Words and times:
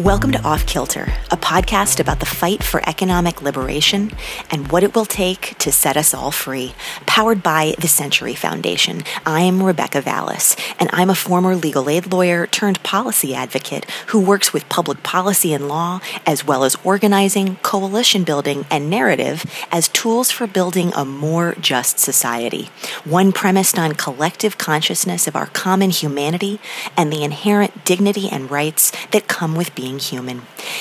Welcome 0.00 0.32
to 0.32 0.42
Off 0.42 0.64
Kilter, 0.64 1.12
a 1.30 1.36
podcast 1.36 2.00
about 2.00 2.20
the 2.20 2.26
fight 2.26 2.62
for 2.62 2.80
economic 2.88 3.42
liberation 3.42 4.10
and 4.50 4.72
what 4.72 4.82
it 4.82 4.94
will 4.94 5.04
take 5.04 5.58
to 5.58 5.70
set 5.70 5.98
us 5.98 6.14
all 6.14 6.30
free. 6.30 6.72
Powered 7.04 7.42
by 7.42 7.74
the 7.78 7.86
Century 7.86 8.34
Foundation. 8.34 9.02
I'm 9.26 9.62
Rebecca 9.62 10.00
Vallas, 10.00 10.56
and 10.78 10.88
I'm 10.94 11.10
a 11.10 11.14
former 11.14 11.54
legal 11.54 11.90
aid 11.90 12.10
lawyer 12.10 12.46
turned 12.46 12.82
policy 12.82 13.34
advocate 13.34 13.84
who 14.06 14.22
works 14.22 14.54
with 14.54 14.70
public 14.70 15.02
policy 15.02 15.52
and 15.52 15.68
law, 15.68 16.00
as 16.24 16.46
well 16.46 16.64
as 16.64 16.78
organizing, 16.82 17.56
coalition 17.56 18.24
building, 18.24 18.64
and 18.70 18.88
narrative 18.88 19.44
as 19.70 19.89
tools 20.00 20.30
for 20.30 20.46
building 20.46 20.90
a 20.96 21.04
more 21.04 21.54
just 21.60 21.98
society. 21.98 22.70
One 23.04 23.32
premised 23.32 23.78
on 23.78 23.92
collective 23.92 24.56
consciousness 24.56 25.26
of 25.26 25.36
our 25.36 25.44
common 25.44 25.90
humanity 25.90 26.58
and 26.96 27.12
the 27.12 27.22
inherent 27.22 27.84
dignity 27.84 28.26
and 28.32 28.50
rights 28.50 28.92
that 29.10 29.28
come 29.28 29.54
with 29.54 29.74
being 29.74 29.98
human. 29.98 30.40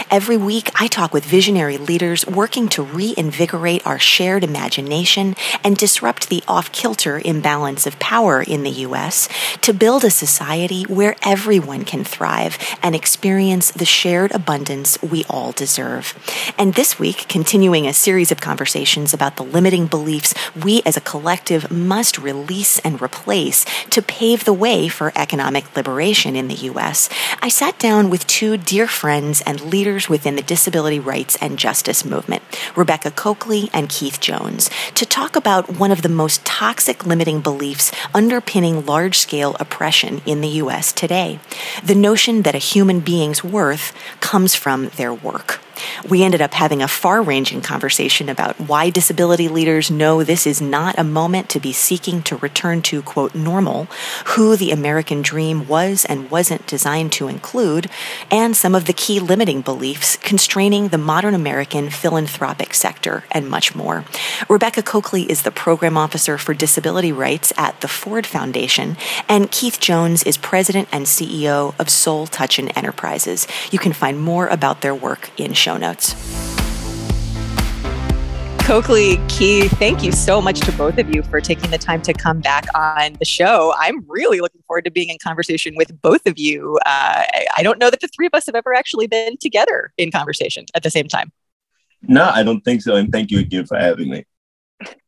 Every 0.09 0.37
week, 0.37 0.71
I 0.73 0.87
talk 0.87 1.13
with 1.13 1.25
visionary 1.25 1.77
leaders 1.77 2.25
working 2.27 2.69
to 2.69 2.81
reinvigorate 2.81 3.85
our 3.85 3.99
shared 3.99 4.45
imagination 4.45 5.35
and 5.65 5.75
disrupt 5.75 6.29
the 6.29 6.41
off 6.47 6.71
kilter 6.71 7.21
imbalance 7.25 7.85
of 7.85 7.99
power 7.99 8.41
in 8.41 8.63
the 8.63 8.87
U.S. 8.87 9.27
to 9.59 9.73
build 9.73 10.05
a 10.05 10.09
society 10.09 10.83
where 10.83 11.17
everyone 11.23 11.83
can 11.83 12.05
thrive 12.05 12.57
and 12.81 12.95
experience 12.95 13.69
the 13.71 13.83
shared 13.83 14.31
abundance 14.31 14.97
we 15.01 15.25
all 15.29 15.51
deserve. 15.51 16.13
And 16.57 16.75
this 16.75 16.97
week, 16.97 17.27
continuing 17.27 17.85
a 17.85 17.93
series 17.93 18.31
of 18.31 18.39
conversations 18.39 19.08
about 19.13 19.35
the 19.35 19.43
limiting 19.43 19.87
beliefs 19.87 20.33
we 20.55 20.81
as 20.85 20.97
a 20.97 21.01
collective 21.01 21.71
must 21.71 22.17
release 22.17 22.79
and 22.79 23.01
replace 23.01 23.65
to 23.89 24.01
pave 24.01 24.45
the 24.45 24.53
way 24.53 24.87
for 24.87 25.11
economic 25.15 25.75
liberation 25.75 26.35
in 26.35 26.47
the 26.47 26.55
U.S., 26.55 27.09
I 27.41 27.49
sat 27.49 27.79
down 27.79 28.09
with 28.09 28.27
two 28.27 28.57
dear 28.57 28.87
friends 28.87 29.41
and 29.41 29.61
leaders 29.61 30.09
within 30.09 30.35
the 30.35 30.41
disability 30.41 30.99
rights 30.99 31.37
and 31.41 31.59
justice 31.59 32.03
movement, 32.03 32.43
Rebecca 32.75 33.11
Cokley 33.11 33.69
and 33.73 33.89
Keith 33.89 34.19
Jones, 34.19 34.69
to 34.95 35.05
talk 35.05 35.35
about 35.35 35.79
one 35.79 35.91
of 35.91 36.01
the 36.01 36.09
most 36.09 36.45
toxic 36.45 37.05
limiting 37.05 37.41
beliefs 37.41 37.91
underpinning 38.13 38.85
large 38.85 39.17
scale 39.17 39.55
oppression 39.59 40.21
in 40.25 40.41
the 40.41 40.47
U.S. 40.47 40.91
today 40.91 41.39
the 41.83 41.95
notion 41.95 42.43
that 42.43 42.55
a 42.55 42.59
human 42.59 42.99
being's 42.99 43.43
worth 43.43 43.93
comes 44.19 44.55
from 44.55 44.89
their 44.89 45.13
work. 45.13 45.59
We 46.07 46.23
ended 46.23 46.41
up 46.41 46.53
having 46.53 46.81
a 46.81 46.87
far 46.87 47.21
ranging 47.21 47.61
conversation 47.61 48.29
about 48.29 48.59
why 48.59 48.89
disability 48.89 49.47
leaders 49.47 49.91
know 49.91 50.23
this 50.23 50.47
is 50.47 50.61
not 50.61 50.97
a 50.97 51.03
moment 51.03 51.49
to 51.49 51.59
be 51.59 51.73
seeking 51.73 52.21
to 52.23 52.37
return 52.37 52.81
to, 52.83 53.01
quote, 53.01 53.35
normal, 53.35 53.85
who 54.25 54.55
the 54.55 54.71
American 54.71 55.21
dream 55.21 55.67
was 55.67 56.05
and 56.05 56.31
wasn't 56.31 56.67
designed 56.67 57.11
to 57.13 57.27
include, 57.27 57.89
and 58.31 58.55
some 58.55 58.75
of 58.75 58.85
the 58.85 58.93
key 58.93 59.19
limiting 59.19 59.61
beliefs 59.61 60.17
constraining 60.17 60.87
the 60.87 60.97
modern 60.97 61.33
American 61.33 61.89
philanthropic 61.89 62.73
sector, 62.73 63.23
and 63.31 63.49
much 63.49 63.75
more. 63.75 64.05
Rebecca 64.47 64.81
Cokley 64.81 65.29
is 65.29 65.43
the 65.43 65.51
program 65.51 65.97
officer 65.97 66.37
for 66.37 66.53
disability 66.53 67.11
rights 67.11 67.53
at 67.57 67.79
the 67.81 67.87
Ford 67.87 68.25
Foundation, 68.25 68.97
and 69.27 69.51
Keith 69.51 69.79
Jones 69.79 70.23
is 70.23 70.37
president 70.37 70.87
and 70.91 71.05
CEO 71.05 71.73
of 71.79 71.89
Soul 71.89 72.27
Touchin' 72.27 72.69
Enterprises. 72.69 73.47
You 73.71 73.79
can 73.79 73.93
find 73.93 74.19
more 74.19 74.47
about 74.47 74.81
their 74.81 74.95
work 74.95 75.31
in 75.37 75.53
show 75.69 75.77
notes. 75.77 76.15
Cokley, 78.65 79.17
Key, 79.27 79.67
thank 79.67 80.03
you 80.03 80.11
so 80.11 80.41
much 80.41 80.59
to 80.61 80.71
both 80.73 80.99
of 80.99 81.13
you 81.13 81.23
for 81.23 81.41
taking 81.41 81.71
the 81.71 81.77
time 81.77 82.01
to 82.03 82.13
come 82.13 82.39
back 82.39 82.65
on 82.75 83.13
the 83.13 83.25
show. 83.25 83.73
I'm 83.77 84.05
really 84.07 84.41
looking 84.41 84.61
forward 84.67 84.85
to 84.85 84.91
being 84.91 85.09
in 85.09 85.17
conversation 85.23 85.75
with 85.75 85.99
both 86.01 86.25
of 86.27 86.37
you. 86.37 86.77
Uh, 86.85 87.23
I 87.57 87.63
don't 87.63 87.79
know 87.79 87.89
that 87.89 88.01
the 88.01 88.07
three 88.07 88.27
of 88.27 88.33
us 88.35 88.45
have 88.45 88.53
ever 88.53 88.75
actually 88.75 89.07
been 89.07 89.37
together 89.37 89.91
in 89.97 90.11
conversation 90.11 90.65
at 90.75 90.83
the 90.83 90.91
same 90.91 91.07
time. 91.07 91.31
No, 92.03 92.29
I 92.29 92.43
don't 92.43 92.61
think 92.61 92.81
so. 92.81 92.95
And 92.95 93.11
thank 93.11 93.31
you 93.31 93.39
again 93.39 93.65
for 93.65 93.77
having 93.77 94.09
me. 94.09 94.25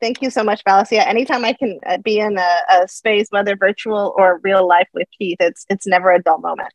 Thank 0.02 0.22
you 0.22 0.30
so 0.30 0.44
much, 0.44 0.64
Valicia. 0.66 1.08
Anytime 1.08 1.46
I 1.46 1.54
can 1.54 1.80
uh, 1.86 1.98
be 2.00 2.20
in 2.20 2.38
a, 2.38 2.60
a 2.72 2.88
space, 2.88 3.28
whether 3.30 3.56
virtual 3.56 4.14
or 4.18 4.42
real 4.44 4.68
life 4.68 4.90
with 4.94 5.08
Keith, 5.18 5.38
it's 5.40 5.66
it's 5.70 5.88
never 5.88 6.12
a 6.12 6.22
dull 6.22 6.40
moment 6.40 6.74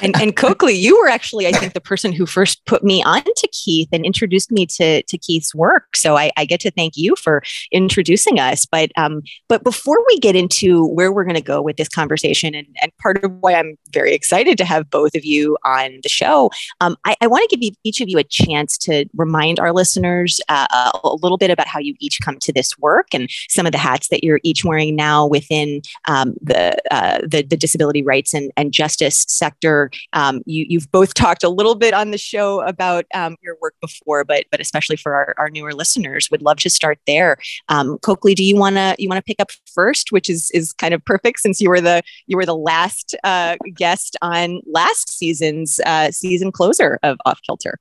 and, 0.00 0.14
and 0.20 0.36
Cokley, 0.36 0.74
you 0.74 0.98
were 1.00 1.08
actually, 1.08 1.48
I 1.48 1.52
think, 1.52 1.72
the 1.72 1.80
person 1.80 2.12
who 2.12 2.24
first 2.24 2.64
put 2.66 2.84
me 2.84 3.02
on 3.02 3.22
to 3.24 3.48
Keith 3.52 3.88
and 3.92 4.04
introduced 4.04 4.52
me 4.52 4.64
to, 4.66 5.02
to 5.02 5.18
Keith's 5.18 5.54
work. 5.54 5.96
So 5.96 6.16
I, 6.16 6.30
I 6.36 6.44
get 6.44 6.60
to 6.60 6.70
thank 6.70 6.96
you 6.96 7.16
for 7.16 7.42
introducing 7.72 8.38
us. 8.38 8.64
But 8.64 8.92
um, 8.96 9.22
but 9.48 9.64
before 9.64 9.98
we 10.06 10.20
get 10.20 10.36
into 10.36 10.86
where 10.86 11.12
we're 11.12 11.24
going 11.24 11.34
to 11.34 11.42
go 11.42 11.60
with 11.60 11.76
this 11.78 11.88
conversation, 11.88 12.54
and, 12.54 12.66
and 12.80 12.96
part 12.98 13.24
of 13.24 13.32
why 13.40 13.54
I'm 13.54 13.76
very 13.92 14.14
excited 14.14 14.56
to 14.58 14.64
have 14.64 14.88
both 14.88 15.16
of 15.16 15.24
you 15.24 15.56
on 15.64 15.98
the 16.04 16.08
show, 16.08 16.50
um, 16.80 16.96
I, 17.04 17.16
I 17.20 17.26
want 17.26 17.48
to 17.50 17.56
give 17.56 17.74
each 17.82 18.00
of 18.00 18.08
you 18.08 18.18
a 18.18 18.24
chance 18.24 18.78
to 18.78 19.06
remind 19.16 19.58
our 19.58 19.72
listeners 19.72 20.40
uh, 20.48 20.90
a 21.02 21.16
little 21.22 21.38
bit 21.38 21.50
about 21.50 21.66
how 21.66 21.80
you 21.80 21.96
each 21.98 22.20
come 22.22 22.38
to 22.38 22.52
this 22.52 22.78
work 22.78 23.08
and 23.12 23.28
some 23.48 23.66
of 23.66 23.72
the 23.72 23.78
hats 23.78 24.08
that 24.08 24.22
you're 24.22 24.40
each 24.44 24.64
wearing 24.64 24.94
now 24.94 25.26
within 25.26 25.82
um, 26.06 26.34
the, 26.40 26.76
uh, 26.92 27.18
the 27.26 27.42
the 27.42 27.56
disability 27.56 28.02
rights 28.02 28.32
and, 28.32 28.52
and 28.56 28.72
justice 28.72 29.26
sector 29.28 29.71
um, 30.12 30.42
you, 30.46 30.78
have 30.78 30.90
both 30.90 31.14
talked 31.22 31.42
a 31.42 31.48
little 31.48 31.74
bit 31.74 31.94
on 31.94 32.10
the 32.10 32.18
show 32.18 32.60
about 32.62 33.04
um, 33.14 33.36
your 33.42 33.56
work 33.60 33.74
before, 33.80 34.24
but 34.24 34.44
but 34.50 34.60
especially 34.60 34.96
for 34.96 35.14
our, 35.14 35.34
our 35.38 35.50
newer 35.50 35.72
listeners, 35.72 36.30
would 36.30 36.42
love 36.42 36.58
to 36.58 36.70
start 36.70 36.98
there. 37.06 37.36
Um, 37.68 37.98
Cokley, 37.98 38.34
do 38.34 38.44
you 38.44 38.56
want 38.56 38.76
to 38.76 38.94
you 38.98 39.08
want 39.08 39.18
to 39.18 39.28
pick 39.28 39.40
up 39.40 39.50
first, 39.74 40.12
which 40.12 40.28
is 40.28 40.50
is 40.52 40.72
kind 40.72 40.94
of 40.94 41.04
perfect 41.04 41.40
since 41.40 41.60
you 41.60 41.68
were 41.68 41.80
the 41.80 42.02
you 42.26 42.36
were 42.36 42.46
the 42.46 42.56
last 42.56 43.14
uh, 43.24 43.56
guest 43.74 44.16
on 44.22 44.60
last 44.66 45.10
season's 45.16 45.80
uh, 45.86 46.10
season 46.10 46.52
closer 46.52 46.98
of 47.02 47.18
Off 47.26 47.40
Kilter. 47.46 47.78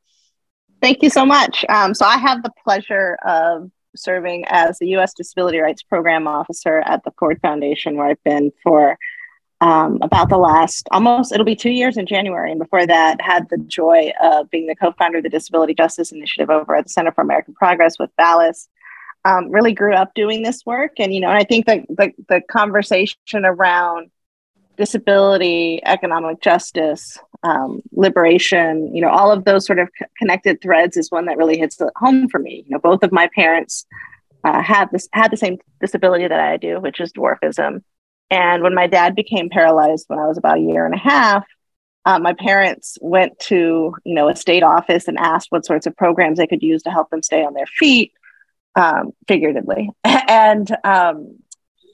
Thank 0.81 1.03
you 1.03 1.09
so 1.12 1.25
much. 1.25 1.63
Um, 1.69 1.94
so 1.94 2.06
I 2.06 2.18
have 2.18 2.41
the 2.41 2.52
pleasure 2.63 3.18
of 3.23 3.69
serving 3.96 4.46
as 4.47 4.79
the 4.79 4.88
U.S. 4.90 5.13
Disability 5.13 5.59
Rights 5.59 5.84
Program 5.84 6.28
Officer 6.28 6.81
at 6.85 7.03
the 7.03 7.12
Ford 7.19 7.40
Foundation, 7.41 7.96
where 7.96 8.08
I've 8.08 8.23
been 8.23 8.52
for 8.63 8.97
um, 9.61 9.99
about 10.01 10.29
the 10.29 10.38
last 10.38 10.89
almost 10.91 11.31
it'll 11.31 11.45
be 11.45 11.55
two 11.55 11.69
years 11.69 11.95
in 11.95 12.07
January. 12.07 12.51
And 12.51 12.59
before 12.59 12.85
that, 12.85 13.22
had 13.22 13.47
the 13.49 13.59
joy 13.59 14.11
of 14.22 14.49
being 14.49 14.67
the 14.67 14.75
co-founder 14.75 15.19
of 15.19 15.23
the 15.23 15.29
Disability 15.29 15.75
Justice 15.75 16.11
Initiative 16.11 16.49
over 16.49 16.75
at 16.75 16.85
the 16.85 16.89
Center 16.89 17.11
for 17.11 17.22
American 17.22 17.53
Progress 17.53 17.97
with 17.99 18.09
Vallas. 18.17 18.67
Um, 19.23 19.51
really 19.51 19.72
grew 19.72 19.94
up 19.94 20.16
doing 20.16 20.41
this 20.41 20.66
work, 20.66 20.94
and 20.97 21.13
you 21.13 21.19
know, 21.19 21.29
and 21.29 21.38
I 21.38 21.44
think 21.44 21.67
that 21.67 21.85
the, 21.89 22.11
the 22.27 22.41
conversation 22.49 23.45
around 23.45 24.09
disability, 24.77 25.79
economic 25.85 26.41
justice, 26.41 27.19
um, 27.43 27.83
liberation, 27.91 28.93
you 28.95 28.99
know, 28.99 29.09
all 29.09 29.31
of 29.31 29.45
those 29.45 29.67
sort 29.67 29.78
of 29.78 29.89
connected 30.17 30.59
threads 30.59 30.97
is 30.97 31.11
one 31.11 31.25
that 31.25 31.38
really 31.38 31.59
hits 31.59 31.79
home 31.97 32.29
for 32.29 32.39
me. 32.39 32.63
You 32.66 32.73
know, 32.73 32.79
both 32.79 33.03
of 33.03 33.11
my 33.11 33.29
parents 33.35 33.85
uh, 34.43 34.63
had 34.63 34.89
this 34.91 35.07
had 35.13 35.29
the 35.29 35.38
same 35.38 35.59
disability 35.79 36.28
that 36.28 36.39
I 36.39 36.57
do, 36.57 36.79
which 36.79 36.99
is 36.99 37.13
dwarfism. 37.13 37.83
And 38.31 38.64
when 38.64 38.74
my 38.74 38.88
dad 38.88 39.14
became 39.14 39.50
paralyzed 39.50 40.06
when 40.08 40.18
I 40.18 40.25
was 40.25 40.38
about 40.38 40.58
a 40.58 40.62
year 40.62 40.86
and 40.86 40.96
a 40.96 40.97
half, 40.97 41.46
uh, 42.06 42.18
my 42.18 42.34
parents 42.34 42.97
went 43.02 43.38
to 43.38 43.94
you 44.03 44.16
know 44.16 44.30
a 44.30 44.36
state 44.36 44.64
office 44.64 45.08
and 45.08 45.19
asked 45.19 45.52
what 45.52 45.66
sorts 45.66 45.86
of 45.86 45.96
programs 45.96 46.40
they 46.40 46.47
could 46.47 46.64
use 46.64 46.81
to 46.84 46.90
help 46.90 47.09
them 47.12 47.22
stay 47.22 47.44
on 47.44 47.53
their 47.53 47.68
feet, 47.68 48.14
um, 48.75 49.12
figuratively, 49.28 49.90
and 50.03 50.75
um, 50.84 51.38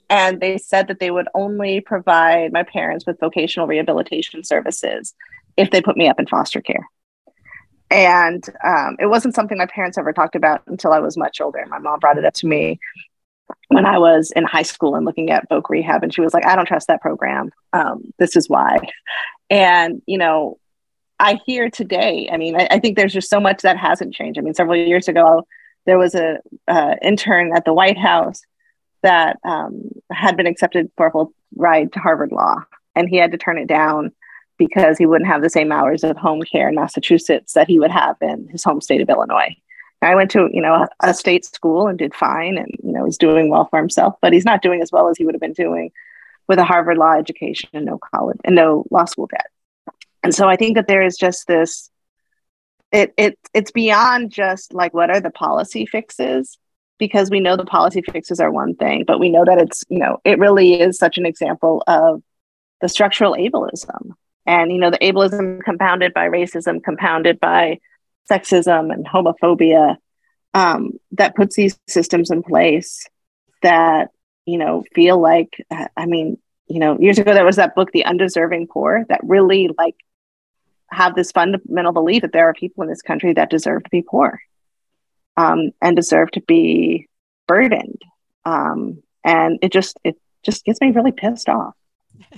and 0.08 0.40
they 0.40 0.56
said 0.56 0.88
that 0.88 1.00
they 1.00 1.10
would 1.10 1.28
only 1.34 1.80
provide 1.80 2.52
my 2.52 2.62
parents 2.62 3.04
with 3.04 3.20
vocational 3.20 3.66
rehabilitation 3.66 4.44
services 4.44 5.14
if 5.58 5.70
they 5.70 5.82
put 5.82 5.96
me 5.96 6.08
up 6.08 6.18
in 6.18 6.26
foster 6.26 6.62
care. 6.62 6.88
And 7.90 8.44
um, 8.64 8.96
it 8.98 9.06
wasn't 9.06 9.34
something 9.34 9.58
my 9.58 9.66
parents 9.66 9.98
ever 9.98 10.12
talked 10.12 10.36
about 10.36 10.62
until 10.66 10.92
I 10.92 11.00
was 11.00 11.16
much 11.16 11.40
older. 11.40 11.64
My 11.68 11.78
mom 11.78 11.98
brought 11.98 12.18
it 12.18 12.24
up 12.24 12.34
to 12.34 12.46
me 12.46 12.78
when 13.68 13.86
I 13.86 13.98
was 13.98 14.32
in 14.34 14.44
high 14.44 14.62
school 14.62 14.94
and 14.94 15.04
looking 15.04 15.30
at 15.30 15.48
voc 15.48 15.68
rehab, 15.68 16.02
and 16.02 16.12
she 16.12 16.20
was 16.20 16.34
like, 16.34 16.46
"I 16.46 16.56
don't 16.56 16.66
trust 16.66 16.88
that 16.88 17.02
program. 17.02 17.50
Um, 17.72 18.12
this 18.18 18.36
is 18.36 18.48
why." 18.48 18.78
And 19.50 20.02
you 20.06 20.18
know, 20.18 20.58
I 21.18 21.38
hear 21.46 21.70
today. 21.70 22.28
I 22.32 22.36
mean, 22.36 22.56
I, 22.56 22.68
I, 22.70 22.78
think 22.78 22.96
there's 22.96 23.12
just 23.12 23.30
so 23.30 23.40
much 23.40 23.62
that 23.62 23.76
hasn't 23.76 24.14
changed. 24.14 24.38
I 24.38 24.42
mean, 24.42 24.54
several 24.54 24.76
years 24.76 25.08
ago, 25.08 25.46
there 25.86 25.98
was 25.98 26.14
a 26.14 26.38
uh, 26.68 26.94
intern 27.02 27.54
at 27.56 27.64
the 27.64 27.74
White 27.74 27.98
House 27.98 28.42
that 29.02 29.38
um, 29.44 29.90
had 30.10 30.36
been 30.36 30.46
accepted 30.46 30.90
for 30.96 31.06
a 31.06 31.10
full 31.10 31.32
ride 31.56 31.92
to 31.92 32.00
Harvard 32.00 32.32
Law, 32.32 32.56
and 32.94 33.08
he 33.08 33.16
had 33.16 33.32
to 33.32 33.38
turn 33.38 33.58
it 33.58 33.66
down 33.66 34.12
because 34.58 34.98
he 34.98 35.06
wouldn't 35.06 35.30
have 35.30 35.42
the 35.42 35.50
same 35.50 35.72
hours 35.72 36.04
of 36.04 36.16
home 36.16 36.42
care 36.42 36.68
in 36.68 36.74
Massachusetts 36.74 37.52
that 37.52 37.68
he 37.68 37.78
would 37.78 37.90
have 37.90 38.16
in 38.20 38.48
his 38.48 38.64
home 38.64 38.80
state 38.80 39.00
of 39.00 39.08
Illinois. 39.08 39.56
I 40.00 40.14
went 40.14 40.30
to, 40.32 40.48
you 40.52 40.62
know, 40.62 40.74
a, 40.74 40.88
a, 41.08 41.14
state 41.14 41.44
school 41.44 41.88
and 41.88 41.98
did 41.98 42.14
fine 42.14 42.56
and, 42.56 42.70
you 42.82 42.92
know, 42.92 43.04
he's 43.04 43.18
doing 43.18 43.50
well 43.50 43.66
for 43.66 43.78
himself, 43.78 44.14
but 44.22 44.32
he's 44.32 44.44
not 44.44 44.62
doing 44.62 44.80
as 44.80 44.92
well 44.92 45.08
as 45.08 45.18
he 45.18 45.24
would 45.24 45.34
have 45.34 45.40
been 45.40 45.52
doing 45.52 45.90
with 46.46 46.58
a 46.58 46.64
Harvard 46.64 46.98
law 46.98 47.14
education 47.14 47.68
and 47.72 47.84
no 47.84 47.98
college 47.98 48.38
and 48.44 48.54
no 48.54 48.84
law 48.90 49.04
school 49.04 49.26
debt. 49.26 49.46
And 50.22 50.34
so 50.34 50.48
I 50.48 50.56
think 50.56 50.76
that 50.76 50.86
there 50.86 51.02
is 51.02 51.16
just 51.16 51.46
this 51.46 51.90
it 52.90 53.12
it 53.18 53.38
it's 53.52 53.70
beyond 53.70 54.30
just 54.30 54.72
like 54.72 54.94
what 54.94 55.10
are 55.10 55.20
the 55.20 55.30
policy 55.30 55.84
fixes 55.84 56.56
because 56.98 57.30
we 57.30 57.40
know 57.40 57.56
the 57.56 57.64
policy 57.64 58.02
fixes 58.02 58.40
are 58.40 58.50
one 58.50 58.74
thing, 58.74 59.04
but 59.06 59.20
we 59.20 59.28
know 59.28 59.44
that 59.44 59.58
it's, 59.58 59.84
you 59.88 59.98
know, 59.98 60.18
it 60.24 60.38
really 60.38 60.80
is 60.80 60.98
such 60.98 61.18
an 61.18 61.26
example 61.26 61.82
of 61.86 62.22
the 62.80 62.88
structural 62.88 63.34
ableism 63.34 64.12
and 64.48 64.72
you 64.72 64.78
know 64.78 64.90
the 64.90 64.98
ableism 64.98 65.62
compounded 65.62 66.12
by 66.14 66.26
racism 66.26 66.82
compounded 66.82 67.38
by 67.38 67.78
sexism 68.30 68.92
and 68.92 69.06
homophobia 69.06 69.96
um, 70.54 70.92
that 71.12 71.34
puts 71.34 71.56
these 71.56 71.78
systems 71.86 72.30
in 72.30 72.42
place 72.42 73.06
that 73.62 74.10
you 74.46 74.56
know 74.56 74.82
feel 74.94 75.20
like 75.20 75.64
i 75.96 76.06
mean 76.06 76.38
you 76.68 76.78
know 76.78 76.98
years 76.98 77.18
ago 77.18 77.34
there 77.34 77.44
was 77.44 77.56
that 77.56 77.74
book 77.74 77.90
the 77.92 78.04
undeserving 78.04 78.66
poor 78.66 79.04
that 79.08 79.20
really 79.22 79.68
like 79.76 79.96
have 80.90 81.14
this 81.14 81.32
fundamental 81.32 81.92
belief 81.92 82.22
that 82.22 82.32
there 82.32 82.48
are 82.48 82.54
people 82.54 82.82
in 82.82 82.88
this 82.88 83.02
country 83.02 83.34
that 83.34 83.50
deserve 83.50 83.82
to 83.82 83.90
be 83.90 84.02
poor 84.02 84.40
um, 85.36 85.70
and 85.82 85.96
deserve 85.96 86.30
to 86.30 86.40
be 86.42 87.08
burdened 87.46 88.00
um, 88.44 89.02
and 89.24 89.58
it 89.60 89.72
just 89.72 89.98
it 90.04 90.16
just 90.42 90.64
gets 90.64 90.80
me 90.80 90.90
really 90.90 91.12
pissed 91.12 91.48
off 91.48 91.74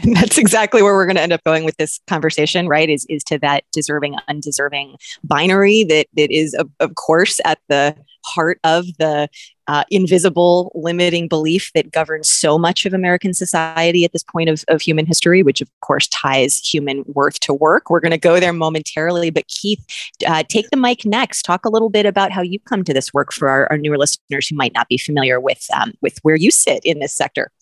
and 0.02 0.16
that's 0.16 0.38
exactly 0.38 0.82
where 0.82 0.94
we're 0.94 1.06
going 1.06 1.16
to 1.16 1.22
end 1.22 1.32
up 1.32 1.44
going 1.44 1.64
with 1.64 1.76
this 1.76 2.00
conversation, 2.06 2.68
right? 2.68 2.88
Is 2.88 3.06
is 3.08 3.24
to 3.24 3.38
that 3.38 3.64
deserving, 3.72 4.16
undeserving 4.28 4.96
binary 5.24 5.84
that 5.84 6.06
that 6.16 6.30
is, 6.30 6.54
of, 6.54 6.70
of 6.80 6.94
course, 6.94 7.40
at 7.44 7.58
the 7.68 7.96
heart 8.24 8.60
of 8.64 8.86
the 8.98 9.28
uh, 9.66 9.84
invisible 9.90 10.72
limiting 10.74 11.28
belief 11.28 11.70
that 11.74 11.92
governs 11.92 12.28
so 12.28 12.58
much 12.58 12.84
of 12.84 12.92
American 12.92 13.32
society 13.32 14.04
at 14.04 14.12
this 14.12 14.24
point 14.24 14.48
of, 14.48 14.64
of 14.66 14.82
human 14.82 15.06
history, 15.06 15.44
which 15.44 15.60
of 15.60 15.70
course 15.80 16.08
ties 16.08 16.58
human 16.58 17.04
worth 17.06 17.38
to 17.38 17.54
work. 17.54 17.88
We're 17.88 18.00
going 18.00 18.10
to 18.10 18.18
go 18.18 18.40
there 18.40 18.52
momentarily, 18.52 19.30
but 19.30 19.46
Keith, 19.46 19.84
uh, 20.26 20.42
take 20.48 20.68
the 20.70 20.76
mic 20.76 21.06
next. 21.06 21.42
Talk 21.42 21.64
a 21.64 21.70
little 21.70 21.88
bit 21.88 22.04
about 22.04 22.32
how 22.32 22.42
you 22.42 22.58
come 22.58 22.82
to 22.82 22.92
this 22.92 23.14
work 23.14 23.32
for 23.32 23.48
our, 23.48 23.68
our 23.70 23.78
newer 23.78 23.96
listeners 23.96 24.48
who 24.48 24.56
might 24.56 24.74
not 24.74 24.88
be 24.88 24.98
familiar 24.98 25.38
with 25.38 25.64
um, 25.72 25.92
with 26.00 26.18
where 26.22 26.36
you 26.36 26.50
sit 26.50 26.84
in 26.84 26.98
this 26.98 27.14
sector. 27.14 27.52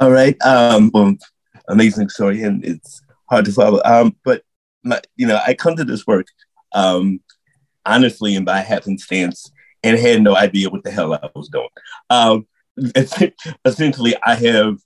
All 0.00 0.12
right. 0.12 0.40
Um, 0.42 0.92
well, 0.94 1.16
amazing 1.68 2.08
story, 2.08 2.42
and 2.44 2.64
it's 2.64 3.02
hard 3.28 3.44
to 3.46 3.52
follow. 3.52 3.80
Um, 3.84 4.16
but 4.24 4.42
my, 4.84 5.00
you 5.16 5.26
know, 5.26 5.40
I 5.44 5.54
come 5.54 5.74
to 5.74 5.84
this 5.84 6.06
work 6.06 6.28
um, 6.72 7.20
honestly 7.84 8.36
and 8.36 8.46
by 8.46 8.60
happenstance, 8.60 9.50
and 9.82 9.98
had 9.98 10.22
no 10.22 10.36
idea 10.36 10.70
what 10.70 10.84
the 10.84 10.92
hell 10.92 11.14
I 11.14 11.28
was 11.34 11.48
doing. 11.48 11.68
Um, 12.10 12.46
essentially, 13.64 14.14
I 14.24 14.36
have, 14.36 14.78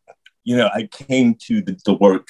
you 0.44 0.56
know, 0.56 0.70
I 0.72 0.86
came 0.86 1.34
to 1.42 1.60
the, 1.60 1.78
the 1.84 1.94
work 1.94 2.28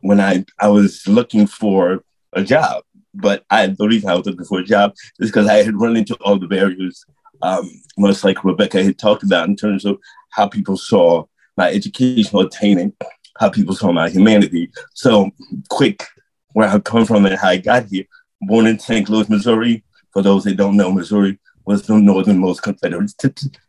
when 0.00 0.18
I 0.18 0.46
I 0.58 0.68
was 0.68 1.06
looking 1.06 1.46
for 1.46 2.02
a 2.32 2.42
job, 2.42 2.84
but 3.12 3.44
I 3.50 3.66
the 3.66 3.86
reason 3.86 4.08
I 4.08 4.14
was 4.14 4.24
looking 4.24 4.46
for 4.46 4.60
a 4.60 4.64
job 4.64 4.94
is 5.18 5.28
because 5.28 5.46
I 5.46 5.62
had 5.62 5.78
run 5.78 5.94
into 5.94 6.14
all 6.22 6.38
the 6.38 6.48
barriers, 6.48 7.04
um, 7.42 7.70
much 7.98 8.24
like 8.24 8.44
Rebecca 8.44 8.82
had 8.82 8.98
talked 8.98 9.24
about 9.24 9.46
in 9.46 9.56
terms 9.56 9.84
of 9.84 9.98
how 10.30 10.48
people 10.48 10.78
saw 10.78 11.26
my 11.58 11.70
educational 11.70 12.42
attaining, 12.42 12.94
how 13.36 13.50
people 13.50 13.74
saw 13.74 13.92
my 13.92 14.08
humanity. 14.08 14.70
So, 14.94 15.30
quick, 15.68 16.04
where 16.52 16.68
I 16.68 16.78
come 16.78 17.04
from 17.04 17.26
and 17.26 17.36
how 17.36 17.48
I 17.48 17.58
got 17.58 17.86
here. 17.86 18.04
Born 18.40 18.68
in 18.68 18.78
St. 18.78 19.08
Louis, 19.08 19.28
Missouri. 19.28 19.84
For 20.12 20.22
those 20.22 20.44
that 20.44 20.56
don't 20.56 20.76
know, 20.76 20.92
Missouri 20.92 21.38
was 21.66 21.82
the 21.82 21.98
northernmost 21.98 22.62
Confederate 22.62 23.12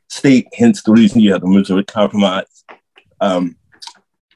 state, 0.07 0.47
hence 0.53 0.83
the 0.83 0.93
reason 0.93 1.19
you 1.19 1.33
have 1.33 1.41
the 1.41 1.47
Missouri 1.47 1.83
Compromise. 1.83 2.63
Um, 3.19 3.57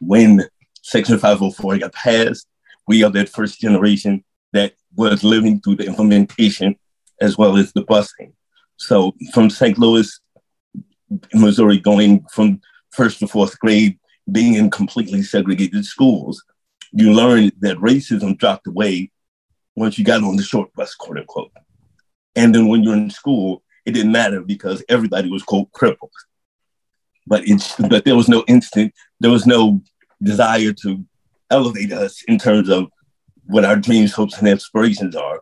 when 0.02 0.42
Section 0.82 1.18
504 1.18 1.78
got 1.78 1.94
passed, 1.94 2.48
we 2.88 3.04
are 3.04 3.12
that 3.12 3.30
first 3.30 3.62
generation 3.62 4.24
that 4.52 4.74
was 4.96 5.24
living 5.24 5.62
through 5.62 5.78
the 5.78 5.86
implementation 5.86 6.76
as 7.22 7.38
well 7.38 7.56
as 7.56 7.72
the 7.72 7.84
busing. 7.84 8.34
So 8.78 9.16
from 9.34 9.50
St. 9.50 9.78
Louis, 9.78 10.20
Missouri, 11.34 11.80
going 11.80 12.26
from 12.34 12.60
first 12.94 13.19
to 13.19 13.28
fourth 13.28 13.60
grade, 13.60 14.00
being 14.31 14.54
in 14.56 14.69
completely 14.69 15.24
segregated 15.24 15.86
schools, 15.86 16.44
you 16.92 17.12
learn 17.12 17.51
that 17.60 17.78
racism 17.78 18.38
dropped 18.38 18.68
away 18.68 19.12
once 19.75 19.98
you 19.98 20.06
got 20.06 20.24
on 20.24 20.36
the 20.36 20.44
short 20.44 20.74
bus, 20.74 20.95
quote 20.95 21.18
unquote. 21.18 21.51
And 22.36 22.54
then 22.54 22.68
when 22.68 22.84
you're 22.84 22.95
in 22.95 23.10
school, 23.10 23.63
it 23.86 23.92
didn't 23.92 24.12
matter 24.12 24.42
because 24.42 24.84
everybody 24.88 25.30
was 25.30 25.44
quote 25.44 25.72
crippled. 25.72 26.12
But 27.25 27.48
it's 27.48 27.75
but 27.75 28.06
there 28.06 28.16
was 28.16 28.30
no 28.30 28.44
instant, 28.48 28.94
there 29.19 29.31
was 29.31 29.46
no 29.46 29.81
desire 30.22 30.74
to 30.84 31.04
elevate 31.50 31.92
us 31.92 32.24
in 32.28 32.38
terms 32.38 32.69
of 32.69 32.88
what 33.46 33.66
our 33.66 33.75
dreams, 33.75 34.13
hopes, 34.13 34.38
and 34.38 34.48
aspirations 34.48 35.16
are. 35.16 35.42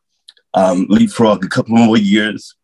Um, 0.54 0.86
leapfrog 0.90 1.46
a 1.46 1.50
couple 1.50 1.78
more 1.78 1.98
years 1.98 2.56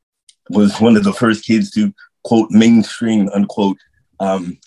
was 0.50 0.80
one 0.80 0.98
of 0.98 1.04
the 1.04 1.14
first 1.14 1.46
kids 1.46 1.72
to 1.72 1.94
quote 2.24 2.52
mainstream 2.52 3.30
unquote 3.30 3.78
um, 4.20 4.58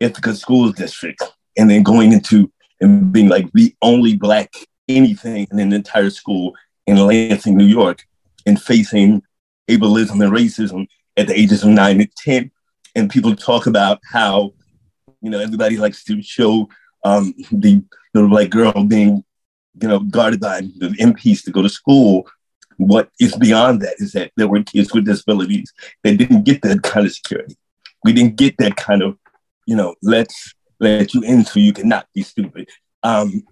Ithaca 0.00 0.34
School 0.34 0.72
District, 0.72 1.22
and 1.56 1.70
then 1.70 1.82
going 1.82 2.12
into 2.12 2.50
and 2.80 3.12
being 3.12 3.28
like 3.28 3.50
the 3.52 3.74
only 3.82 4.16
black 4.16 4.52
anything 4.88 5.46
in 5.50 5.58
an 5.58 5.72
entire 5.72 6.10
school 6.10 6.54
in 6.86 6.96
Lansing, 6.96 7.56
New 7.56 7.64
York, 7.64 8.04
and 8.46 8.60
facing 8.60 9.22
ableism 9.68 10.22
and 10.22 10.32
racism 10.32 10.86
at 11.16 11.26
the 11.26 11.38
ages 11.38 11.62
of 11.62 11.70
nine 11.70 12.00
and 12.00 12.10
10. 12.16 12.50
And 12.94 13.10
people 13.10 13.34
talk 13.34 13.66
about 13.66 14.00
how, 14.12 14.52
you 15.20 15.30
know, 15.30 15.40
everybody 15.40 15.78
likes 15.78 16.04
to 16.04 16.22
show 16.22 16.68
um, 17.04 17.34
the 17.50 17.82
little 18.12 18.30
black 18.30 18.50
girl 18.50 18.84
being, 18.84 19.24
you 19.80 19.88
know, 19.88 20.00
guarded 20.00 20.40
by 20.40 20.60
the 20.60 20.94
MPs 21.00 21.42
to 21.44 21.50
go 21.50 21.62
to 21.62 21.68
school. 21.68 22.28
What 22.76 23.10
is 23.20 23.36
beyond 23.36 23.80
that 23.82 23.94
is 23.98 24.12
that 24.12 24.32
there 24.36 24.48
were 24.48 24.62
kids 24.62 24.92
with 24.92 25.06
disabilities 25.06 25.72
that 26.02 26.16
didn't 26.16 26.44
get 26.44 26.62
that 26.62 26.82
kind 26.82 27.06
of 27.06 27.12
security. 27.12 27.56
We 28.02 28.12
didn't 28.12 28.36
get 28.36 28.58
that 28.58 28.76
kind 28.76 29.02
of 29.02 29.16
you 29.66 29.76
know, 29.76 29.94
let's 30.02 30.54
let 30.80 31.14
you 31.14 31.22
in 31.22 31.44
so 31.44 31.60
you 31.60 31.72
cannot 31.72 32.06
be 32.14 32.22
stupid. 32.22 32.68
Um, 33.02 33.42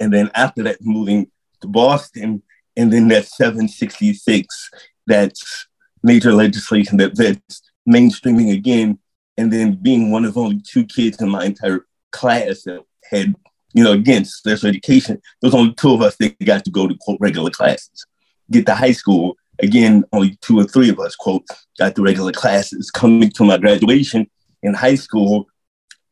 and 0.00 0.12
then 0.12 0.30
after 0.34 0.62
that, 0.64 0.78
moving 0.80 1.30
to 1.60 1.68
Boston, 1.68 2.42
and 2.76 2.92
then 2.92 3.08
that 3.08 3.26
766, 3.26 4.70
that's 5.06 5.66
major 6.02 6.32
legislation 6.32 6.98
that 6.98 7.16
that's 7.16 7.62
mainstreaming 7.88 8.52
again, 8.52 8.98
and 9.36 9.52
then 9.52 9.74
being 9.74 10.10
one 10.10 10.24
of 10.24 10.36
only 10.36 10.60
two 10.60 10.84
kids 10.84 11.20
in 11.20 11.28
my 11.28 11.44
entire 11.44 11.86
class 12.12 12.62
that 12.62 12.82
had, 13.10 13.34
you 13.72 13.84
know, 13.84 13.92
again, 13.92 14.24
special 14.24 14.68
education. 14.68 15.20
There's 15.40 15.54
only 15.54 15.74
two 15.74 15.92
of 15.92 16.02
us 16.02 16.16
that 16.16 16.38
got 16.44 16.64
to 16.64 16.70
go 16.70 16.86
to 16.86 16.96
quote 17.00 17.18
regular 17.20 17.50
classes. 17.50 18.06
Get 18.50 18.66
to 18.66 18.74
high 18.74 18.92
school, 18.92 19.36
again, 19.58 20.04
only 20.12 20.36
two 20.40 20.58
or 20.58 20.64
three 20.64 20.90
of 20.90 20.98
us, 21.00 21.16
quote, 21.16 21.46
got 21.78 21.94
the 21.94 22.02
regular 22.02 22.32
classes. 22.32 22.90
Coming 22.90 23.30
to 23.30 23.44
my 23.44 23.58
graduation, 23.58 24.28
in 24.66 24.74
high 24.74 24.94
school, 24.94 25.46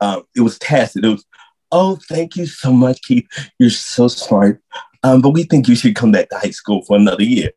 uh, 0.01 0.23
it 0.37 0.41
was 0.41 0.58
tested. 0.58 1.05
It 1.05 1.08
was, 1.08 1.25
oh, 1.73 1.99
thank 2.08 2.37
you 2.37 2.46
so 2.46 2.73
much, 2.73 3.03
Keith. 3.03 3.27
You're 3.58 3.70
so 3.70 4.08
smart. 4.08 4.63
Um, 5.03 5.20
but 5.20 5.31
we 5.31 5.44
think 5.44 5.69
you 5.69 5.77
should 5.77 5.96
come 5.96 6.13
back 6.13 6.31
to 6.31 6.39
high 6.39 6.51
school 6.51 6.82
for 6.84 6.96
another 6.96 7.23
year. 7.23 7.51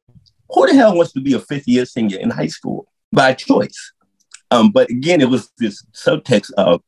Who 0.50 0.68
the 0.68 0.74
hell 0.74 0.96
wants 0.96 1.14
to 1.14 1.22
be 1.22 1.34
a 1.34 1.40
fifth 1.40 1.68
year 1.68 1.86
senior 1.86 2.20
in 2.20 2.30
high 2.30 2.48
school 2.48 2.88
by 3.12 3.34
choice? 3.34 3.94
Um, 4.52 4.72
but 4.72 4.90
again, 4.90 5.22
it 5.22 5.30
was 5.30 5.52
this 5.58 5.86
subtext 5.94 6.52
of 6.54 6.82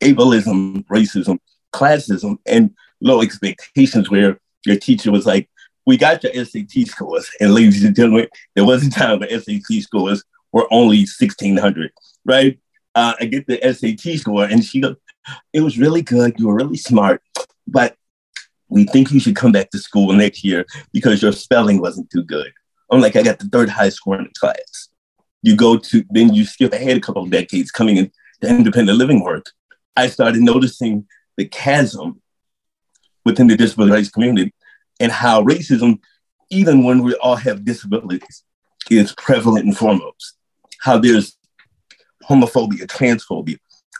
ableism, 0.00 0.84
racism, 0.86 1.38
classism, 1.72 2.38
and 2.46 2.74
low 3.00 3.22
expectations 3.22 4.10
where 4.10 4.40
your 4.64 4.76
teacher 4.76 5.12
was 5.12 5.26
like, 5.26 5.48
we 5.86 5.96
got 5.96 6.22
your 6.22 6.44
SAT 6.44 6.86
scores. 6.86 7.30
And 7.40 7.54
ladies 7.54 7.84
and 7.84 7.94
gentlemen, 7.94 8.28
there 8.54 8.64
was 8.64 8.86
a 8.86 8.90
time 8.90 9.20
when 9.20 9.30
SAT 9.30 9.82
scores 9.82 10.22
were 10.52 10.66
only 10.70 10.98
1600, 10.98 11.90
right? 12.24 12.58
Uh, 12.98 13.14
I 13.20 13.26
get 13.26 13.46
the 13.46 13.58
SAT 13.62 14.18
score, 14.18 14.44
and 14.44 14.64
she 14.64 14.80
goes, 14.80 14.96
"It 15.52 15.60
was 15.60 15.78
really 15.78 16.02
good. 16.02 16.34
You 16.38 16.48
were 16.48 16.56
really 16.56 16.76
smart, 16.76 17.22
but 17.66 17.94
we 18.68 18.84
think 18.84 19.12
you 19.12 19.20
should 19.20 19.36
come 19.36 19.52
back 19.52 19.70
to 19.70 19.78
school 19.78 20.12
next 20.12 20.44
year 20.44 20.66
because 20.92 21.22
your 21.22 21.32
spelling 21.32 21.80
wasn't 21.80 22.10
too 22.10 22.24
good." 22.24 22.52
I'm 22.90 23.00
like, 23.00 23.16
I 23.16 23.22
got 23.22 23.38
the 23.38 23.48
third 23.48 23.68
highest 23.68 23.98
score 23.98 24.16
in 24.18 24.24
the 24.24 24.40
class. 24.40 24.88
You 25.42 25.54
go 25.54 25.78
to 25.78 26.04
then 26.10 26.34
you 26.34 26.44
skip 26.44 26.72
ahead 26.72 26.96
a 26.96 27.00
couple 27.00 27.22
of 27.22 27.30
decades 27.30 27.70
coming 27.70 27.96
into 27.98 28.12
independent 28.42 28.98
living 28.98 29.22
work. 29.22 29.46
I 29.96 30.08
started 30.08 30.42
noticing 30.42 31.06
the 31.36 31.46
chasm 31.46 32.20
within 33.24 33.46
the 33.46 33.56
disability 33.56 33.92
rights 33.92 34.10
community 34.10 34.52
and 34.98 35.12
how 35.12 35.44
racism, 35.44 36.00
even 36.50 36.82
when 36.82 37.04
we 37.04 37.14
all 37.16 37.36
have 37.36 37.64
disabilities, 37.64 38.42
is 38.90 39.14
prevalent 39.14 39.66
and 39.66 39.76
foremost. 39.76 40.34
How 40.80 40.98
there's 40.98 41.37
homophobia, 42.28 42.86
transphobia, 42.86 43.58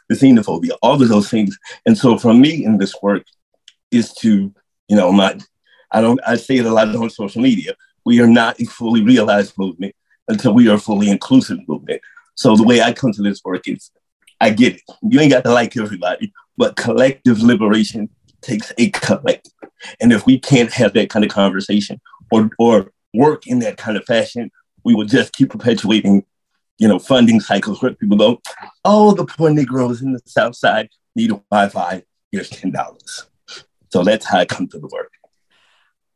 the 0.09 0.15
xenophobia, 0.15 0.73
all 0.83 1.01
of 1.03 1.09
those 1.09 1.31
things. 1.31 1.59
And 1.87 1.97
so 1.97 2.19
for 2.19 2.35
me 2.35 2.65
in 2.65 2.79
this 2.79 2.95
work 3.03 3.25
is 3.91 4.13
to, 4.15 4.53
you 4.89 4.97
know, 4.97 5.13
my, 5.13 5.39
I 5.91 6.01
don't, 6.01 6.21
I 6.27 6.37
say 6.37 6.57
it 6.57 6.67
a 6.67 6.73
lot 6.73 6.95
on 6.95 7.11
social 7.11 7.43
media. 7.43 7.75
We 8.05 8.21
are 8.21 8.27
not 8.27 8.61
a 8.61 8.65
fully 8.65 9.03
realized 9.03 9.57
movement 9.59 9.95
until 10.29 10.55
we 10.55 10.69
are 10.69 10.75
a 10.75 10.81
fully 10.81 11.09
inclusive 11.09 11.59
movement. 11.67 12.01
So 12.35 12.57
the 12.57 12.63
way 12.63 12.81
I 12.81 12.93
come 12.93 13.13
to 13.13 13.23
this 13.23 13.43
work 13.45 13.67
is, 13.67 13.91
I 14.41 14.51
get 14.51 14.77
it. 14.77 14.83
You 15.03 15.21
ain't 15.21 15.33
got 15.33 15.45
to 15.45 15.53
like 15.53 15.77
everybody, 15.77 16.33
but 16.57 16.77
collective 16.77 17.43
liberation 17.43 18.09
takes 18.41 18.73
a 18.79 18.91
collective. 18.91 19.53
And 20.01 20.13
if 20.13 20.27
we 20.27 20.39
can't 20.39 20.73
have 20.73 20.93
that 20.95 21.11
kind 21.11 21.25
of 21.25 21.31
conversation 21.31 22.01
or, 22.31 22.51
or 22.59 22.93
work 23.15 23.47
in 23.47 23.59
that 23.61 23.79
kind 23.79 23.97
of 23.97 24.05
fashion, 24.05 24.51
we 24.85 24.95
will 24.95 25.07
just 25.07 25.33
keep 25.33 25.51
perpetuating 25.51 26.25
you 26.79 26.89
know, 26.89 26.99
funding 26.99 27.41
cycles 27.41 27.83
where 27.83 27.95
people 27.95 28.17
go, 28.17 28.41
oh, 28.85 29.13
the 29.13 29.25
poor 29.25 29.51
Negroes 29.51 30.03
in 30.03 30.13
the 30.13 30.21
South 30.27 30.57
Side 30.57 30.89
need 31.17 31.31
Wi-Fi. 31.51 32.03
Here's 32.31 32.51
ten 32.51 32.71
dollars. 32.71 33.27
So 33.91 34.05
that's 34.05 34.27
how 34.27 34.39
I 34.39 34.45
come 34.45 34.69
to 34.69 34.79
the 34.79 34.89
work. 34.89 35.13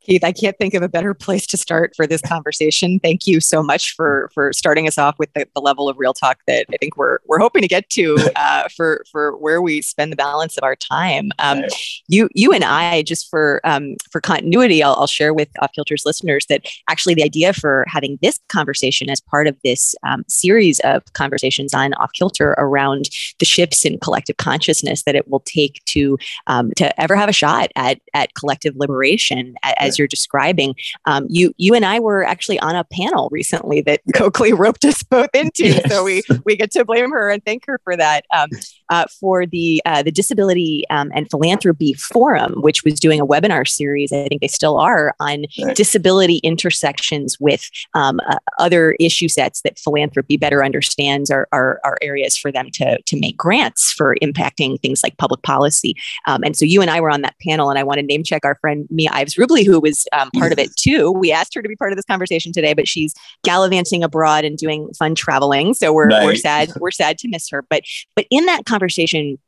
Keith, 0.05 0.25
I 0.25 0.33
can't 0.33 0.57
think 0.59 0.75
of 0.75 0.83
a 0.83 0.89
better 0.89 1.15
place 1.15 1.47
to 1.49 1.57
start 1.57 1.95
for 1.95 2.07
this 2.07 2.21
conversation. 2.21 2.99
Thank 2.99 3.27
you 3.27 3.41
so 3.41 3.63
much 3.63 3.95
for 3.95 4.31
for 4.35 4.53
starting 4.53 4.89
us 4.89 4.99
off 4.99 5.19
with 5.19 5.33
the, 5.35 5.47
the 5.55 5.61
level 5.61 5.89
of 5.89 5.97
real 5.99 6.13
talk 6.13 6.39
that 6.49 6.67
I 6.73 6.77
think 6.79 6.97
we're 6.97 7.19
we're 7.27 7.39
hoping 7.39 7.63
to 7.63 7.69
get 7.69 7.89
to 7.91 8.19
uh, 8.37 8.69
for 8.77 9.05
for 9.11 9.37
where 9.37 9.63
we 9.63 9.81
spend 9.81 10.11
the 10.11 10.17
balance 10.17 10.57
of 10.57 10.65
our 10.65 10.75
time. 10.75 11.31
Um, 11.39 11.63
you 12.09 12.29
you 12.35 12.53
and 12.53 12.65
I, 12.65 13.03
just 13.03 13.31
for 13.31 13.61
um, 13.65 13.97
for 14.11 14.21
continuity, 14.21 14.83
I'll, 14.83 14.95
I'll 14.95 15.07
share 15.07 15.33
with 15.33 15.49
Off 15.61 15.71
Kilter's 15.73 16.05
listeners 16.05 16.47
that 16.47 16.67
actually 16.91 17.15
the 17.15 17.23
idea 17.23 17.53
for 17.53 17.85
having 17.87 18.19
this 18.23 18.41
conversation 18.49 19.09
as 19.09 19.21
part 19.21 19.47
of 19.47 19.57
this 19.63 19.95
um, 20.05 20.25
series 20.29 20.81
of 20.81 21.05
conversations 21.13 21.75
on 21.75 21.95
Off 21.95 22.13
Kilter 22.13 22.55
around 22.59 23.09
the 23.39 23.45
shifts 23.45 23.85
in 23.85 23.99
collective 24.01 24.37
consciousness 24.37 25.05
that 25.05 25.15
it 25.15 25.29
will 25.29 25.41
take 25.41 25.81
to 25.87 26.19
um, 26.49 26.73
to 26.77 27.01
ever 27.01 27.15
have 27.15 27.29
a 27.29 27.33
shot 27.33 27.71
at 27.77 28.01
at 28.15 28.35
collective 28.35 28.75
liberation 28.77 29.55
as 29.79 29.92
as 29.93 29.99
you're 29.99 30.09
describing. 30.09 30.75
Um, 31.07 31.27
you 31.29 31.53
you 31.57 31.75
and 31.75 31.85
I 31.85 32.01
were 32.01 32.25
actually 32.25 32.59
on 32.61 32.75
a 32.75 32.85
panel 32.85 33.29
recently 33.31 33.81
that 33.83 34.01
Cokley 34.15 34.53
roped 34.53 34.85
us 34.85 35.03
both 35.03 35.31
into, 35.35 35.69
yes. 35.69 35.91
so 35.91 36.05
we 36.05 36.23
we 36.45 36.57
get 36.57 36.71
to 36.73 36.85
blame 36.85 37.11
her 37.11 37.31
and 37.31 37.45
thank 37.45 37.67
her 37.67 37.79
for 37.85 37.97
that. 37.97 38.25
Um, 38.35 38.49
uh, 38.93 39.07
for 39.19 39.47
the 39.47 39.81
uh, 39.87 40.03
the 40.03 40.13
Disability 40.13 40.85
um, 40.91 41.11
and 41.15 41.29
Philanthropy 41.31 41.95
Forum, 41.95 42.61
which 42.61 42.85
was 42.85 43.01
doing 43.01 43.21
a 43.21 43.27
webinar 43.27 43.67
series, 43.67 44.13
I 44.13 44.29
think 44.29 44.43
they 44.43 44.49
still 44.49 44.79
are 44.79 45.15
on 45.19 45.47
right. 45.65 45.75
disability 45.75 46.37
intersections 46.39 47.41
with 47.41 47.71
um, 47.95 48.21
uh, 48.29 48.37
other 48.59 48.93
issue 49.01 49.29
sets 49.29 49.63
that 49.63 49.79
philanthropy 49.79 50.37
better 50.37 50.63
understands 50.63 51.31
are, 51.31 51.49
are, 51.53 51.81
are, 51.85 51.97
areas 52.03 52.37
for 52.37 52.53
them 52.53 52.71
to 52.73 53.01
to 53.01 53.19
make 53.19 53.37
grants 53.37 53.93
for 53.93 54.17
impacting 54.23 54.79
things 54.83 55.03
like 55.03 55.17
public 55.17 55.41
policy. 55.43 55.97
Um, 56.27 56.43
and 56.45 56.55
so 56.55 56.67
you 56.67 56.83
and 56.83 56.91
I 56.91 57.01
were 57.01 57.11
on 57.11 57.23
that 57.23 57.37
panel, 57.41 57.71
and 57.71 57.79
I 57.79 57.85
want 57.85 57.99
to 57.99 58.03
name 58.03 58.23
check 58.25 58.45
our 58.45 58.57
friend 58.57 58.87
Mia 58.91 59.09
Ives-Rublee, 59.13 59.65
who 59.65 59.81
was 59.81 60.07
um, 60.13 60.31
part 60.33 60.53
of 60.53 60.59
it 60.59 60.77
too. 60.77 61.11
We 61.13 61.33
asked 61.33 61.55
her 61.55 61.63
to 61.63 61.69
be 61.69 61.77
part 61.77 61.93
of 61.93 61.97
this 61.97 62.05
conversation 62.05 62.53
today, 62.53 62.75
but 62.75 62.87
she's 62.87 63.15
gallivanting 63.43 64.05
abroad 64.05 64.45
and 64.45 64.59
doing 64.59 64.91
fun 64.99 65.15
traveling. 65.15 65.73
So 65.73 65.95
we're, 65.95 66.11
we're 66.11 66.35
sad 66.35 66.73
we're 66.79 66.91
sad 66.91 67.17
to 67.19 67.29
miss 67.29 67.49
her. 67.49 67.63
But 67.63 67.85
but 68.15 68.27
in 68.31 68.45
that 68.45 68.67
conversation, 68.67 68.82
conversation 68.83 69.39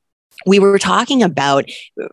we 0.46 0.58
were 0.58 0.78
talking 0.78 1.22
about, 1.22 1.64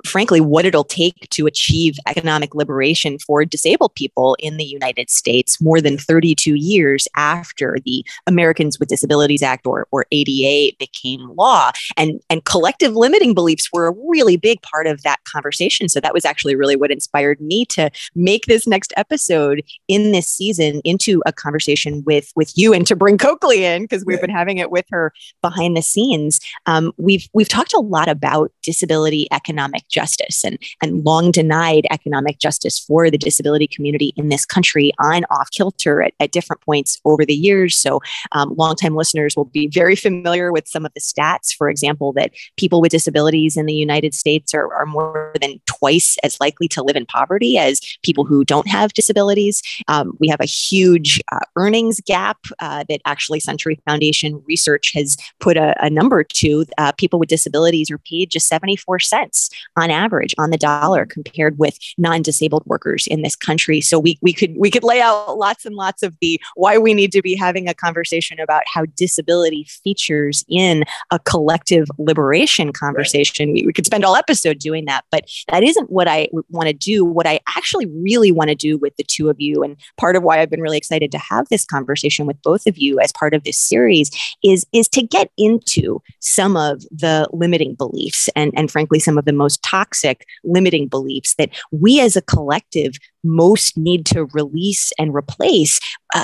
frankly, 0.05 0.41
what 0.41 0.65
it'll 0.65 0.83
take 0.83 1.29
to 1.31 1.47
achieve 1.47 1.95
economic 2.07 2.55
liberation 2.55 3.19
for 3.19 3.45
disabled 3.45 3.95
people 3.95 4.35
in 4.39 4.57
the 4.57 4.65
United 4.65 5.09
States 5.09 5.59
more 5.61 5.81
than 5.81 5.97
32 5.97 6.55
years 6.55 7.07
after 7.15 7.77
the 7.85 8.05
Americans 8.27 8.79
with 8.79 8.89
Disabilities 8.89 9.43
Act 9.43 9.65
or, 9.65 9.87
or 9.91 10.05
ADA 10.11 10.75
became 10.79 11.21
law. 11.35 11.71
And, 11.97 12.19
and 12.29 12.45
collective 12.45 12.95
limiting 12.95 13.33
beliefs 13.33 13.69
were 13.71 13.87
a 13.87 13.95
really 14.07 14.37
big 14.37 14.61
part 14.61 14.87
of 14.87 15.03
that 15.03 15.23
conversation. 15.25 15.89
So 15.89 15.99
that 15.99 16.13
was 16.13 16.25
actually 16.25 16.55
really 16.55 16.75
what 16.75 16.91
inspired 16.91 17.41
me 17.41 17.65
to 17.65 17.89
make 18.15 18.45
this 18.45 18.67
next 18.67 18.93
episode 18.97 19.63
in 19.87 20.11
this 20.11 20.27
season 20.27 20.81
into 20.83 21.21
a 21.25 21.33
conversation 21.33 22.03
with, 22.05 22.31
with 22.35 22.57
you 22.57 22.73
and 22.73 22.85
to 22.87 22.95
bring 22.95 23.17
Cokley 23.17 23.65
in 23.65 23.83
because 23.83 24.05
we've 24.05 24.21
been 24.21 24.29
having 24.29 24.57
it 24.57 24.71
with 24.71 24.85
her 24.91 25.13
behind 25.41 25.75
the 25.75 25.81
scenes. 25.81 26.39
Um, 26.65 26.93
we've, 26.97 27.27
we've 27.33 27.49
talked 27.49 27.73
a 27.73 27.79
lot 27.79 28.07
about 28.11 28.51
disability 28.61 29.27
economic 29.31 29.87
justice 29.89 30.43
and, 30.43 30.57
and 30.81 31.03
long 31.03 31.31
denied 31.31 31.87
economic 31.89 32.39
justice 32.39 32.79
for 32.79 33.09
the 33.09 33.17
disability 33.17 33.67
community 33.67 34.13
in 34.15 34.29
this 34.29 34.45
country 34.45 34.91
on 34.99 35.23
off 35.31 35.49
kilter 35.51 36.01
at, 36.03 36.13
at 36.19 36.31
different 36.31 36.61
points 36.61 36.99
over 37.05 37.25
the 37.25 37.33
years. 37.33 37.75
So, 37.75 37.99
um, 38.33 38.53
longtime 38.55 38.95
listeners 38.95 39.35
will 39.35 39.45
be 39.45 39.67
very 39.67 39.95
familiar 39.95 40.51
with 40.51 40.67
some 40.67 40.85
of 40.85 40.93
the 40.93 40.99
stats. 40.99 41.55
For 41.55 41.69
example, 41.69 42.13
that 42.13 42.31
people 42.57 42.81
with 42.81 42.91
disabilities 42.91 43.57
in 43.57 43.65
the 43.65 43.73
United 43.73 44.13
States 44.13 44.53
are, 44.53 44.71
are 44.73 44.85
more 44.85 45.33
than 45.41 45.59
twice 45.65 46.17
as 46.23 46.39
likely 46.39 46.67
to 46.69 46.83
live 46.83 46.95
in 46.95 47.05
poverty 47.05 47.57
as 47.57 47.79
people 48.03 48.25
who 48.25 48.43
don't 48.43 48.67
have 48.67 48.93
disabilities. 48.93 49.61
Um, 49.87 50.17
we 50.19 50.27
have 50.27 50.39
a 50.39 50.45
huge 50.45 51.19
uh, 51.31 51.39
earnings 51.55 51.99
gap 52.01 52.37
uh, 52.59 52.83
that 52.89 53.01
actually 53.05 53.39
Century 53.39 53.79
Foundation 53.87 54.41
research 54.47 54.91
has 54.93 55.17
put 55.39 55.57
a, 55.57 55.75
a 55.83 55.89
number 55.89 56.23
to. 56.23 56.65
Uh, 56.77 56.91
people 56.93 57.19
with 57.19 57.29
disabilities 57.29 57.89
are 57.89 57.99
paid 58.05 58.29
just 58.29 58.47
74 58.47 58.99
cents 58.99 59.49
on 59.75 59.91
average 59.91 60.35
on 60.37 60.49
the 60.49 60.57
dollar 60.57 61.05
compared 61.05 61.57
with 61.57 61.77
non-disabled 61.97 62.63
workers 62.65 63.07
in 63.07 63.21
this 63.21 63.35
country. 63.35 63.81
So 63.81 63.99
we, 63.99 64.17
we 64.21 64.33
could 64.33 64.55
we 64.57 64.71
could 64.71 64.83
lay 64.83 65.01
out 65.01 65.37
lots 65.37 65.65
and 65.65 65.75
lots 65.75 66.03
of 66.03 66.15
the 66.21 66.39
why 66.55 66.77
we 66.77 66.93
need 66.93 67.11
to 67.13 67.21
be 67.21 67.35
having 67.35 67.67
a 67.67 67.73
conversation 67.73 68.39
about 68.39 68.63
how 68.65 68.85
disability 68.95 69.67
features 69.83 70.43
in 70.49 70.83
a 71.11 71.19
collective 71.19 71.87
liberation 71.97 72.73
conversation. 72.73 73.49
Right. 73.49 73.53
We, 73.53 73.65
we 73.67 73.73
could 73.73 73.85
spend 73.85 74.05
all 74.05 74.15
episode 74.15 74.59
doing 74.59 74.85
that, 74.85 75.05
but 75.11 75.29
that 75.49 75.63
isn't 75.63 75.91
what 75.91 76.07
I 76.07 76.29
want 76.49 76.67
to 76.67 76.73
do. 76.73 77.05
What 77.05 77.27
I 77.27 77.39
actually 77.55 77.85
really 77.85 78.31
want 78.31 78.49
to 78.49 78.55
do 78.55 78.77
with 78.77 78.95
the 78.97 79.03
two 79.03 79.29
of 79.29 79.39
you, 79.39 79.63
and 79.63 79.77
part 79.97 80.15
of 80.15 80.23
why 80.23 80.39
I've 80.39 80.49
been 80.49 80.61
really 80.61 80.77
excited 80.77 81.11
to 81.11 81.17
have 81.17 81.47
this 81.49 81.65
conversation 81.65 82.25
with 82.25 82.41
both 82.41 82.67
of 82.67 82.77
you 82.77 82.99
as 82.99 83.11
part 83.11 83.33
of 83.33 83.43
this 83.43 83.57
series, 83.57 84.11
is 84.43 84.65
is 84.73 84.87
to 84.89 85.01
get 85.01 85.31
into 85.37 86.01
some 86.19 86.57
of 86.57 86.81
the 86.91 87.27
limiting 87.31 87.75
beliefs 87.75 87.90
and, 88.35 88.51
and 88.55 88.71
frankly, 88.71 88.99
some 88.99 89.17
of 89.17 89.25
the 89.25 89.33
most 89.33 89.61
toxic 89.63 90.25
limiting 90.43 90.87
beliefs 90.87 91.35
that 91.35 91.49
we 91.71 91.99
as 91.99 92.15
a 92.15 92.21
collective 92.21 92.93
most 93.23 93.77
need 93.77 94.05
to 94.07 94.25
release 94.25 94.91
and 94.97 95.13
replace 95.13 95.79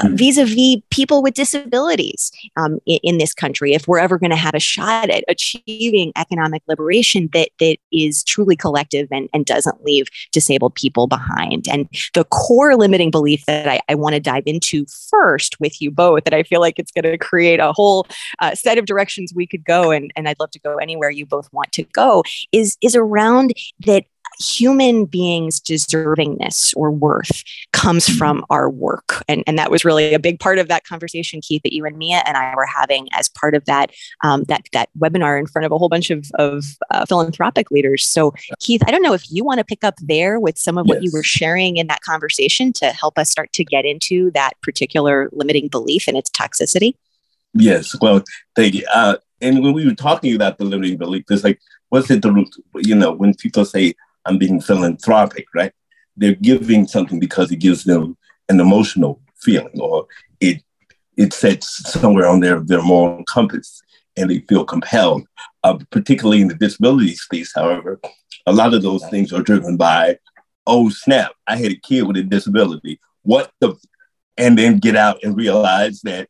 vis 0.09 0.37
a 0.37 0.45
vis 0.45 0.77
people 0.89 1.21
with 1.23 1.33
disabilities 1.33 2.31
um, 2.57 2.79
in, 2.85 2.99
in, 3.03 3.17
this 3.17 3.33
country. 3.33 3.73
If 3.73 3.87
we're 3.87 3.99
ever 3.99 4.17
going 4.17 4.31
to 4.31 4.35
have 4.35 4.53
a 4.53 4.59
shot 4.59 5.09
at 5.09 5.23
achieving 5.27 6.11
economic 6.15 6.61
liberation 6.67 7.29
that, 7.33 7.49
that 7.59 7.77
is 7.91 8.23
truly 8.23 8.55
collective 8.55 9.07
and, 9.11 9.29
and 9.33 9.45
doesn't 9.45 9.83
leave 9.83 10.07
disabled 10.31 10.75
people 10.75 11.07
behind. 11.07 11.67
And 11.67 11.87
the 12.13 12.25
core 12.25 12.75
limiting 12.75 13.11
belief 13.11 13.45
that 13.45 13.67
I, 13.67 13.79
I 13.89 13.95
want 13.95 14.13
to 14.13 14.19
dive 14.19 14.43
into 14.45 14.85
first 15.09 15.59
with 15.59 15.81
you 15.81 15.89
both, 15.89 16.25
that 16.25 16.33
I 16.33 16.43
feel 16.43 16.61
like 16.61 16.77
it's 16.77 16.91
going 16.91 17.03
to 17.03 17.17
create 17.17 17.59
a 17.59 17.71
whole 17.71 18.07
uh, 18.39 18.55
set 18.55 18.77
of 18.77 18.85
directions 18.85 19.33
we 19.35 19.47
could 19.47 19.65
go, 19.65 19.91
and, 19.91 20.11
and 20.15 20.27
I'd 20.27 20.39
love 20.39 20.51
to 20.51 20.59
go 20.59 20.77
anywhere 20.77 21.09
you 21.09 21.25
both 21.25 21.51
want 21.51 21.71
to 21.73 21.83
go, 21.83 22.23
is, 22.51 22.77
is 22.81 22.95
around 22.95 23.53
that 23.85 24.05
human 24.39 25.05
beings' 25.05 25.59
deservingness 25.59 26.73
or 26.75 26.91
worth 26.91 27.43
comes 27.73 28.05
mm-hmm. 28.05 28.17
from 28.17 28.45
our 28.49 28.69
work. 28.69 29.23
And, 29.27 29.43
and 29.47 29.57
that 29.57 29.71
was 29.71 29.83
really 29.83 30.13
a 30.13 30.19
big 30.19 30.39
part 30.39 30.59
of 30.59 30.67
that 30.67 30.85
conversation, 30.85 31.41
Keith, 31.41 31.61
that 31.63 31.73
you 31.73 31.85
and 31.85 31.97
Mia 31.97 32.23
and 32.25 32.37
I 32.37 32.53
were 32.55 32.65
having 32.65 33.07
as 33.13 33.29
part 33.29 33.55
of 33.55 33.65
that 33.65 33.91
um, 34.23 34.43
that 34.45 34.65
that 34.73 34.89
webinar 34.97 35.39
in 35.39 35.47
front 35.47 35.65
of 35.65 35.71
a 35.71 35.77
whole 35.77 35.89
bunch 35.89 36.09
of, 36.09 36.29
of 36.35 36.63
uh, 36.91 37.05
philanthropic 37.05 37.71
leaders. 37.71 38.03
So, 38.03 38.33
Keith, 38.59 38.81
I 38.85 38.91
don't 38.91 39.01
know 39.01 39.13
if 39.13 39.29
you 39.31 39.43
want 39.43 39.59
to 39.59 39.65
pick 39.65 39.83
up 39.83 39.95
there 40.01 40.39
with 40.39 40.57
some 40.57 40.77
of 40.77 40.85
yes. 40.87 40.95
what 40.95 41.03
you 41.03 41.11
were 41.13 41.23
sharing 41.23 41.77
in 41.77 41.87
that 41.87 42.01
conversation 42.01 42.73
to 42.73 42.87
help 42.87 43.17
us 43.17 43.29
start 43.29 43.51
to 43.53 43.63
get 43.63 43.85
into 43.85 44.31
that 44.31 44.53
particular 44.61 45.29
limiting 45.31 45.67
belief 45.67 46.07
and 46.07 46.17
its 46.17 46.29
toxicity. 46.29 46.93
Yes, 47.53 47.95
well, 48.01 48.23
thank 48.55 48.75
you. 48.75 48.85
Uh, 48.93 49.17
and 49.41 49.63
when 49.63 49.73
we 49.73 49.85
were 49.85 49.95
talking 49.95 50.35
about 50.35 50.57
the 50.57 50.65
limiting 50.65 50.97
belief, 50.97 51.25
it's 51.29 51.43
like, 51.43 51.59
what's 51.89 52.09
it 52.11 52.21
the 52.21 52.31
root? 52.31 52.49
you 52.75 52.95
know, 52.95 53.11
when 53.11 53.33
people 53.33 53.65
say 53.65 53.93
I'm 54.27 54.37
being 54.37 54.61
philanthropic, 54.61 55.47
right? 55.55 55.71
They're 56.15 56.35
giving 56.35 56.87
something 56.87 57.19
because 57.19 57.51
it 57.51 57.57
gives 57.57 57.83
them 57.83 58.17
an 58.49 58.59
emotional 58.59 59.21
feeling 59.39 59.79
or 59.79 60.07
it 60.39 60.61
it 61.15 61.33
sets 61.33 61.91
somewhere 61.91 62.27
on 62.27 62.41
their, 62.41 62.59
their 62.59 62.81
moral 62.81 63.23
compass 63.23 63.81
and 64.15 64.29
they 64.29 64.39
feel 64.41 64.63
compelled. 64.65 65.27
Uh, 65.63 65.79
particularly 65.89 66.41
in 66.41 66.47
the 66.47 66.53
disability 66.53 67.15
space, 67.15 67.51
however, 67.55 67.99
a 68.45 68.53
lot 68.53 68.73
of 68.73 68.83
those 68.83 69.05
things 69.09 69.33
are 69.33 69.41
driven 69.41 69.75
by, 69.75 70.17
oh 70.67 70.89
snap, 70.89 71.31
I 71.47 71.57
had 71.57 71.71
a 71.71 71.79
kid 71.79 72.03
with 72.03 72.17
a 72.17 72.23
disability. 72.23 72.99
What 73.23 73.51
the 73.59 73.75
and 74.37 74.57
then 74.57 74.77
get 74.77 74.95
out 74.95 75.23
and 75.23 75.35
realize 75.35 76.01
that 76.01 76.29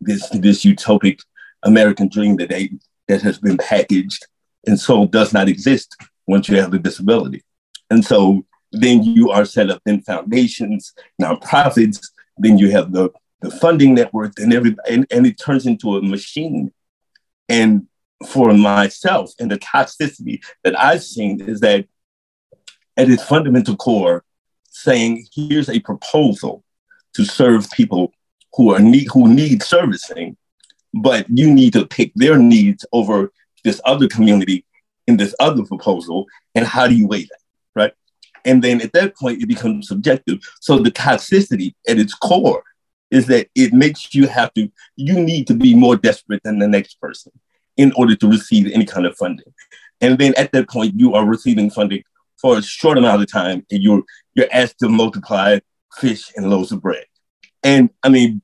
this 0.00 0.28
this 0.30 0.64
utopic 0.64 1.20
American 1.62 2.08
dream 2.08 2.36
that 2.36 2.50
they 2.50 2.70
that 3.08 3.22
has 3.22 3.38
been 3.38 3.56
packaged 3.56 4.26
and 4.66 4.78
sold 4.78 5.12
does 5.12 5.32
not 5.32 5.48
exist 5.48 5.96
once 6.26 6.48
you 6.48 6.56
have 6.60 6.74
a 6.74 6.78
disability. 6.78 7.42
And 7.90 8.04
so 8.04 8.44
then 8.72 9.02
you 9.02 9.30
are 9.30 9.44
set 9.44 9.70
up 9.70 9.80
in 9.86 10.02
foundations, 10.02 10.92
nonprofits, 11.20 12.00
then 12.36 12.58
you 12.58 12.70
have 12.70 12.92
the, 12.92 13.10
the 13.40 13.50
funding 13.50 13.94
network 13.94 14.38
and 14.38 14.52
everybody, 14.52 14.92
and, 14.92 15.06
and 15.10 15.26
it 15.26 15.38
turns 15.38 15.66
into 15.66 15.96
a 15.96 16.02
machine. 16.02 16.72
And 17.48 17.86
for 18.26 18.52
myself 18.52 19.32
and 19.38 19.50
the 19.50 19.58
toxicity 19.58 20.42
that 20.64 20.78
I've 20.78 21.02
seen 21.02 21.40
is 21.40 21.60
that 21.60 21.86
at 22.96 23.10
its 23.10 23.22
fundamental 23.22 23.76
core, 23.76 24.24
saying 24.70 25.26
here's 25.34 25.70
a 25.70 25.80
proposal 25.80 26.62
to 27.14 27.24
serve 27.24 27.70
people 27.70 28.12
who 28.54 28.74
are 28.74 28.80
need 28.80 29.08
who 29.12 29.28
need 29.28 29.62
servicing, 29.62 30.36
but 30.92 31.26
you 31.30 31.52
need 31.52 31.72
to 31.74 31.86
pick 31.86 32.12
their 32.14 32.38
needs 32.38 32.84
over 32.92 33.32
this 33.64 33.80
other 33.84 34.08
community 34.08 34.65
in 35.06 35.16
this 35.16 35.34
other 35.40 35.64
proposal, 35.64 36.26
and 36.54 36.66
how 36.66 36.86
do 36.86 36.94
you 36.94 37.06
weigh 37.06 37.22
that, 37.22 37.40
right? 37.74 37.92
And 38.44 38.62
then 38.62 38.80
at 38.80 38.92
that 38.92 39.16
point, 39.16 39.42
it 39.42 39.46
becomes 39.46 39.88
subjective. 39.88 40.38
So 40.60 40.78
the 40.78 40.90
toxicity 40.90 41.74
at 41.88 41.98
its 41.98 42.14
core 42.14 42.62
is 43.10 43.26
that 43.26 43.48
it 43.54 43.72
makes 43.72 44.14
you 44.14 44.26
have 44.26 44.52
to, 44.54 44.70
you 44.96 45.20
need 45.20 45.46
to 45.46 45.54
be 45.54 45.74
more 45.74 45.96
desperate 45.96 46.42
than 46.42 46.58
the 46.58 46.68
next 46.68 47.00
person 47.00 47.32
in 47.76 47.92
order 47.92 48.16
to 48.16 48.28
receive 48.28 48.70
any 48.72 48.84
kind 48.84 49.06
of 49.06 49.16
funding. 49.16 49.52
And 50.00 50.18
then 50.18 50.34
at 50.36 50.52
that 50.52 50.68
point, 50.68 50.98
you 50.98 51.14
are 51.14 51.24
receiving 51.24 51.70
funding 51.70 52.02
for 52.40 52.58
a 52.58 52.62
short 52.62 52.98
amount 52.98 53.22
of 53.22 53.30
time, 53.30 53.64
and 53.70 53.82
you're 53.82 54.02
you're 54.34 54.48
asked 54.52 54.78
to 54.80 54.88
multiply 54.88 55.58
fish 55.98 56.30
and 56.36 56.50
loaves 56.50 56.72
of 56.72 56.82
bread. 56.82 57.06
And 57.62 57.90
I 58.02 58.10
mean, 58.10 58.42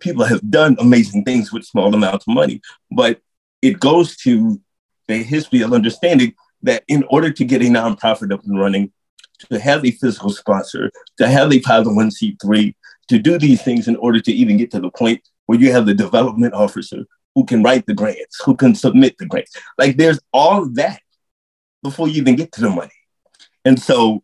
people 0.00 0.24
have 0.24 0.50
done 0.50 0.76
amazing 0.78 1.24
things 1.24 1.52
with 1.52 1.64
small 1.64 1.94
amounts 1.94 2.26
of 2.26 2.34
money, 2.34 2.60
but 2.90 3.20
it 3.60 3.80
goes 3.80 4.16
to 4.18 4.60
the 5.08 5.22
history 5.22 5.62
of 5.62 5.72
understanding 5.72 6.34
that 6.62 6.82
in 6.88 7.04
order 7.10 7.30
to 7.30 7.44
get 7.44 7.62
a 7.62 7.66
nonprofit 7.66 8.32
up 8.32 8.44
and 8.44 8.58
running, 8.58 8.92
to 9.50 9.58
have 9.58 9.84
a 9.84 9.90
fiscal 9.90 10.30
sponsor, 10.30 10.90
to 11.18 11.28
have 11.28 11.50
a 11.50 11.60
501c3, 11.60 12.74
to 13.08 13.18
do 13.18 13.38
these 13.38 13.62
things 13.62 13.88
in 13.88 13.96
order 13.96 14.20
to 14.20 14.32
even 14.32 14.56
get 14.56 14.70
to 14.70 14.80
the 14.80 14.90
point 14.90 15.20
where 15.46 15.58
you 15.58 15.72
have 15.72 15.86
the 15.86 15.94
development 15.94 16.54
officer 16.54 17.04
who 17.34 17.44
can 17.44 17.62
write 17.62 17.86
the 17.86 17.94
grants, 17.94 18.40
who 18.44 18.56
can 18.56 18.74
submit 18.74 19.16
the 19.18 19.26
grants. 19.26 19.52
Like 19.76 19.96
there's 19.96 20.20
all 20.32 20.66
that 20.70 21.00
before 21.82 22.08
you 22.08 22.22
even 22.22 22.36
get 22.36 22.52
to 22.52 22.60
the 22.60 22.70
money. 22.70 22.92
And 23.64 23.80
so, 23.80 24.22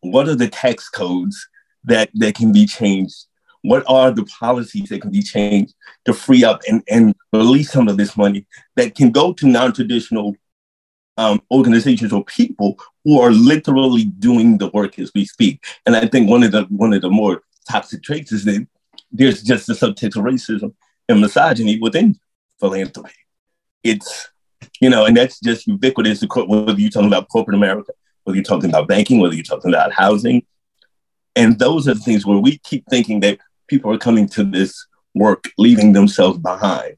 what 0.00 0.28
are 0.28 0.34
the 0.34 0.48
tax 0.48 0.88
codes 0.88 1.48
that, 1.84 2.10
that 2.14 2.34
can 2.34 2.52
be 2.52 2.66
changed? 2.66 3.26
What 3.64 3.82
are 3.88 4.10
the 4.10 4.26
policies 4.26 4.90
that 4.90 5.00
can 5.00 5.10
be 5.10 5.22
changed 5.22 5.74
to 6.04 6.12
free 6.12 6.44
up 6.44 6.60
and, 6.68 6.82
and 6.90 7.14
release 7.32 7.72
some 7.72 7.88
of 7.88 7.96
this 7.96 8.14
money 8.14 8.46
that 8.76 8.94
can 8.94 9.10
go 9.10 9.32
to 9.32 9.46
non 9.46 9.72
traditional 9.72 10.36
um, 11.16 11.40
organizations 11.50 12.12
or 12.12 12.24
people 12.24 12.78
who 13.04 13.18
are 13.20 13.30
literally 13.30 14.04
doing 14.04 14.58
the 14.58 14.68
work 14.68 14.98
as 14.98 15.10
we 15.14 15.24
speak? 15.24 15.64
And 15.86 15.96
I 15.96 16.06
think 16.06 16.28
one 16.28 16.42
of 16.42 16.52
the 16.52 16.64
one 16.64 16.92
of 16.92 17.00
the 17.00 17.08
more 17.08 17.40
toxic 17.66 18.02
traits 18.02 18.32
is 18.32 18.44
that 18.44 18.66
there's 19.10 19.42
just 19.42 19.66
the 19.66 19.72
subtext 19.72 20.16
of 20.16 20.24
racism 20.24 20.74
and 21.08 21.22
misogyny 21.22 21.80
within 21.80 22.16
philanthropy. 22.60 23.14
It's, 23.82 24.28
you 24.78 24.90
know, 24.90 25.06
and 25.06 25.16
that's 25.16 25.40
just 25.40 25.66
ubiquitous, 25.66 26.22
whether 26.22 26.78
you're 26.78 26.90
talking 26.90 27.08
about 27.08 27.30
corporate 27.30 27.56
America, 27.56 27.92
whether 28.24 28.36
you're 28.36 28.44
talking 28.44 28.68
about 28.68 28.88
banking, 28.88 29.20
whether 29.20 29.34
you're 29.34 29.42
talking 29.42 29.70
about 29.70 29.94
housing. 29.94 30.44
And 31.34 31.58
those 31.58 31.88
are 31.88 31.94
the 31.94 32.00
things 32.00 32.26
where 32.26 32.36
we 32.36 32.58
keep 32.58 32.84
thinking 32.90 33.20
that 33.20 33.38
people 33.74 33.92
are 33.92 33.98
coming 33.98 34.28
to 34.28 34.44
this 34.44 34.86
work 35.14 35.44
leaving 35.58 35.92
themselves 35.92 36.38
behind. 36.38 36.96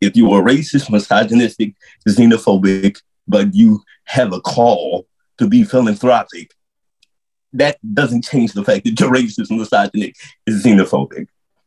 If 0.00 0.16
you 0.16 0.30
are 0.32 0.42
racist, 0.42 0.90
misogynistic, 0.90 1.74
xenophobic, 2.08 3.00
but 3.26 3.54
you 3.54 3.82
have 4.04 4.32
a 4.32 4.40
call 4.40 5.06
to 5.38 5.48
be 5.48 5.64
philanthropic, 5.64 6.52
that 7.52 7.78
doesn't 7.94 8.24
change 8.24 8.52
the 8.52 8.64
fact 8.64 8.84
that 8.84 8.98
you're 9.00 9.10
racist, 9.10 9.50
misogynistic, 9.50 10.16
is 10.46 10.64
xenophobic 10.64 11.26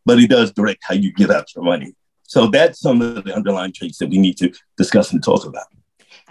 but 0.10 0.18
it 0.18 0.30
does 0.30 0.52
direct 0.52 0.84
how 0.84 0.96
you 0.96 1.14
give 1.14 1.30
out 1.30 1.54
your 1.56 1.64
money. 1.64 1.94
So 2.24 2.48
that's 2.48 2.80
some 2.80 3.00
of 3.02 3.24
the 3.24 3.36
underlying 3.36 3.74
traits 3.74 4.00
that 4.00 4.10
we 4.10 4.18
need 4.18 4.38
to 4.38 4.52
discuss 4.76 5.12
and 5.14 5.24
talk 5.24 5.46
about. 5.46 5.68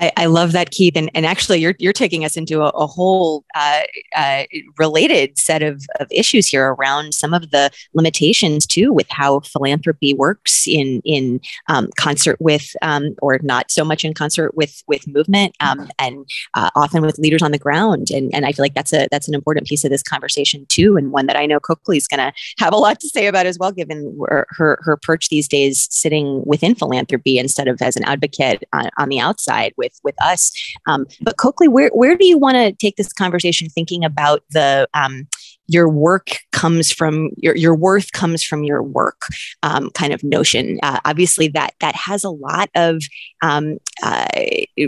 I, 0.00 0.12
I, 0.17 0.26
love 0.26 0.52
that, 0.52 0.71
Keith. 0.71 0.97
And, 0.97 1.11
and 1.14 1.26
actually, 1.26 1.61
you're, 1.61 1.75
you're 1.78 1.93
taking 1.93 2.25
us 2.25 2.37
into 2.37 2.62
a, 2.62 2.69
a 2.69 2.87
whole 2.87 3.45
uh, 3.55 3.83
uh, 4.14 4.45
related 4.78 5.38
set 5.38 5.62
of, 5.62 5.85
of 6.00 6.07
issues 6.11 6.47
here 6.47 6.75
around 6.75 7.14
some 7.14 7.35
of 7.35 7.50
the 7.50 7.71
limitations, 7.95 8.67
too, 8.67 8.93
with 8.93 9.07
how 9.11 9.40
philanthropy 9.40 10.14
works 10.14 10.67
in, 10.67 11.02
in 11.05 11.40
um, 11.69 11.88
concert 11.97 12.37
with, 12.40 12.75
um, 12.83 13.14
or 13.23 13.38
not 13.43 13.71
so 13.71 13.85
much 13.85 14.05
in 14.05 14.14
concert 14.14 14.55
with, 14.55 14.83
with 14.87 15.07
movement 15.09 15.55
um, 15.61 15.88
and 15.99 16.28
uh, 16.55 16.71
often 16.76 17.02
with 17.02 17.19
leaders 17.19 17.43
on 17.43 17.52
the 17.52 17.59
ground. 17.59 18.11
And, 18.11 18.33
and 18.35 18.47
I 18.47 18.52
feel 18.52 18.64
like 18.64 18.75
that's, 18.75 18.93
a, 18.93 19.09
that's 19.11 19.28
an 19.28 19.35
important 19.35 19.67
piece 19.67 19.85
of 19.85 19.90
this 19.90 20.02
conversation, 20.02 20.67
too, 20.67 20.97
and 20.97 21.12
one 21.12 21.26
that 21.26 21.37
I 21.37 21.47
know 21.47 21.61
Cokley 21.61 21.97
is 21.97 22.07
going 22.07 22.19
to 22.19 22.33
have 22.59 22.73
a 22.73 22.76
lot 22.76 23.00
to 23.00 23.09
say 23.09 23.26
about 23.26 23.47
as 23.47 23.59
well, 23.59 23.73
given 23.73 24.17
her, 24.28 24.47
her, 24.50 24.78
her 24.83 24.97
perch 24.97 25.28
these 25.28 25.49
days 25.49 25.88
sitting 25.90 26.43
within 26.47 26.75
philanthropy 26.75 27.38
instead 27.38 27.69
of 27.69 27.81
as 27.83 27.97
an 27.97 28.05
advocate 28.05 28.62
on, 28.73 28.90
on 28.99 29.09
the 29.09 29.21
outside 29.21 29.73
with 29.76 29.88
with 30.04 30.18
with 30.18 30.23
us. 30.23 30.52
Um, 30.87 31.07
but 31.21 31.37
Cokley, 31.37 31.68
where 31.68 31.90
where 31.92 32.16
do 32.16 32.26
you 32.26 32.38
want 32.38 32.57
to 32.57 32.73
take 32.73 32.97
this 32.97 33.13
conversation? 33.13 33.69
Thinking 33.69 34.04
about 34.04 34.43
the 34.50 34.89
um, 34.95 35.26
your 35.69 35.89
work 35.89 36.39
comes 36.52 36.91
from 36.91 37.31
your, 37.37 37.54
your 37.54 37.75
worth 37.75 38.13
comes 38.13 38.43
from 38.43 38.65
your 38.65 38.83
work 38.83 39.26
um, 39.63 39.91
kind 39.91 40.13
of 40.13 40.25
notion. 40.25 40.78
Uh, 40.83 40.99
obviously, 41.04 41.47
that 41.49 41.75
that 41.81 41.95
has 41.95 42.25
a 42.25 42.31
lot 42.31 42.71
of 42.75 43.02
um, 43.43 43.76
uh, 44.02 44.26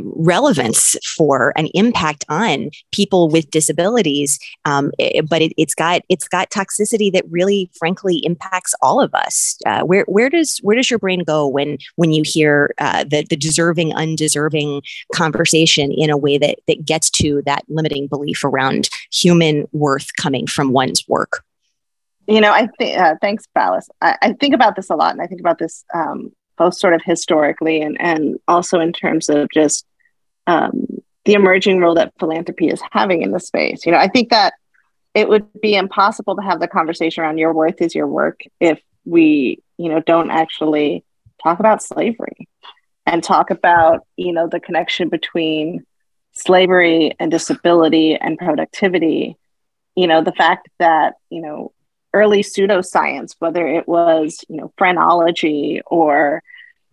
relevance 0.02 0.96
for 1.16 1.52
an 1.56 1.68
impact 1.74 2.24
on 2.28 2.70
people 2.92 3.28
with 3.28 3.50
disabilities, 3.50 4.38
um, 4.64 4.90
it, 4.98 5.28
but 5.28 5.42
it, 5.42 5.52
has 5.58 5.74
got 5.74 6.02
it's 6.08 6.26
got 6.26 6.50
toxicity 6.50 7.12
that 7.12 7.24
really, 7.30 7.70
frankly, 7.78 8.16
impacts 8.24 8.74
all 8.80 9.00
of 9.00 9.14
us. 9.14 9.58
Uh, 9.66 9.82
where 9.82 10.04
where 10.08 10.30
does 10.30 10.58
where 10.62 10.76
does 10.76 10.90
your 10.90 10.98
brain 10.98 11.22
go 11.24 11.46
when 11.46 11.76
when 11.96 12.10
you 12.10 12.22
hear 12.24 12.74
uh, 12.78 13.04
the 13.04 13.24
the 13.28 13.36
deserving 13.36 13.94
undeserving 13.94 14.82
conversation 15.14 15.92
in 15.92 16.08
a 16.08 16.16
way 16.16 16.38
that 16.38 16.58
that 16.66 16.84
gets 16.86 17.10
to 17.10 17.42
that 17.44 17.64
limiting 17.68 18.06
belief 18.06 18.42
around 18.44 18.88
human 19.12 19.68
worth 19.72 20.16
coming 20.16 20.46
from 20.46 20.69
one's 20.72 21.06
work? 21.08 21.42
You 22.26 22.40
know, 22.40 22.52
I 22.52 22.68
think, 22.78 22.98
uh, 22.98 23.16
thanks, 23.20 23.44
Vallas. 23.54 23.88
I, 24.00 24.16
I, 24.22 24.32
think 24.34 24.54
about 24.54 24.76
this 24.76 24.90
a 24.90 24.94
lot, 24.94 25.12
and 25.12 25.22
I 25.22 25.26
think 25.26 25.40
about 25.40 25.58
this 25.58 25.84
um, 25.92 26.30
both 26.56 26.76
sort 26.76 26.94
of 26.94 27.02
historically 27.04 27.80
and, 27.80 27.96
and 28.00 28.38
also 28.46 28.78
in 28.80 28.92
terms 28.92 29.28
of 29.28 29.48
just 29.50 29.84
um, 30.46 30.86
the 31.24 31.32
emerging 31.32 31.80
role 31.80 31.94
that 31.94 32.12
philanthropy 32.18 32.68
is 32.68 32.82
having 32.92 33.22
in 33.22 33.32
the 33.32 33.40
space. 33.40 33.84
You 33.84 33.92
know, 33.92 33.98
I 33.98 34.08
think 34.08 34.30
that 34.30 34.54
it 35.14 35.28
would 35.28 35.46
be 35.60 35.74
impossible 35.74 36.36
to 36.36 36.42
have 36.42 36.60
the 36.60 36.68
conversation 36.68 37.24
around 37.24 37.38
your 37.38 37.52
worth 37.52 37.80
is 37.80 37.94
your 37.94 38.06
work 38.06 38.40
if 38.60 38.80
we, 39.04 39.62
you 39.76 39.88
know, 39.88 40.00
don't 40.00 40.30
actually 40.30 41.04
talk 41.42 41.58
about 41.58 41.82
slavery 41.82 42.48
and 43.06 43.24
talk 43.24 43.50
about, 43.50 44.06
you 44.16 44.32
know, 44.32 44.46
the 44.46 44.60
connection 44.60 45.08
between 45.08 45.84
slavery 46.32 47.14
and 47.18 47.30
disability 47.30 48.14
and 48.14 48.38
productivity 48.38 49.36
you 50.00 50.06
know 50.06 50.22
the 50.22 50.32
fact 50.32 50.68
that 50.78 51.14
you 51.28 51.42
know 51.42 51.72
early 52.14 52.42
pseudoscience 52.42 53.34
whether 53.38 53.66
it 53.68 53.86
was 53.86 54.42
you 54.48 54.56
know 54.56 54.72
phrenology 54.78 55.82
or 55.86 56.42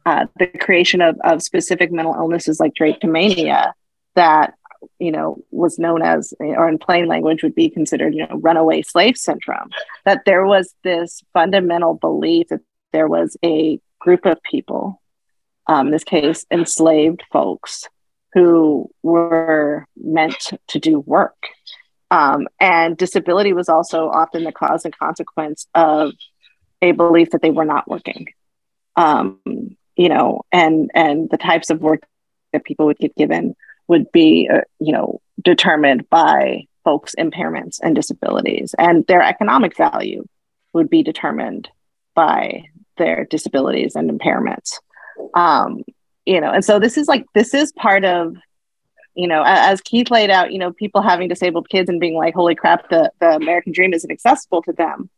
uh, 0.05 0.25
the 0.39 0.47
creation 0.47 1.01
of, 1.01 1.17
of 1.23 1.41
specific 1.41 1.89
mental 1.91 2.13
illnesses 2.13 2.59
like 2.59 2.73
drapetomania 2.73 3.71
that 4.15 4.55
you 4.99 5.11
know 5.11 5.37
was 5.51 5.79
known 5.79 6.01
as 6.01 6.33
or 6.39 6.67
in 6.67 6.77
plain 6.77 7.07
language 7.07 7.43
would 7.43 7.55
be 7.55 7.69
considered 7.69 8.13
you 8.13 8.27
know 8.27 8.37
runaway 8.41 8.81
slave 8.81 9.15
syndrome 9.15 9.69
that 10.03 10.23
there 10.25 10.45
was 10.45 10.75
this 10.83 11.23
fundamental 11.33 11.93
belief 11.93 12.47
that 12.49 12.59
there 12.91 13.07
was 13.07 13.37
a 13.43 13.79
group 13.99 14.25
of 14.25 14.37
people 14.43 15.01
um, 15.67 15.87
in 15.87 15.93
this 15.93 16.03
case 16.03 16.45
enslaved 16.51 17.23
folks 17.31 17.87
who 18.33 18.89
were 19.01 19.85
meant 19.95 20.51
to 20.67 20.77
do 20.77 20.99
work 20.99 21.47
um, 22.11 22.47
and 22.59 22.97
disability 22.97 23.53
was 23.53 23.69
also 23.69 24.09
often 24.09 24.43
the 24.43 24.51
cause 24.51 24.85
and 24.85 24.97
consequence 24.97 25.67
of 25.75 26.13
a 26.81 26.91
belief 26.91 27.31
that 27.31 27.41
they 27.41 27.49
were 27.49 27.65
not 27.65 27.87
working. 27.87 28.27
Um, 28.95 29.39
you 29.95 30.09
know, 30.09 30.43
and 30.51 30.91
and 30.93 31.29
the 31.29 31.37
types 31.37 31.69
of 31.69 31.81
work 31.81 32.03
that 32.53 32.63
people 32.63 32.85
would 32.85 32.97
get 32.97 33.15
given 33.15 33.55
would 33.87 34.11
be, 34.11 34.49
uh, 34.51 34.61
you 34.79 34.91
know, 34.91 35.21
determined 35.43 36.09
by 36.09 36.65
folks' 36.83 37.15
impairments 37.17 37.79
and 37.81 37.95
disabilities, 37.95 38.73
and 38.77 39.05
their 39.07 39.21
economic 39.21 39.75
value 39.75 40.25
would 40.73 40.89
be 40.89 41.03
determined 41.03 41.69
by 42.15 42.63
their 42.97 43.25
disabilities 43.25 43.95
and 43.95 44.09
impairments. 44.09 44.73
Um, 45.33 45.83
you 46.25 46.41
know, 46.41 46.51
and 46.51 46.63
so 46.63 46.79
this 46.79 46.97
is 46.97 47.07
like 47.07 47.25
this 47.33 47.53
is 47.53 47.71
part 47.71 48.05
of 48.05 48.35
you 49.17 49.27
know, 49.27 49.43
as 49.45 49.81
Keith 49.81 50.11
laid 50.11 50.29
out, 50.29 50.53
you 50.53 50.59
know, 50.59 50.71
people 50.71 51.01
having 51.01 51.27
disabled 51.27 51.69
kids 51.69 51.89
and 51.89 51.99
being 51.99 52.15
like, 52.15 52.35
holy 52.35 52.53
crap, 52.53 52.87
the, 52.89 53.11
the 53.19 53.35
American 53.35 53.73
dream 53.73 53.91
isn't 53.91 54.11
accessible 54.11 54.61
to 54.61 54.73
them. 54.73 55.09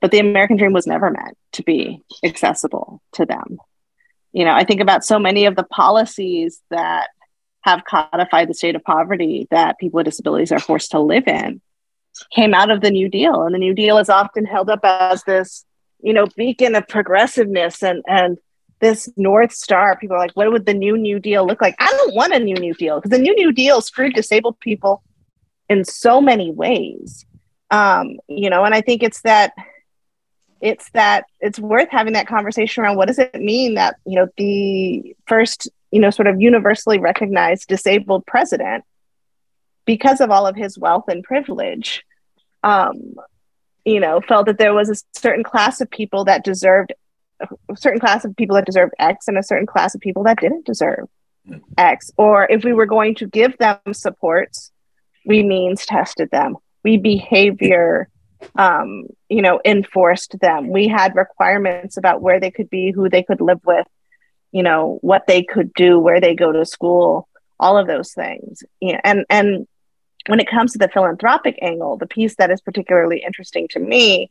But 0.00 0.10
the 0.10 0.18
American 0.18 0.56
dream 0.56 0.72
was 0.72 0.86
never 0.86 1.10
meant 1.10 1.38
to 1.52 1.62
be 1.62 2.02
accessible 2.24 3.00
to 3.12 3.24
them. 3.24 3.58
You 4.32 4.44
know, 4.44 4.52
I 4.52 4.64
think 4.64 4.80
about 4.80 5.04
so 5.04 5.20
many 5.20 5.46
of 5.46 5.54
the 5.54 5.62
policies 5.62 6.60
that 6.70 7.08
have 7.60 7.84
codified 7.84 8.48
the 8.48 8.54
state 8.54 8.74
of 8.74 8.82
poverty 8.82 9.46
that 9.52 9.78
people 9.78 9.98
with 9.98 10.06
disabilities 10.06 10.50
are 10.50 10.58
forced 10.58 10.90
to 10.90 11.00
live 11.00 11.28
in 11.28 11.60
came 12.32 12.52
out 12.52 12.70
of 12.70 12.80
the 12.80 12.90
New 12.90 13.08
Deal. 13.08 13.42
And 13.42 13.54
the 13.54 13.60
New 13.60 13.74
Deal 13.74 13.98
is 13.98 14.08
often 14.08 14.44
held 14.44 14.70
up 14.70 14.80
as 14.82 15.22
this, 15.22 15.64
you 16.00 16.12
know, 16.12 16.26
beacon 16.36 16.74
of 16.74 16.88
progressiveness 16.88 17.82
and 17.82 18.02
and 18.08 18.38
this 18.80 19.08
North 19.16 19.52
Star. 19.52 19.96
People 19.96 20.16
are 20.16 20.20
like, 20.20 20.32
what 20.34 20.50
would 20.50 20.66
the 20.66 20.74
new 20.74 20.96
New 20.96 21.18
Deal 21.18 21.46
look 21.46 21.60
like? 21.60 21.74
I 21.78 21.90
don't 21.90 22.14
want 22.14 22.34
a 22.34 22.38
new 22.38 22.56
New 22.56 22.74
Deal 22.74 22.96
because 22.96 23.10
the 23.10 23.18
new 23.18 23.34
New 23.34 23.52
Deal 23.52 23.80
screwed 23.80 24.14
disabled 24.14 24.58
people 24.60 25.02
in 25.68 25.84
so 25.84 26.20
many 26.20 26.50
ways. 26.50 27.24
Um, 27.70 28.18
you 28.28 28.50
know, 28.50 28.64
and 28.64 28.74
I 28.74 28.80
think 28.80 29.02
it's 29.02 29.22
that 29.22 29.52
it's 30.60 30.90
that 30.90 31.24
it's 31.40 31.58
worth 31.58 31.88
having 31.90 32.14
that 32.14 32.26
conversation 32.26 32.82
around 32.82 32.96
what 32.96 33.08
does 33.08 33.18
it 33.18 33.34
mean 33.34 33.74
that 33.74 33.96
you 34.06 34.16
know 34.16 34.28
the 34.36 35.14
first 35.26 35.68
you 35.90 36.00
know 36.00 36.10
sort 36.10 36.26
of 36.26 36.40
universally 36.40 36.98
recognized 36.98 37.68
disabled 37.68 38.24
president 38.26 38.84
because 39.84 40.20
of 40.20 40.30
all 40.30 40.46
of 40.46 40.56
his 40.56 40.78
wealth 40.78 41.04
and 41.08 41.22
privilege 41.24 42.04
um, 42.62 43.14
you 43.84 44.00
know 44.00 44.20
felt 44.20 44.46
that 44.46 44.58
there 44.58 44.74
was 44.74 44.88
a 44.88 45.18
certain 45.18 45.44
class 45.44 45.80
of 45.80 45.90
people 45.90 46.24
that 46.24 46.44
deserved 46.44 46.92
a 47.40 47.76
certain 47.76 48.00
class 48.00 48.24
of 48.24 48.34
people 48.36 48.56
that 48.56 48.66
deserved 48.66 48.92
X 48.98 49.28
and 49.28 49.38
a 49.38 49.42
certain 49.42 49.66
class 49.66 49.94
of 49.94 50.00
people 50.00 50.24
that 50.24 50.40
didn't 50.40 50.66
deserve. 50.66 51.08
X. 51.78 52.10
Or 52.16 52.46
if 52.50 52.64
we 52.64 52.72
were 52.72 52.86
going 52.86 53.14
to 53.16 53.26
give 53.26 53.56
them 53.58 53.78
supports 53.92 54.72
we 55.26 55.42
means 55.42 55.84
tested 55.84 56.30
them. 56.30 56.56
We 56.84 56.96
behavior, 56.96 58.08
um, 58.54 59.08
you 59.28 59.42
know, 59.42 59.60
enforced 59.64 60.38
them. 60.40 60.70
We 60.70 60.88
had 60.88 61.16
requirements 61.16 61.96
about 61.96 62.22
where 62.22 62.40
they 62.40 62.52
could 62.52 62.70
be, 62.70 62.92
who 62.92 63.10
they 63.10 63.24
could 63.24 63.40
live 63.40 63.60
with, 63.66 63.86
you 64.52 64.62
know, 64.62 64.98
what 65.02 65.26
they 65.26 65.42
could 65.42 65.74
do, 65.74 65.98
where 65.98 66.20
they 66.20 66.34
go 66.34 66.52
to 66.52 66.64
school, 66.64 67.28
all 67.58 67.76
of 67.76 67.88
those 67.88 68.12
things. 68.12 68.62
Yeah, 68.80 69.00
and 69.02 69.26
and 69.28 69.66
when 70.28 70.40
it 70.40 70.48
comes 70.48 70.72
to 70.72 70.78
the 70.78 70.88
philanthropic 70.88 71.58
angle, 71.60 71.96
the 71.96 72.06
piece 72.06 72.36
that 72.36 72.50
is 72.50 72.60
particularly 72.60 73.22
interesting 73.24 73.66
to 73.70 73.80
me 73.80 74.30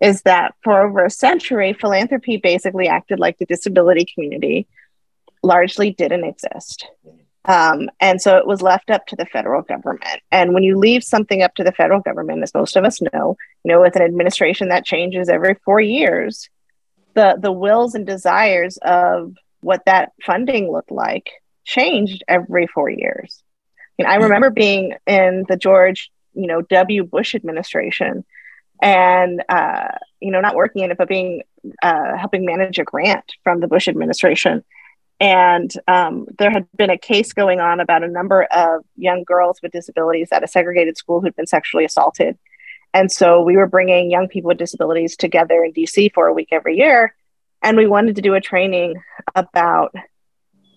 is 0.00 0.22
that 0.22 0.54
for 0.62 0.86
over 0.86 1.04
a 1.04 1.10
century, 1.10 1.72
philanthropy 1.72 2.36
basically 2.36 2.88
acted 2.88 3.18
like 3.18 3.38
the 3.38 3.46
disability 3.46 4.06
community 4.12 4.66
largely 5.42 5.90
didn't 5.90 6.24
exist. 6.24 6.86
Um, 7.44 7.88
and 7.98 8.20
so 8.20 8.36
it 8.36 8.46
was 8.46 8.60
left 8.60 8.90
up 8.90 9.06
to 9.06 9.16
the 9.16 9.24
federal 9.24 9.62
government. 9.62 10.20
And 10.30 10.52
when 10.52 10.62
you 10.62 10.76
leave 10.76 11.02
something 11.02 11.42
up 11.42 11.54
to 11.54 11.64
the 11.64 11.72
federal 11.72 12.00
government, 12.00 12.42
as 12.42 12.52
most 12.52 12.76
of 12.76 12.84
us 12.84 13.00
know, 13.00 13.36
you 13.64 13.72
know, 13.72 13.80
with 13.80 13.96
an 13.96 14.02
administration 14.02 14.68
that 14.68 14.84
changes 14.84 15.28
every 15.28 15.54
four 15.64 15.80
years, 15.80 16.50
the 17.14 17.38
the 17.40 17.50
wills 17.50 17.94
and 17.94 18.06
desires 18.06 18.76
of 18.82 19.34
what 19.60 19.84
that 19.86 20.12
funding 20.24 20.70
looked 20.70 20.90
like 20.90 21.30
changed 21.64 22.22
every 22.28 22.66
four 22.66 22.90
years. 22.90 23.42
And 23.98 24.06
I 24.06 24.16
remember 24.16 24.50
being 24.50 24.94
in 25.06 25.44
the 25.48 25.56
George, 25.56 26.10
you 26.34 26.46
know, 26.46 26.62
W. 26.62 27.04
Bush 27.04 27.34
administration 27.34 28.24
and 28.80 29.42
uh, 29.48 29.88
you 30.20 30.30
know 30.30 30.40
not 30.40 30.54
working 30.54 30.82
in 30.82 30.90
it 30.90 30.98
but 30.98 31.08
being 31.08 31.42
uh, 31.82 32.16
helping 32.16 32.44
manage 32.44 32.78
a 32.78 32.84
grant 32.84 33.32
from 33.42 33.60
the 33.60 33.68
bush 33.68 33.88
administration. 33.88 34.64
And 35.20 35.72
um, 35.88 36.26
there 36.38 36.50
had 36.50 36.68
been 36.76 36.90
a 36.90 36.98
case 36.98 37.32
going 37.32 37.58
on 37.58 37.80
about 37.80 38.04
a 38.04 38.08
number 38.08 38.44
of 38.44 38.84
young 38.96 39.24
girls 39.24 39.60
with 39.60 39.72
disabilities 39.72 40.28
at 40.30 40.44
a 40.44 40.46
segregated 40.46 40.96
school 40.96 41.20
who'd 41.20 41.34
been 41.34 41.48
sexually 41.48 41.84
assaulted. 41.84 42.38
And 42.94 43.10
so 43.10 43.42
we 43.42 43.56
were 43.56 43.66
bringing 43.66 44.12
young 44.12 44.28
people 44.28 44.48
with 44.48 44.58
disabilities 44.58 45.16
together 45.16 45.64
in 45.64 45.72
dc 45.72 46.12
for 46.14 46.28
a 46.28 46.32
week 46.32 46.48
every 46.52 46.76
year 46.76 47.14
and 47.62 47.76
we 47.76 47.86
wanted 47.86 48.16
to 48.16 48.22
do 48.22 48.34
a 48.34 48.40
training 48.40 49.02
about 49.34 49.94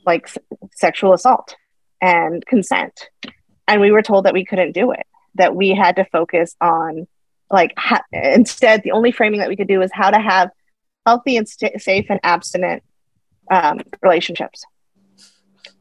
like 0.06 0.24
s- 0.24 0.38
sexual 0.74 1.14
assault 1.14 1.56
and 2.02 2.46
consent. 2.46 3.10
And 3.68 3.82
we 3.82 3.92
were 3.92 4.02
told 4.02 4.26
that 4.26 4.34
we 4.34 4.46
couldn't 4.46 4.74
do 4.74 4.92
it 4.92 5.06
that 5.36 5.56
we 5.56 5.70
had 5.70 5.96
to 5.96 6.06
focus 6.06 6.56
on 6.60 7.08
like 7.52 7.74
ha- 7.78 8.04
instead 8.12 8.84
the 8.84 8.92
only 8.92 9.12
framing 9.12 9.40
that 9.40 9.50
we 9.50 9.56
could 9.56 9.68
do 9.68 9.82
is 9.82 9.92
how 9.94 10.10
to 10.10 10.20
have 10.20 10.50
healthy 11.06 11.38
and 11.38 11.48
st- 11.48 11.82
safe 11.82 12.06
and 12.10 12.20
abstinent 12.24 12.84
um, 13.50 13.82
relationships. 14.02 14.64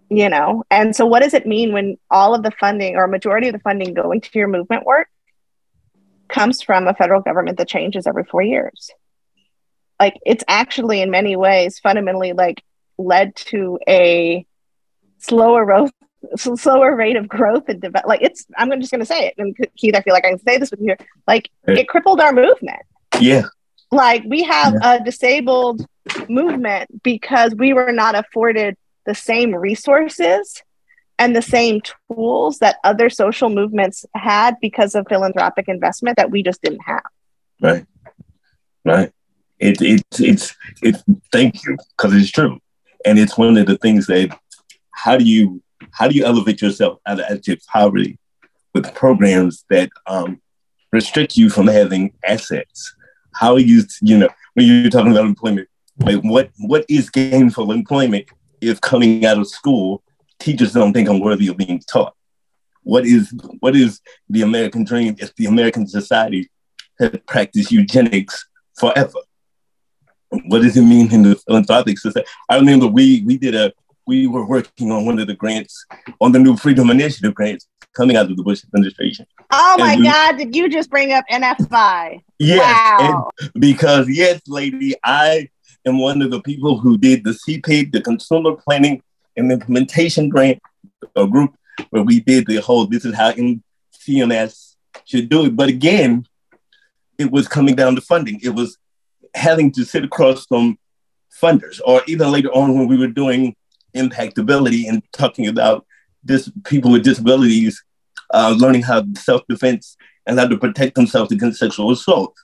You 0.08 0.28
know? 0.28 0.64
And 0.70 0.94
so 0.94 1.06
what 1.06 1.22
does 1.22 1.34
it 1.34 1.46
mean 1.46 1.72
when 1.72 1.96
all 2.10 2.34
of 2.34 2.42
the 2.42 2.50
funding 2.50 2.96
or 2.96 3.06
majority 3.06 3.48
of 3.48 3.52
the 3.52 3.60
funding 3.60 3.94
going 3.94 4.20
to 4.20 4.30
your 4.38 4.48
movement 4.48 4.84
work 4.84 5.08
comes 6.28 6.62
from 6.62 6.88
a 6.88 6.94
federal 6.94 7.20
government 7.20 7.58
that 7.58 7.68
changes 7.68 8.06
every 8.06 8.24
four 8.24 8.42
years? 8.42 8.90
Like 10.00 10.14
it's 10.26 10.44
actually 10.48 11.02
in 11.02 11.10
many 11.10 11.36
ways 11.36 11.78
fundamentally 11.78 12.32
like 12.32 12.62
led 12.98 13.36
to 13.36 13.78
a 13.88 14.44
slower 15.18 15.64
growth 15.66 15.92
slower 16.36 16.94
rate 16.94 17.16
of 17.16 17.28
growth 17.28 17.68
and 17.68 17.80
develop. 17.80 18.06
Like 18.06 18.22
it's, 18.22 18.46
I'm 18.56 18.70
just 18.80 18.90
going 18.90 19.00
to 19.00 19.06
say 19.06 19.26
it. 19.26 19.34
And 19.38 19.56
Keith, 19.76 19.94
I 19.94 20.02
feel 20.02 20.14
like 20.14 20.24
I 20.24 20.30
can 20.30 20.38
say 20.38 20.58
this 20.58 20.70
with 20.70 20.80
you. 20.80 20.96
Like 21.26 21.50
it 21.66 21.88
crippled 21.88 22.20
our 22.20 22.32
movement. 22.32 22.80
Yeah. 23.18 23.44
Like 23.90 24.22
we 24.26 24.42
have 24.44 24.74
yeah. 24.74 24.94
a 24.94 25.04
disabled 25.04 25.84
movement 26.28 27.02
because 27.02 27.54
we 27.54 27.72
were 27.72 27.92
not 27.92 28.14
afforded 28.14 28.76
the 29.06 29.14
same 29.14 29.54
resources 29.54 30.62
and 31.18 31.34
the 31.34 31.42
same 31.42 31.80
tools 32.08 32.58
that 32.60 32.76
other 32.84 33.10
social 33.10 33.50
movements 33.50 34.06
had 34.14 34.56
because 34.60 34.94
of 34.94 35.06
philanthropic 35.08 35.68
investment 35.68 36.16
that 36.16 36.30
we 36.30 36.42
just 36.42 36.62
didn't 36.62 36.80
have. 36.80 37.02
Right. 37.60 37.86
Right. 38.84 39.12
It, 39.58 39.82
it, 39.82 40.02
it's, 40.18 40.56
it's, 40.82 41.04
thank 41.32 41.62
you, 41.64 41.76
because 41.96 42.14
it's 42.14 42.30
true. 42.30 42.58
And 43.04 43.18
it's 43.18 43.36
one 43.36 43.56
of 43.58 43.66
the 43.66 43.76
things 43.76 44.06
that, 44.06 44.38
how 44.92 45.16
do 45.18 45.24
you 45.24 45.62
how 45.92 46.08
do 46.08 46.14
you 46.14 46.24
elevate 46.24 46.62
yourself 46.62 46.98
out 47.06 47.20
of 47.20 47.26
abject 47.30 47.66
poverty 47.66 48.18
with 48.74 48.94
programs 48.94 49.64
that 49.70 49.90
um, 50.06 50.40
restrict 50.92 51.36
you 51.36 51.50
from 51.50 51.66
having 51.66 52.12
assets? 52.24 52.94
How 53.34 53.54
are 53.54 53.60
you, 53.60 53.82
you 54.00 54.18
know, 54.18 54.28
when 54.54 54.66
you're 54.66 54.90
talking 54.90 55.12
about 55.12 55.24
employment, 55.24 55.68
like 55.98 56.20
what 56.22 56.50
what 56.58 56.84
is 56.88 57.10
gainful 57.10 57.72
employment 57.72 58.26
if 58.60 58.80
coming 58.80 59.24
out 59.24 59.38
of 59.38 59.48
school, 59.48 60.02
teachers 60.38 60.72
don't 60.72 60.92
think 60.92 61.08
I'm 61.08 61.20
worthy 61.20 61.48
of 61.48 61.56
being 61.56 61.80
taught? 61.80 62.14
What 62.82 63.04
is 63.04 63.32
what 63.60 63.76
is 63.76 64.00
the 64.28 64.42
American 64.42 64.84
dream 64.84 65.16
if 65.18 65.34
the 65.36 65.46
American 65.46 65.86
society 65.86 66.50
had 66.98 67.24
practiced 67.26 67.70
eugenics 67.70 68.48
forever? 68.78 69.18
What 70.46 70.62
does 70.62 70.76
it 70.76 70.82
mean 70.82 71.12
in 71.12 71.22
the 71.22 71.36
philanthropic 71.36 71.98
society? 71.98 72.28
I 72.48 72.56
remember 72.56 72.86
we 72.86 73.22
we 73.22 73.36
did 73.36 73.54
a 73.54 73.72
we 74.10 74.26
were 74.26 74.44
working 74.44 74.90
on 74.90 75.06
one 75.06 75.20
of 75.20 75.28
the 75.28 75.34
grants, 75.34 75.86
on 76.20 76.32
the 76.32 76.38
new 76.40 76.56
Freedom 76.56 76.90
Initiative 76.90 77.32
grants 77.32 77.68
coming 77.92 78.16
out 78.16 78.28
of 78.28 78.36
the 78.36 78.42
Bush 78.42 78.64
administration. 78.64 79.24
Oh 79.52 79.76
my 79.78 79.94
we, 79.94 80.02
God, 80.02 80.36
did 80.36 80.56
you 80.56 80.68
just 80.68 80.90
bring 80.90 81.12
up 81.12 81.24
NFI? 81.30 82.20
Yes, 82.40 83.00
wow. 83.00 83.30
because 83.60 84.08
yes, 84.08 84.40
lady, 84.48 84.96
I 85.04 85.48
am 85.86 86.00
one 86.00 86.22
of 86.22 86.32
the 86.32 86.42
people 86.42 86.76
who 86.76 86.98
did 86.98 87.22
the 87.22 87.30
CPIG, 87.30 87.92
the 87.92 88.02
Consumer 88.02 88.56
Planning 88.56 89.00
and 89.36 89.52
Implementation 89.52 90.28
Grant 90.28 90.60
a 91.14 91.28
group 91.28 91.54
where 91.90 92.02
we 92.02 92.18
did 92.18 92.46
the 92.48 92.56
whole, 92.56 92.86
this 92.86 93.04
is 93.04 93.14
how 93.14 93.30
CMS 93.30 94.74
should 95.04 95.28
do 95.28 95.44
it. 95.44 95.54
But 95.54 95.68
again, 95.68 96.26
it 97.16 97.30
was 97.30 97.46
coming 97.46 97.76
down 97.76 97.94
to 97.94 98.00
funding. 98.00 98.40
It 98.42 98.50
was 98.50 98.76
having 99.36 99.70
to 99.72 99.84
sit 99.84 100.02
across 100.02 100.46
from 100.46 100.78
funders, 101.40 101.80
or 101.84 102.02
even 102.08 102.32
later 102.32 102.50
on 102.50 102.76
when 102.76 102.88
we 102.88 102.98
were 102.98 103.06
doing 103.06 103.54
impactability 103.94 104.88
and 104.88 105.02
talking 105.12 105.46
about 105.46 105.86
this 106.22 106.50
people 106.64 106.90
with 106.90 107.04
disabilities 107.04 107.82
uh, 108.32 108.54
learning 108.56 108.82
how 108.82 109.04
self-defense 109.16 109.96
and 110.26 110.38
how 110.38 110.46
to 110.46 110.56
protect 110.56 110.94
themselves 110.94 111.32
against 111.32 111.58
sexual 111.58 111.90
assault 111.90 112.34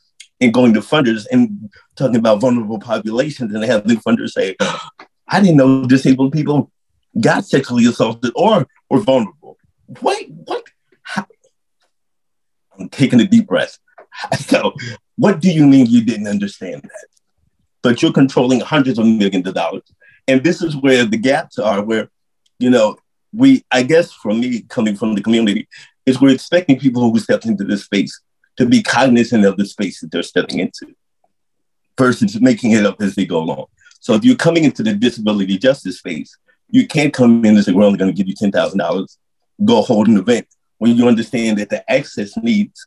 and 0.41 0.53
going 0.53 0.75
to 0.75 0.81
funders 0.81 1.27
and 1.31 1.71
talking 1.95 2.17
about 2.17 2.41
vulnerable 2.41 2.79
populations 2.79 3.55
and 3.55 3.65
having 3.65 3.99
funders 3.99 4.31
say, 4.31 4.57
I 5.29 5.41
didn't 5.41 5.57
know 5.57 5.87
disabled 5.87 6.33
people 6.33 6.71
got 7.21 7.45
sexually 7.45 7.87
assaulted 7.87 8.33
or 8.35 8.67
were 8.91 9.01
vulnerable. 9.01 9.57
Wait, 10.03 10.31
what? 10.31 10.65
How? 11.03 11.27
I'm 12.79 12.89
taking 12.89 13.21
a 13.21 13.27
deep 13.27 13.47
breath. 13.47 13.79
So, 14.39 14.73
what 15.17 15.41
do 15.41 15.51
you 15.51 15.67
mean 15.67 15.87
you 15.87 16.03
didn't 16.03 16.27
understand 16.27 16.83
that? 16.83 17.07
But 17.83 18.01
you're 18.01 18.13
controlling 18.13 18.61
hundreds 18.61 18.99
of 18.99 19.07
millions 19.07 19.47
of 19.47 19.55
dollars 19.55 19.83
and 20.29 20.43
this 20.43 20.63
is 20.63 20.77
where 20.77 21.05
the 21.05 21.17
gaps 21.17 21.59
are 21.59 21.83
where 21.83 22.09
you 22.59 22.71
know 22.71 22.97
we 23.33 23.65
i 23.71 23.83
guess 23.83 24.13
for 24.13 24.33
me 24.33 24.63
coming 24.63 24.97
from 24.97 25.15
the 25.15 25.23
community 25.23 25.69
is 26.07 26.21
we're 26.21 26.35
expecting 26.35 26.79
people 26.79 27.03
who 27.03 27.19
step 27.19 27.45
into 27.45 27.65
this 27.65 27.85
space 27.85 28.21
to 28.57 28.65
be 28.65 28.83
cognizant 28.83 29.45
of 29.45 29.57
the 29.57 29.67
space 29.67 30.01
that 30.01 30.11
they're 30.11 30.23
stepping 30.23 30.61
into 30.61 30.95
versus 31.99 32.41
making 32.41 32.73
it 32.73 32.87
up 32.87 33.01
as 33.03 33.15
they 33.15 33.27
go 33.27 33.39
along. 33.39 33.67
So 34.01 34.15
if 34.15 34.25
you're 34.25 34.37
coming 34.37 34.65
into 34.65 34.83
the 34.83 34.95
disability 34.95 35.59
justice 35.59 35.99
space 35.99 36.37
you 36.71 36.87
can't 36.87 37.13
come 37.13 37.45
in 37.45 37.55
and 37.57 37.65
say 37.65 37.73
we're 37.73 37.85
only 37.85 37.99
going 37.99 38.13
to 38.13 38.17
give 38.17 38.29
you 38.29 38.35
$10000 38.35 39.17
go 39.65 39.83
hold 39.83 40.09
an 40.09 40.19
event 40.19 40.47
when 40.79 40.97
you 40.97 41.09
understand 41.09 41.59
that 41.59 41.71
the 41.71 41.91
access 41.91 42.37
needs 42.37 42.87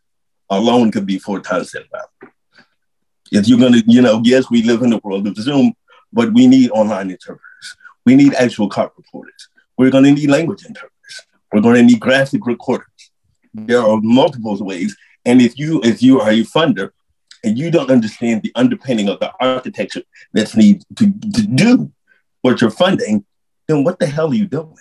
alone 0.50 0.92
could 0.92 1.06
be 1.06 1.20
four 1.20 1.40
times 1.40 1.72
that 1.72 1.86
amount. 1.92 2.36
If 3.32 3.48
you're 3.48 3.60
going 3.60 3.74
to 3.74 3.84
you 3.86 4.02
know 4.02 4.22
yes 4.24 4.50
we 4.50 4.64
live 4.64 4.82
in 4.82 4.90
the 4.90 5.02
world 5.04 5.28
of 5.28 5.36
zoom 5.36 5.74
but 6.12 6.34
we 6.34 6.48
need 6.48 6.72
online 6.72 7.12
interpreters. 7.12 7.76
We 8.06 8.16
need 8.16 8.34
actual 8.34 8.70
court 8.70 8.94
reporters. 8.98 9.50
We're 9.78 9.92
going 9.92 10.04
to 10.06 10.12
need 10.12 10.30
language 10.30 10.66
interpreters. 10.66 10.94
We're 11.52 11.62
going 11.62 11.76
to 11.76 11.84
need 11.84 12.00
graphic 12.00 12.46
recorders. 12.46 12.88
There 13.54 13.82
are 13.82 14.00
multiple 14.02 14.58
ways. 14.60 14.96
And 15.26 15.42
if 15.42 15.58
you 15.58 15.82
if 15.84 16.02
you 16.02 16.22
are 16.22 16.30
a 16.30 16.44
funder 16.44 16.92
and 17.44 17.58
you 17.58 17.72
don't 17.72 17.92
understand 17.92 18.42
the 18.42 18.52
underpinning 18.56 19.10
of 19.10 19.20
the 19.20 19.32
architecture 19.40 20.04
that's 20.34 20.56
needed 20.56 20.84
to, 20.98 21.06
to 21.06 21.48
do 21.48 21.92
what 22.42 22.62
you're 22.62 22.72
funding, 22.72 23.26
then 23.68 23.84
what 23.84 24.00
the 24.00 24.06
hell 24.06 24.32
are 24.32 24.36
you 24.36 24.48
doing? 24.48 24.76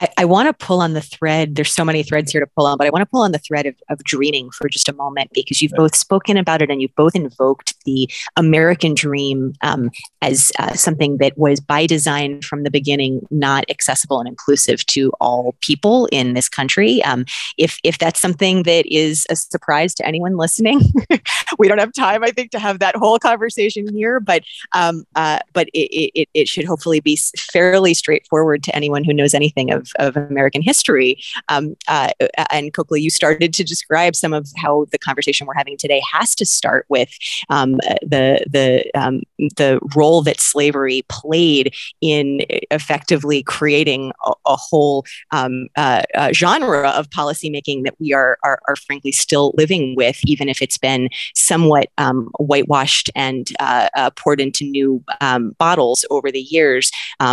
I, 0.00 0.08
I 0.18 0.24
want 0.24 0.46
to 0.46 0.66
pull 0.66 0.80
on 0.80 0.94
the 0.94 1.00
thread. 1.00 1.54
There's 1.54 1.72
so 1.72 1.84
many 1.84 2.02
threads 2.02 2.32
here 2.32 2.40
to 2.40 2.46
pull 2.46 2.66
on, 2.66 2.78
but 2.78 2.86
I 2.86 2.90
want 2.90 3.02
to 3.02 3.06
pull 3.06 3.22
on 3.22 3.32
the 3.32 3.38
thread 3.38 3.66
of, 3.66 3.74
of 3.88 4.02
dreaming 4.04 4.50
for 4.50 4.68
just 4.68 4.88
a 4.88 4.92
moment 4.92 5.30
because 5.32 5.60
you've 5.62 5.72
both 5.72 5.94
spoken 5.94 6.36
about 6.36 6.62
it 6.62 6.70
and 6.70 6.80
you've 6.80 6.94
both 6.94 7.14
invoked 7.14 7.74
the 7.84 8.10
American 8.36 8.94
dream 8.94 9.54
um, 9.62 9.90
as 10.22 10.52
uh, 10.58 10.74
something 10.74 11.18
that 11.18 11.36
was 11.36 11.60
by 11.60 11.86
design 11.86 12.42
from 12.42 12.62
the 12.62 12.70
beginning 12.70 13.26
not 13.30 13.64
accessible 13.68 14.18
and 14.18 14.28
inclusive 14.28 14.84
to 14.86 15.10
all 15.20 15.54
people 15.60 16.06
in 16.12 16.34
this 16.34 16.48
country. 16.48 17.02
Um, 17.04 17.24
if 17.56 17.78
if 17.84 17.98
that's 17.98 18.20
something 18.20 18.64
that 18.64 18.86
is 18.86 19.26
a 19.30 19.36
surprise 19.36 19.94
to 19.96 20.06
anyone 20.06 20.36
listening, 20.36 20.80
we 21.58 21.68
don't 21.68 21.78
have 21.78 21.92
time, 21.92 22.22
I 22.24 22.30
think, 22.30 22.50
to 22.52 22.58
have 22.58 22.78
that 22.80 22.96
whole 22.96 23.18
conversation 23.18 23.92
here. 23.94 24.20
But 24.20 24.42
um, 24.72 25.04
uh, 25.14 25.40
but 25.52 25.68
it, 25.72 26.10
it, 26.14 26.28
it 26.34 26.48
should 26.48 26.64
hopefully 26.64 27.00
be 27.00 27.16
fairly 27.36 27.94
straightforward 27.94 28.62
to 28.64 28.74
anyone 28.74 29.04
who 29.04 29.12
knows 29.12 29.34
anything 29.34 29.70
of 29.70 29.87
of 29.96 30.16
American 30.16 30.62
history. 30.62 31.18
Um, 31.48 31.76
uh, 31.86 32.10
and 32.50 32.72
Cokley, 32.72 33.02
you 33.02 33.10
started 33.10 33.54
to 33.54 33.64
describe 33.64 34.16
some 34.16 34.32
of 34.32 34.48
how 34.56 34.86
the 34.90 34.98
conversation 34.98 35.46
we're 35.46 35.54
having 35.54 35.76
today 35.76 36.02
has 36.12 36.34
to 36.36 36.46
start 36.46 36.86
with 36.88 37.10
um, 37.50 37.72
the 38.02 38.44
the 38.50 38.90
um, 38.94 39.22
the 39.56 39.78
role 39.94 40.22
that 40.22 40.40
slavery 40.40 41.02
played 41.08 41.74
in 42.00 42.40
effectively 42.70 43.42
creating 43.42 44.12
a, 44.24 44.32
a 44.46 44.56
whole 44.56 45.04
um, 45.30 45.68
uh, 45.76 46.02
uh, 46.14 46.32
genre 46.32 46.88
of 46.90 47.08
policymaking 47.10 47.84
that 47.84 47.94
we 47.98 48.12
are, 48.12 48.38
are, 48.42 48.60
are 48.68 48.76
frankly 48.76 49.12
still 49.12 49.52
living 49.56 49.94
with, 49.96 50.18
even 50.24 50.48
if 50.48 50.60
it's 50.62 50.78
been 50.78 51.08
somewhat 51.34 51.88
um, 51.98 52.30
whitewashed 52.38 53.10
and 53.14 53.48
uh, 53.60 53.88
uh, 53.96 54.10
poured 54.10 54.40
into 54.40 54.64
new 54.64 55.02
um, 55.20 55.54
bottles 55.58 56.04
over 56.10 56.30
the 56.30 56.40
years. 56.40 56.90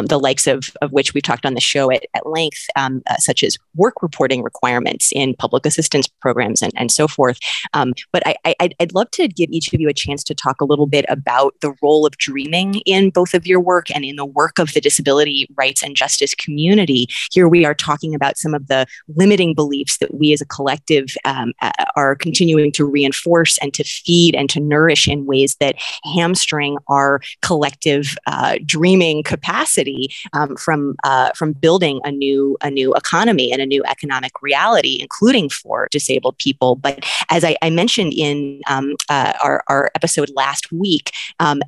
The 0.07 0.19
likes 0.19 0.45
of 0.45 0.69
of 0.81 0.91
which 0.91 1.13
we've 1.13 1.23
talked 1.23 1.45
on 1.45 1.55
the 1.55 1.61
show 1.61 1.91
at, 1.91 2.05
at 2.13 2.27
length, 2.27 2.44
um, 2.75 3.01
uh, 3.07 3.17
such 3.17 3.43
as 3.43 3.57
work 3.75 4.01
reporting 4.01 4.43
requirements 4.43 5.11
in 5.13 5.35
public 5.35 5.65
assistance 5.65 6.07
programs 6.21 6.61
and, 6.61 6.73
and 6.75 6.91
so 6.91 7.07
forth. 7.07 7.39
Um, 7.73 7.93
but 8.11 8.23
I, 8.25 8.35
I, 8.45 8.69
I'd 8.79 8.93
love 8.93 9.11
to 9.11 9.27
give 9.27 9.49
each 9.51 9.73
of 9.73 9.79
you 9.79 9.89
a 9.89 9.93
chance 9.93 10.23
to 10.25 10.35
talk 10.35 10.61
a 10.61 10.65
little 10.65 10.87
bit 10.87 11.05
about 11.09 11.55
the 11.61 11.73
role 11.81 12.05
of 12.05 12.17
dreaming 12.17 12.75
in 12.85 13.09
both 13.09 13.33
of 13.33 13.45
your 13.45 13.59
work 13.59 13.89
and 13.91 14.03
in 14.05 14.15
the 14.15 14.25
work 14.25 14.59
of 14.59 14.73
the 14.73 14.81
disability 14.81 15.47
rights 15.55 15.83
and 15.83 15.95
justice 15.95 16.33
community. 16.33 17.07
Here 17.31 17.47
we 17.47 17.65
are 17.65 17.75
talking 17.75 18.15
about 18.15 18.37
some 18.37 18.53
of 18.53 18.67
the 18.67 18.85
limiting 19.15 19.53
beliefs 19.53 19.97
that 19.97 20.13
we 20.13 20.33
as 20.33 20.41
a 20.41 20.45
collective 20.45 21.15
um, 21.25 21.53
are 21.95 22.15
continuing 22.15 22.71
to 22.73 22.85
reinforce 22.85 23.57
and 23.59 23.73
to 23.73 23.83
feed 23.83 24.35
and 24.35 24.49
to 24.49 24.59
nourish 24.59 25.07
in 25.07 25.25
ways 25.25 25.55
that 25.59 25.75
hamstring 26.13 26.77
our 26.87 27.21
collective 27.41 28.15
uh, 28.27 28.57
dreaming 28.65 29.23
capacity 29.23 30.13
um, 30.33 30.55
from 30.55 30.95
uh, 31.03 31.31
from 31.35 31.53
building 31.53 31.99
a 32.03 32.11
new 32.11 32.34
a 32.61 32.69
new 32.69 32.93
economy 32.93 33.51
and 33.51 33.61
a 33.61 33.65
new 33.65 33.83
economic 33.85 34.31
reality, 34.41 34.99
including 35.01 35.49
for 35.49 35.87
disabled 35.91 36.37
people. 36.37 36.75
But 36.75 37.05
as 37.29 37.43
I, 37.43 37.55
I 37.61 37.69
mentioned 37.69 38.13
in 38.13 38.61
um, 38.67 38.95
uh, 39.09 39.33
our, 39.43 39.63
our 39.67 39.91
episode 39.95 40.29
last 40.35 40.71
week, 40.71 41.11
um, 41.39 41.61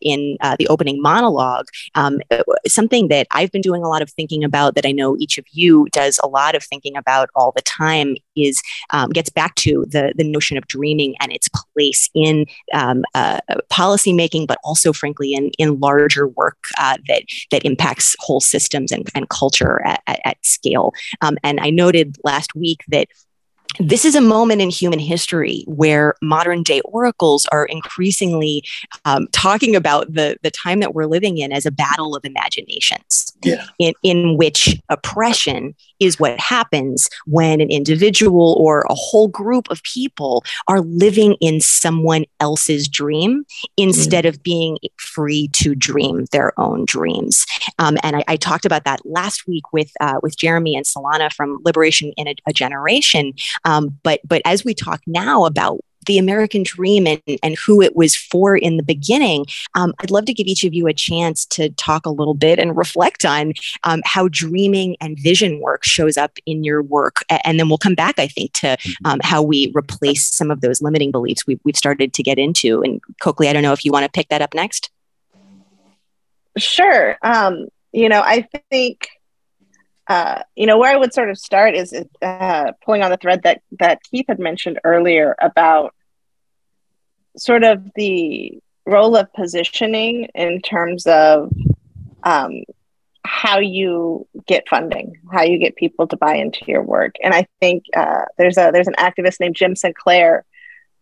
in 0.00 0.36
uh, 0.40 0.56
the 0.58 0.68
opening 0.68 1.00
monologue, 1.00 1.66
um, 1.94 2.20
something 2.66 3.08
that 3.08 3.26
I've 3.32 3.52
been 3.52 3.60
doing 3.60 3.82
a 3.82 3.88
lot 3.88 4.02
of 4.02 4.10
thinking 4.10 4.44
about 4.44 4.74
that 4.74 4.86
I 4.86 4.92
know 4.92 5.16
each 5.18 5.38
of 5.38 5.44
you 5.52 5.86
does 5.92 6.18
a 6.22 6.28
lot 6.28 6.54
of 6.54 6.62
thinking 6.62 6.96
about 6.96 7.28
all 7.34 7.52
the 7.52 7.62
time 7.62 8.16
is 8.44 8.62
um, 8.90 9.10
gets 9.10 9.30
back 9.30 9.54
to 9.56 9.84
the 9.88 10.12
the 10.16 10.24
notion 10.24 10.56
of 10.56 10.66
dreaming 10.66 11.14
and 11.20 11.32
its 11.32 11.48
place 11.48 12.08
in 12.14 12.46
um, 12.72 13.04
uh, 13.14 13.40
policy 13.68 14.12
making, 14.12 14.46
but 14.46 14.58
also, 14.64 14.92
frankly, 14.92 15.34
in 15.34 15.50
in 15.58 15.78
larger 15.80 16.28
work 16.28 16.58
uh, 16.78 16.96
that 17.08 17.22
that 17.50 17.64
impacts 17.64 18.16
whole 18.20 18.40
systems 18.40 18.92
and, 18.92 19.08
and 19.14 19.28
culture 19.28 19.84
at, 19.84 20.02
at, 20.06 20.20
at 20.24 20.36
scale. 20.44 20.92
Um, 21.20 21.36
and 21.42 21.60
I 21.60 21.70
noted 21.70 22.16
last 22.24 22.54
week 22.54 22.80
that 22.88 23.08
this 23.78 24.04
is 24.04 24.14
a 24.14 24.20
moment 24.20 24.60
in 24.60 24.70
human 24.70 24.98
history 24.98 25.64
where 25.66 26.14
modern 26.20 26.62
day 26.62 26.80
oracles 26.82 27.46
are 27.52 27.64
increasingly 27.64 28.64
um, 29.04 29.28
talking 29.32 29.76
about 29.76 30.12
the, 30.12 30.36
the 30.42 30.50
time 30.50 30.80
that 30.80 30.94
we're 30.94 31.06
living 31.06 31.38
in 31.38 31.52
as 31.52 31.66
a 31.66 31.70
battle 31.70 32.16
of 32.16 32.24
imaginations, 32.24 33.32
yeah. 33.42 33.64
in, 33.78 33.94
in 34.02 34.36
which 34.36 34.76
oppression 34.88 35.74
is 36.00 36.18
what 36.18 36.38
happens 36.40 37.08
when 37.26 37.60
an 37.60 37.70
individual 37.70 38.56
or 38.58 38.86
a 38.88 38.94
whole 38.94 39.28
group 39.28 39.70
of 39.70 39.82
people 39.82 40.42
are 40.66 40.80
living 40.80 41.34
in 41.40 41.60
someone 41.60 42.24
else's 42.40 42.88
dream 42.88 43.44
instead 43.76 44.24
mm. 44.24 44.28
of 44.28 44.42
being 44.42 44.78
free 44.96 45.48
to 45.48 45.74
dream 45.74 46.24
their 46.32 46.58
own 46.58 46.84
dreams. 46.86 47.46
Um, 47.78 47.98
and 48.02 48.16
I, 48.16 48.24
I, 48.28 48.36
talked 48.36 48.64
about 48.64 48.84
that 48.84 49.04
last 49.04 49.46
week 49.46 49.70
with 49.72 49.90
uh, 50.00 50.18
with 50.22 50.38
Jeremy 50.38 50.74
and 50.74 50.86
Solana 50.86 51.30
from 51.30 51.58
Liberation 51.62 52.12
in 52.16 52.28
a, 52.28 52.34
a 52.46 52.52
Generation. 52.52 53.34
Um, 53.64 53.98
but 54.02 54.20
but 54.26 54.42
as 54.44 54.64
we 54.64 54.74
talk 54.74 55.00
now 55.06 55.44
about 55.44 55.80
the 56.06 56.18
American 56.18 56.62
dream 56.62 57.06
and, 57.06 57.20
and 57.42 57.56
who 57.58 57.82
it 57.82 57.94
was 57.94 58.16
for 58.16 58.56
in 58.56 58.78
the 58.78 58.82
beginning, 58.82 59.44
um, 59.74 59.92
I'd 60.00 60.10
love 60.10 60.24
to 60.26 60.34
give 60.34 60.46
each 60.46 60.64
of 60.64 60.72
you 60.72 60.86
a 60.86 60.94
chance 60.94 61.44
to 61.46 61.68
talk 61.70 62.06
a 62.06 62.10
little 62.10 62.34
bit 62.34 62.58
and 62.58 62.76
reflect 62.76 63.24
on 63.24 63.52
um, 63.84 64.00
how 64.04 64.28
dreaming 64.28 64.96
and 65.00 65.18
vision 65.18 65.60
work 65.60 65.84
shows 65.84 66.16
up 66.16 66.38
in 66.46 66.64
your 66.64 66.82
work. 66.82 67.22
And 67.44 67.58
then 67.58 67.68
we'll 67.68 67.78
come 67.78 67.94
back, 67.94 68.18
I 68.18 68.28
think, 68.28 68.52
to 68.54 68.68
mm-hmm. 68.68 69.06
um, 69.06 69.20
how 69.22 69.42
we 69.42 69.70
replace 69.74 70.24
some 70.24 70.50
of 70.50 70.62
those 70.62 70.80
limiting 70.80 71.10
beliefs 71.10 71.46
we've, 71.46 71.60
we've 71.64 71.76
started 71.76 72.14
to 72.14 72.22
get 72.22 72.38
into. 72.38 72.82
And 72.82 73.00
Cokley, 73.22 73.48
I 73.48 73.52
don't 73.52 73.62
know 73.62 73.74
if 73.74 73.84
you 73.84 73.92
want 73.92 74.04
to 74.04 74.10
pick 74.10 74.28
that 74.30 74.42
up 74.42 74.54
next. 74.54 74.90
Sure. 76.56 77.18
Um, 77.22 77.68
you 77.92 78.08
know, 78.08 78.20
I 78.20 78.48
think 78.70 79.08
uh, 80.10 80.42
you 80.56 80.66
know, 80.66 80.76
where 80.76 80.92
I 80.92 80.96
would 80.96 81.14
sort 81.14 81.30
of 81.30 81.38
start 81.38 81.76
is 81.76 81.94
uh, 82.20 82.72
pulling 82.84 83.02
on 83.04 83.12
the 83.12 83.16
thread 83.16 83.44
that 83.44 83.62
that 83.78 84.02
Keith 84.02 84.24
had 84.26 84.40
mentioned 84.40 84.80
earlier 84.82 85.36
about 85.40 85.94
sort 87.36 87.62
of 87.62 87.88
the 87.94 88.60
role 88.86 89.14
of 89.14 89.32
positioning 89.32 90.24
in 90.34 90.60
terms 90.62 91.06
of 91.06 91.52
um, 92.24 92.64
how 93.24 93.60
you 93.60 94.26
get 94.48 94.68
funding, 94.68 95.14
how 95.32 95.42
you 95.42 95.58
get 95.58 95.76
people 95.76 96.08
to 96.08 96.16
buy 96.16 96.34
into 96.34 96.64
your 96.66 96.82
work. 96.82 97.14
And 97.22 97.32
I 97.32 97.46
think 97.60 97.84
uh, 97.96 98.24
there's 98.36 98.58
a 98.58 98.72
there's 98.72 98.88
an 98.88 98.94
activist 98.98 99.38
named 99.38 99.54
Jim 99.54 99.76
Sinclair 99.76 100.44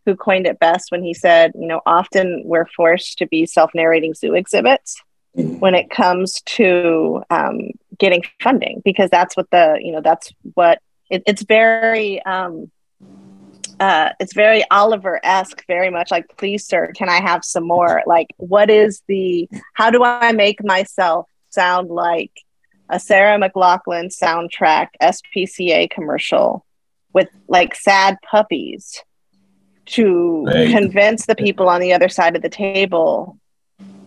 who 0.05 0.17
coined 0.17 0.47
it 0.47 0.59
best 0.59 0.91
when 0.93 1.03
he 1.03 1.15
said, 1.15 1.53
you 1.55 1.67
know, 1.67 1.81
often 1.87 2.43
we're 2.45 2.69
forced 2.77 3.17
to 3.19 3.27
be 3.27 3.47
self-narrating 3.47 4.13
zoo 4.13 4.35
exhibits 4.35 5.03
when 5.33 5.75
it 5.75 5.89
comes 5.89 6.43
to 6.43 7.23
um, 7.31 7.71
getting 7.99 8.23
funding 8.41 8.81
because 8.85 9.11
that's 9.11 9.37
what 9.37 9.51
the 9.51 9.79
you 9.81 9.93
know 9.93 10.01
that's 10.01 10.33
what 10.55 10.81
it, 11.11 11.23
it's 11.27 11.43
very 11.43 12.23
um, 12.25 12.71
uh, 13.81 14.11
it's 14.19 14.35
very 14.35 14.65
Oliver-esque, 14.71 15.65
very 15.67 15.91
much 15.91 16.11
like, 16.11 16.27
please, 16.37 16.67
sir, 16.67 16.91
can 16.97 17.09
I 17.09 17.21
have 17.21 17.45
some 17.45 17.67
more? 17.67 18.03
Like, 18.07 18.35
what 18.37 18.71
is 18.71 19.03
the, 19.07 19.49
how 19.75 19.91
do 19.91 20.03
I 20.03 20.33
make 20.33 20.65
myself 20.65 21.29
sound 21.51 21.89
like 21.89 22.33
a 22.89 22.99
Sarah 22.99 23.39
McLachlan 23.39 24.13
soundtrack 24.17 24.89
SPCA 25.01 25.89
commercial 25.91 26.65
with 27.13 27.29
like 27.47 27.75
sad 27.75 28.17
puppies 28.29 29.03
to 29.87 30.45
right. 30.45 30.71
convince 30.71 31.27
the 31.27 31.37
people 31.37 31.69
on 31.69 31.81
the 31.81 31.93
other 31.93 32.09
side 32.09 32.37
of 32.37 32.43
the 32.43 32.49
table 32.49 33.39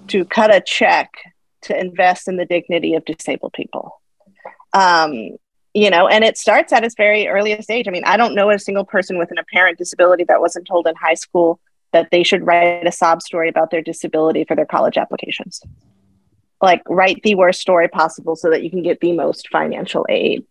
to 0.08 0.25
cut 0.25 0.54
a 0.54 0.62
check 0.62 1.10
to 1.63 1.80
invest 1.80 2.28
in 2.28 2.38
the 2.38 2.45
dignity 2.45 2.95
of 2.95 3.06
disabled 3.06 3.54
people. 3.54 4.02
Um, 4.74 5.38
you 5.74 5.89
know, 5.89 6.08
and 6.08 6.24
it 6.24 6.38
starts 6.38 6.74
at 6.74 6.84
its 6.84 6.95
very 6.95 7.28
earliest 7.28 7.71
age. 7.71 7.88
I 7.88 7.91
mean, 7.91 8.04
I 8.06 8.17
don't 8.17 8.36
know 8.36 8.50
a 8.50 8.60
single 8.60 8.84
person 8.84 9.17
with 9.17 9.32
an 9.32 9.38
apparent 9.38 9.78
disability 9.78 10.26
that 10.26 10.41
wasn't 10.41 10.67
told 10.67 10.88
in 10.88 10.95
high 10.95 11.13
school 11.13 11.60
that 11.93 12.10
they 12.12 12.24
should 12.24 12.45
write 12.45 12.86
a 12.86 12.91
sob 12.91 13.21
story 13.21 13.50
about 13.50 13.71
their 13.71 13.82
disability 13.82 14.43
for 14.43 14.56
their 14.56 14.65
college 14.65 14.97
applications. 14.97 15.62
Like, 16.62 16.82
write 16.88 17.21
the 17.24 17.36
worst 17.36 17.62
story 17.62 17.88
possible 17.88 18.36
so 18.36 18.50
that 18.50 18.63
you 18.63 18.69
can 18.69 18.84
get 18.84 19.00
the 19.00 19.13
most 19.13 19.50
financial 19.50 20.06
aid. 20.10 20.45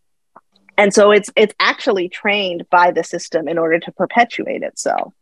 And 0.77 0.95
so 0.95 1.11
it's 1.11 1.31
it's 1.37 1.55
actually 1.61 2.09
trained 2.09 2.65
by 2.71 2.91
the 2.91 3.05
system 3.05 3.49
in 3.49 3.59
order 3.59 3.79
to 3.79 3.93
perpetuate 3.93 4.63
itself 4.63 5.13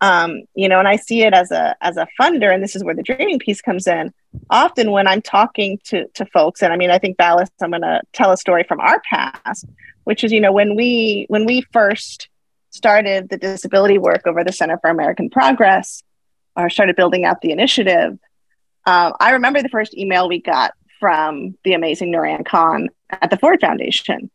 um, 0.00 0.42
you 0.54 0.68
know 0.68 0.78
and 0.78 0.88
i 0.88 0.96
see 0.96 1.22
it 1.22 1.32
as 1.32 1.50
a 1.50 1.74
as 1.80 1.96
a 1.96 2.06
funder 2.20 2.52
and 2.52 2.62
this 2.62 2.76
is 2.76 2.84
where 2.84 2.94
the 2.94 3.02
dreaming 3.02 3.38
piece 3.38 3.60
comes 3.60 3.86
in. 3.86 4.12
Often 4.50 4.90
when 4.90 5.06
i'm 5.06 5.22
talking 5.22 5.78
to 5.84 6.06
to 6.08 6.26
folks 6.26 6.62
and 6.62 6.72
i 6.72 6.76
mean 6.76 6.90
i 6.90 6.98
think 6.98 7.16
Vallas 7.16 7.48
i'm 7.62 7.70
going 7.70 7.82
to 7.82 8.02
tell 8.12 8.30
a 8.30 8.36
story 8.36 8.64
from 8.64 8.80
our 8.80 9.00
past 9.10 9.66
which 10.04 10.22
is 10.22 10.32
you 10.32 10.40
know 10.40 10.52
when 10.52 10.76
we 10.76 11.26
when 11.28 11.46
we 11.46 11.62
first 11.72 12.28
started 12.70 13.30
the 13.30 13.38
disability 13.38 13.96
work 13.96 14.26
over 14.26 14.44
the 14.44 14.52
center 14.52 14.78
for 14.78 14.90
american 14.90 15.30
progress 15.30 16.02
or 16.54 16.68
started 16.68 16.96
building 16.96 17.24
out 17.24 17.40
the 17.40 17.50
initiative 17.50 18.18
um, 18.84 19.14
i 19.20 19.30
remember 19.30 19.62
the 19.62 19.70
first 19.70 19.96
email 19.96 20.28
we 20.28 20.40
got 20.40 20.72
from 20.98 21.56
the 21.64 21.74
amazing 21.74 22.12
Noorain 22.12 22.44
Khan 22.44 22.88
at 23.10 23.30
the 23.30 23.36
Ford 23.36 23.60
Foundation 23.60 24.30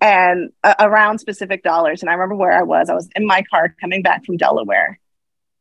and 0.00 0.50
uh, 0.64 0.74
around 0.78 1.18
specific 1.18 1.62
dollars. 1.62 2.02
And 2.02 2.10
I 2.10 2.14
remember 2.14 2.36
where 2.36 2.52
I 2.52 2.62
was. 2.62 2.88
I 2.88 2.94
was 2.94 3.08
in 3.16 3.26
my 3.26 3.42
car 3.42 3.74
coming 3.80 4.02
back 4.02 4.24
from 4.24 4.36
Delaware. 4.36 4.98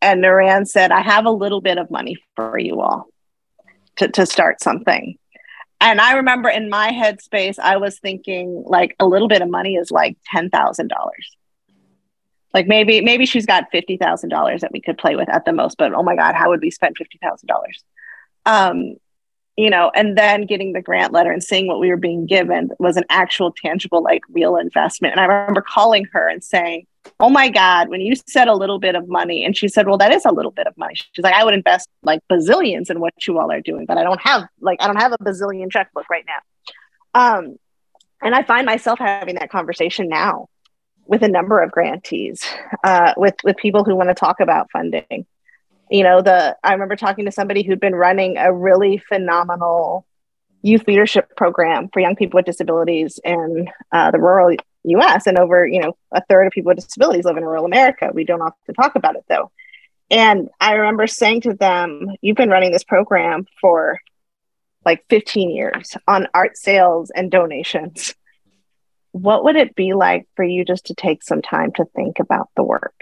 And 0.01 0.23
Noorain 0.23 0.67
said, 0.67 0.91
I 0.91 1.01
have 1.01 1.25
a 1.25 1.31
little 1.31 1.61
bit 1.61 1.77
of 1.77 1.89
money 1.89 2.17
for 2.35 2.57
you 2.57 2.81
all 2.81 3.07
to, 3.97 4.07
to 4.09 4.25
start 4.25 4.61
something. 4.61 5.17
And 5.79 6.01
I 6.01 6.13
remember 6.13 6.49
in 6.49 6.69
my 6.69 6.89
headspace, 6.91 7.59
I 7.59 7.77
was 7.77 7.99
thinking 7.99 8.63
like 8.65 8.95
a 8.99 9.05
little 9.05 9.27
bit 9.27 9.41
of 9.41 9.49
money 9.49 9.75
is 9.75 9.91
like 9.91 10.17
$10,000. 10.33 10.89
Like 12.53 12.67
maybe, 12.67 13.01
maybe 13.01 13.25
she's 13.25 13.45
got 13.45 13.71
$50,000 13.71 14.59
that 14.61 14.71
we 14.71 14.81
could 14.81 14.97
play 14.97 15.15
with 15.15 15.29
at 15.29 15.45
the 15.45 15.53
most, 15.53 15.77
but 15.77 15.93
oh 15.93 16.03
my 16.03 16.15
God, 16.15 16.33
how 16.33 16.49
would 16.49 16.61
we 16.61 16.71
spend 16.71 16.95
$50,000? 16.97 17.43
Um, 18.45 18.95
you 19.57 19.71
know, 19.71 19.91
and 19.95 20.15
then 20.15 20.45
getting 20.45 20.73
the 20.73 20.81
grant 20.81 21.11
letter 21.11 21.31
and 21.31 21.43
seeing 21.43 21.67
what 21.67 21.79
we 21.79 21.89
were 21.89 21.97
being 21.97 22.27
given 22.27 22.69
was 22.77 22.95
an 22.95 23.05
actual 23.09 23.51
tangible, 23.51 24.03
like 24.03 24.21
real 24.29 24.55
investment. 24.55 25.13
And 25.13 25.19
I 25.19 25.25
remember 25.25 25.61
calling 25.61 26.05
her 26.13 26.29
and 26.29 26.43
saying, 26.43 26.85
Oh 27.19 27.29
my 27.29 27.49
God, 27.49 27.89
when 27.89 28.01
you 28.01 28.13
said 28.27 28.47
a 28.47 28.53
little 28.53 28.79
bit 28.79 28.93
of 28.93 29.07
money, 29.07 29.43
and 29.43 29.57
she 29.57 29.67
said, 29.67 29.87
Well, 29.87 29.97
that 29.97 30.13
is 30.13 30.25
a 30.25 30.31
little 30.31 30.51
bit 30.51 30.67
of 30.67 30.77
money. 30.77 30.93
She's 30.95 31.23
like, 31.23 31.33
I 31.33 31.43
would 31.43 31.55
invest 31.55 31.89
like 32.03 32.21
bazillions 32.31 32.91
in 32.91 32.99
what 32.99 33.13
you 33.25 33.39
all 33.39 33.51
are 33.51 33.61
doing, 33.61 33.85
but 33.87 33.97
I 33.97 34.03
don't 34.03 34.21
have 34.21 34.43
like 34.61 34.79
I 34.81 34.87
don't 34.87 35.01
have 35.01 35.13
a 35.13 35.17
bazillion 35.17 35.71
checkbook 35.71 36.07
right 36.09 36.25
now. 36.27 37.37
Um, 37.37 37.57
and 38.21 38.35
I 38.35 38.43
find 38.43 38.65
myself 38.65 38.99
having 38.99 39.35
that 39.35 39.49
conversation 39.49 40.07
now 40.07 40.49
with 41.05 41.23
a 41.23 41.27
number 41.27 41.61
of 41.61 41.71
grantees, 41.71 42.45
uh, 42.83 43.13
with 43.17 43.35
with 43.43 43.57
people 43.57 43.83
who 43.83 43.95
want 43.95 44.09
to 44.09 44.15
talk 44.15 44.39
about 44.39 44.69
funding. 44.71 45.25
You 45.89 46.03
know, 46.03 46.21
the 46.21 46.57
I 46.63 46.73
remember 46.73 46.95
talking 46.95 47.25
to 47.25 47.31
somebody 47.31 47.63
who'd 47.63 47.79
been 47.79 47.95
running 47.95 48.37
a 48.37 48.53
really 48.53 48.97
phenomenal 48.97 50.05
youth 50.61 50.87
leadership 50.87 51.35
program 51.37 51.89
for 51.93 51.99
young 51.99 52.15
people 52.15 52.37
with 52.37 52.45
disabilities 52.45 53.19
in 53.23 53.67
uh, 53.91 54.11
the 54.11 54.19
rural 54.19 54.55
U.S. 54.83 55.27
and 55.27 55.37
over 55.37 55.65
you 55.65 55.81
know 55.81 55.97
a 56.11 56.21
third 56.29 56.47
of 56.47 56.51
people 56.51 56.69
with 56.69 56.83
disabilities 56.83 57.25
live 57.25 57.37
in 57.37 57.45
rural 57.45 57.65
America. 57.65 58.11
We 58.13 58.25
don't 58.25 58.41
often 58.41 58.75
talk 58.75 58.95
about 58.95 59.15
it 59.15 59.25
though. 59.29 59.51
And 60.09 60.49
I 60.59 60.73
remember 60.73 61.07
saying 61.07 61.41
to 61.41 61.53
them, 61.53 62.15
"You've 62.21 62.37
been 62.37 62.49
running 62.49 62.71
this 62.71 62.83
program 62.83 63.45
for 63.61 63.99
like 64.87 65.03
15 65.09 65.49
years 65.49 65.97
on 66.07 66.29
art 66.33 66.57
sales 66.57 67.11
and 67.13 67.29
donations. 67.29 68.15
What 69.11 69.43
would 69.43 69.57
it 69.57 69.75
be 69.75 69.93
like 69.93 70.27
for 70.37 70.45
you 70.45 70.63
just 70.63 70.85
to 70.85 70.95
take 70.95 71.23
some 71.23 71.41
time 71.41 71.73
to 71.73 71.85
think 71.93 72.19
about 72.19 72.49
the 72.55 72.63
work? 72.63 72.95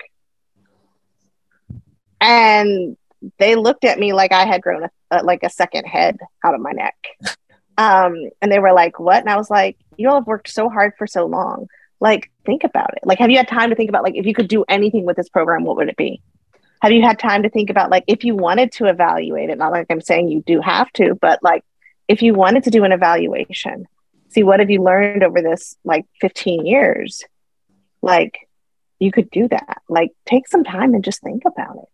And 2.21 2.97
they 3.39 3.55
looked 3.55 3.85
at 3.85 3.99
me 3.99 4.13
like 4.13 4.31
I 4.31 4.45
had 4.45 4.61
grown 4.61 4.83
a, 4.83 4.89
a, 5.11 5.23
like 5.23 5.43
a 5.43 5.49
second 5.49 5.85
head 5.85 6.17
out 6.43 6.55
of 6.55 6.61
my 6.61 6.71
neck. 6.71 6.95
Um, 7.77 8.29
and 8.41 8.49
they 8.49 8.59
were 8.59 8.71
like, 8.71 9.01
What? 9.01 9.19
And 9.19 9.29
I 9.29 9.35
was 9.35 9.49
like, 9.49 9.75
You 9.97 10.07
all 10.07 10.21
have 10.21 10.27
worked 10.27 10.47
so 10.47 10.69
hard 10.69 10.93
for 10.97 11.05
so 11.05 11.25
long. 11.25 11.67
Like, 11.99 12.31
think 12.45 12.63
about 12.63 12.93
it. 12.95 12.99
Like, 13.03 13.19
have 13.19 13.29
you 13.29 13.35
had 13.35 13.49
time 13.49 13.69
to 13.69 13.75
think 13.75 13.89
about, 13.89 14.03
like, 14.03 14.15
if 14.15 14.25
you 14.25 14.33
could 14.33 14.47
do 14.47 14.63
anything 14.69 15.03
with 15.03 15.17
this 15.17 15.27
program, 15.27 15.65
what 15.65 15.75
would 15.75 15.89
it 15.89 15.97
be? 15.97 16.21
Have 16.81 16.93
you 16.93 17.01
had 17.01 17.19
time 17.19 17.43
to 17.43 17.49
think 17.49 17.69
about, 17.69 17.91
like, 17.91 18.05
if 18.07 18.23
you 18.23 18.33
wanted 18.33 18.71
to 18.73 18.85
evaluate 18.85 19.49
it? 19.49 19.57
Not 19.57 19.73
like 19.73 19.87
I'm 19.89 19.99
saying 19.99 20.29
you 20.29 20.41
do 20.47 20.61
have 20.61 20.89
to, 20.93 21.15
but 21.15 21.43
like, 21.43 21.65
if 22.07 22.21
you 22.21 22.33
wanted 22.33 22.63
to 22.63 22.69
do 22.69 22.85
an 22.85 22.93
evaluation, 22.93 23.87
see 24.29 24.43
what 24.43 24.59
have 24.59 24.69
you 24.69 24.83
learned 24.83 25.23
over 25.23 25.41
this 25.41 25.75
like 25.83 26.05
15 26.21 26.65
years? 26.65 27.23
Like 28.01 28.47
you 28.99 29.11
could 29.11 29.31
do 29.31 29.47
that. 29.47 29.81
Like 29.89 30.11
take 30.25 30.47
some 30.47 30.63
time 30.63 30.93
and 30.93 31.03
just 31.03 31.21
think 31.21 31.43
about 31.45 31.77
it. 31.77 31.89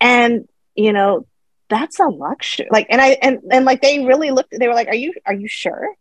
And 0.00 0.48
you 0.74 0.92
know, 0.92 1.26
that's 1.68 2.00
a 2.00 2.06
luxury. 2.06 2.68
Like, 2.70 2.86
and 2.90 3.00
I 3.00 3.18
and 3.22 3.40
and 3.50 3.64
like 3.64 3.82
they 3.82 4.04
really 4.04 4.30
looked. 4.30 4.54
They 4.58 4.68
were 4.68 4.74
like, 4.74 4.88
"Are 4.88 4.94
you 4.94 5.12
are 5.26 5.34
you 5.34 5.48
sure?" 5.48 5.94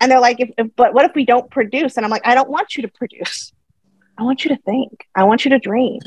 And 0.00 0.10
they're 0.10 0.20
like, 0.20 0.40
if, 0.40 0.50
if, 0.56 0.68
"But 0.76 0.94
what 0.94 1.04
if 1.04 1.14
we 1.14 1.24
don't 1.24 1.50
produce?" 1.50 1.96
And 1.96 2.04
I'm 2.04 2.10
like, 2.10 2.26
"I 2.26 2.34
don't 2.34 2.48
want 2.48 2.76
you 2.76 2.82
to 2.82 2.88
produce. 2.88 3.52
I 4.16 4.22
want 4.22 4.44
you 4.44 4.50
to 4.54 4.62
think. 4.62 5.06
I 5.14 5.24
want 5.24 5.44
you 5.44 5.50
to 5.50 5.58
dream." 5.58 6.00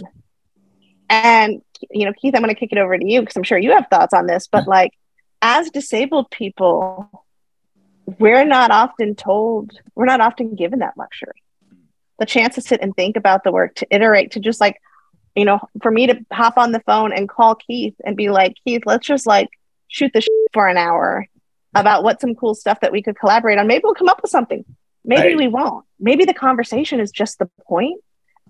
And 1.09 1.61
you 1.91 2.05
know, 2.05 2.13
Keith, 2.13 2.35
I'm 2.35 2.41
going 2.41 2.53
to 2.53 2.59
kick 2.59 2.71
it 2.71 2.77
over 2.77 2.97
to 2.97 3.05
you 3.05 3.21
because 3.21 3.35
I'm 3.35 3.43
sure 3.43 3.57
you 3.57 3.71
have 3.71 3.87
thoughts 3.89 4.13
on 4.13 4.25
this. 4.25 4.47
But 4.47 4.67
like, 4.67 4.93
as 5.41 5.69
disabled 5.69 6.31
people, 6.31 7.25
we're 8.19 8.45
not 8.45 8.71
often 8.71 9.15
told, 9.15 9.71
we're 9.95 10.05
not 10.05 10.21
often 10.21 10.55
given 10.55 10.79
that 10.79 10.97
luxury. 10.97 11.41
The 12.19 12.25
chance 12.25 12.55
to 12.55 12.61
sit 12.61 12.81
and 12.81 12.95
think 12.95 13.17
about 13.17 13.43
the 13.43 13.51
work, 13.51 13.75
to 13.75 13.87
iterate, 13.89 14.31
to 14.31 14.39
just 14.39 14.61
like, 14.61 14.81
you 15.35 15.45
know, 15.45 15.59
for 15.81 15.91
me 15.91 16.07
to 16.07 16.25
hop 16.31 16.57
on 16.57 16.71
the 16.71 16.81
phone 16.81 17.11
and 17.11 17.27
call 17.27 17.55
Keith 17.55 17.95
and 18.05 18.15
be 18.15 18.29
like, 18.29 18.55
Keith, 18.63 18.83
let's 18.85 19.07
just 19.07 19.25
like 19.25 19.49
shoot 19.87 20.11
the 20.13 20.25
for 20.53 20.67
an 20.67 20.77
hour 20.77 21.27
about 21.75 22.03
what 22.03 22.21
some 22.21 22.35
cool 22.35 22.53
stuff 22.53 22.79
that 22.81 22.91
we 22.91 23.01
could 23.01 23.17
collaborate 23.17 23.57
on. 23.57 23.67
Maybe 23.67 23.81
we'll 23.83 23.95
come 23.95 24.09
up 24.09 24.21
with 24.21 24.31
something. 24.31 24.63
Maybe 25.03 25.29
right. 25.29 25.37
we 25.37 25.47
won't. 25.47 25.85
Maybe 25.99 26.25
the 26.25 26.33
conversation 26.33 26.99
is 26.99 27.11
just 27.11 27.39
the 27.39 27.49
point. 27.67 27.99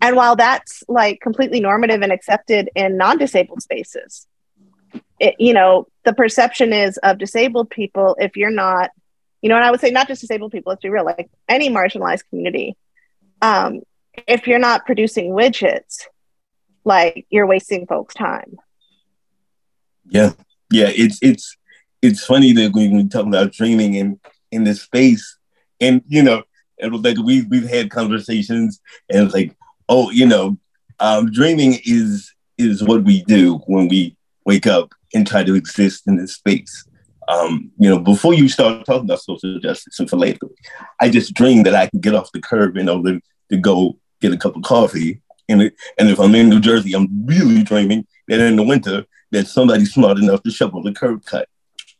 And 0.01 0.15
while 0.15 0.35
that's 0.35 0.83
like 0.87 1.21
completely 1.21 1.59
normative 1.61 2.01
and 2.01 2.11
accepted 2.11 2.69
in 2.75 2.97
non 2.97 3.17
disabled 3.17 3.61
spaces, 3.61 4.27
it, 5.19 5.35
you 5.39 5.53
know, 5.53 5.87
the 6.03 6.13
perception 6.13 6.73
is 6.73 6.97
of 6.97 7.17
disabled 7.17 7.69
people, 7.69 8.17
if 8.19 8.35
you're 8.35 8.51
not, 8.51 8.91
you 9.41 9.49
know, 9.49 9.55
and 9.55 9.63
I 9.63 9.71
would 9.71 9.79
say 9.79 9.91
not 9.91 10.07
just 10.07 10.21
disabled 10.21 10.51
people, 10.51 10.71
let's 10.71 10.81
be 10.81 10.89
real, 10.89 11.05
like 11.05 11.29
any 11.47 11.69
marginalized 11.69 12.23
community, 12.29 12.75
um, 13.41 13.81
if 14.27 14.47
you're 14.47 14.59
not 14.59 14.85
producing 14.85 15.31
widgets, 15.31 16.05
like 16.85 17.25
you're 17.29 17.47
wasting 17.47 17.85
folks' 17.87 18.13
time. 18.13 18.57
Yeah. 20.09 20.33
Yeah. 20.71 20.89
It's, 20.89 21.19
it's, 21.21 21.57
it's 22.01 22.25
funny 22.25 22.51
that 22.53 22.73
when 22.73 22.95
we 22.95 23.07
talk 23.07 23.25
about 23.25 23.53
dreaming 23.53 23.95
in, 23.95 24.19
in 24.51 24.63
this 24.63 24.81
space, 24.81 25.37
and, 25.79 26.01
you 26.07 26.21
know, 26.21 26.43
it 26.77 26.91
was 26.91 27.01
like 27.01 27.17
we, 27.17 27.43
we've 27.43 27.69
had 27.69 27.89
conversations 27.89 28.81
and 29.09 29.25
it's 29.25 29.33
like, 29.33 29.55
oh, 29.89 30.09
you 30.11 30.25
know, 30.25 30.57
um, 30.99 31.31
dreaming 31.31 31.79
is, 31.85 32.31
is 32.57 32.83
what 32.83 33.03
we 33.03 33.23
do 33.23 33.57
when 33.67 33.87
we 33.87 34.15
wake 34.45 34.67
up 34.67 34.89
and 35.13 35.25
try 35.25 35.43
to 35.43 35.55
exist 35.55 36.03
in 36.07 36.17
this 36.17 36.35
space. 36.35 36.85
Um, 37.29 37.71
you 37.77 37.89
know, 37.89 37.99
before 37.99 38.33
you 38.33 38.49
start 38.49 38.85
talking 38.85 39.05
about 39.05 39.21
social 39.21 39.59
justice 39.59 39.97
and 39.99 40.09
philanthropy, 40.09 40.55
I 40.99 41.09
just 41.09 41.33
dreamed 41.33 41.65
that 41.65 41.75
I 41.75 41.87
could 41.87 42.01
get 42.01 42.15
off 42.15 42.31
the 42.33 42.41
curb 42.41 42.75
in 42.75 42.89
order 42.89 43.19
to 43.49 43.57
go 43.57 43.97
get 44.19 44.33
a 44.33 44.37
cup 44.37 44.57
of 44.57 44.63
coffee. 44.63 45.21
And, 45.49 45.61
and 45.99 46.09
if 46.09 46.19
I'm 46.19 46.35
in 46.35 46.49
New 46.49 46.59
Jersey, 46.59 46.93
I'm 46.93 47.25
really 47.25 47.63
dreaming 47.63 48.07
that 48.27 48.39
in 48.39 48.55
the 48.55 48.63
winter 48.63 49.05
that 49.31 49.47
somebody's 49.47 49.93
smart 49.93 50.17
enough 50.17 50.43
to 50.43 50.51
shovel 50.51 50.83
the 50.83 50.93
curb 50.93 51.25
cut. 51.25 51.47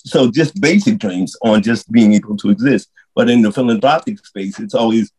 So 0.06 0.32
just 0.32 0.60
basic 0.60 1.00
dreams 1.00 1.36
on 1.44 1.62
just 1.62 1.92
being 1.92 2.14
able 2.14 2.38
to 2.38 2.50
exist. 2.50 2.90
But 3.16 3.30
in 3.30 3.42
the 3.42 3.52
philanthropic 3.52 4.26
space, 4.26 4.60
it's 4.60 4.74
always, 4.74 5.12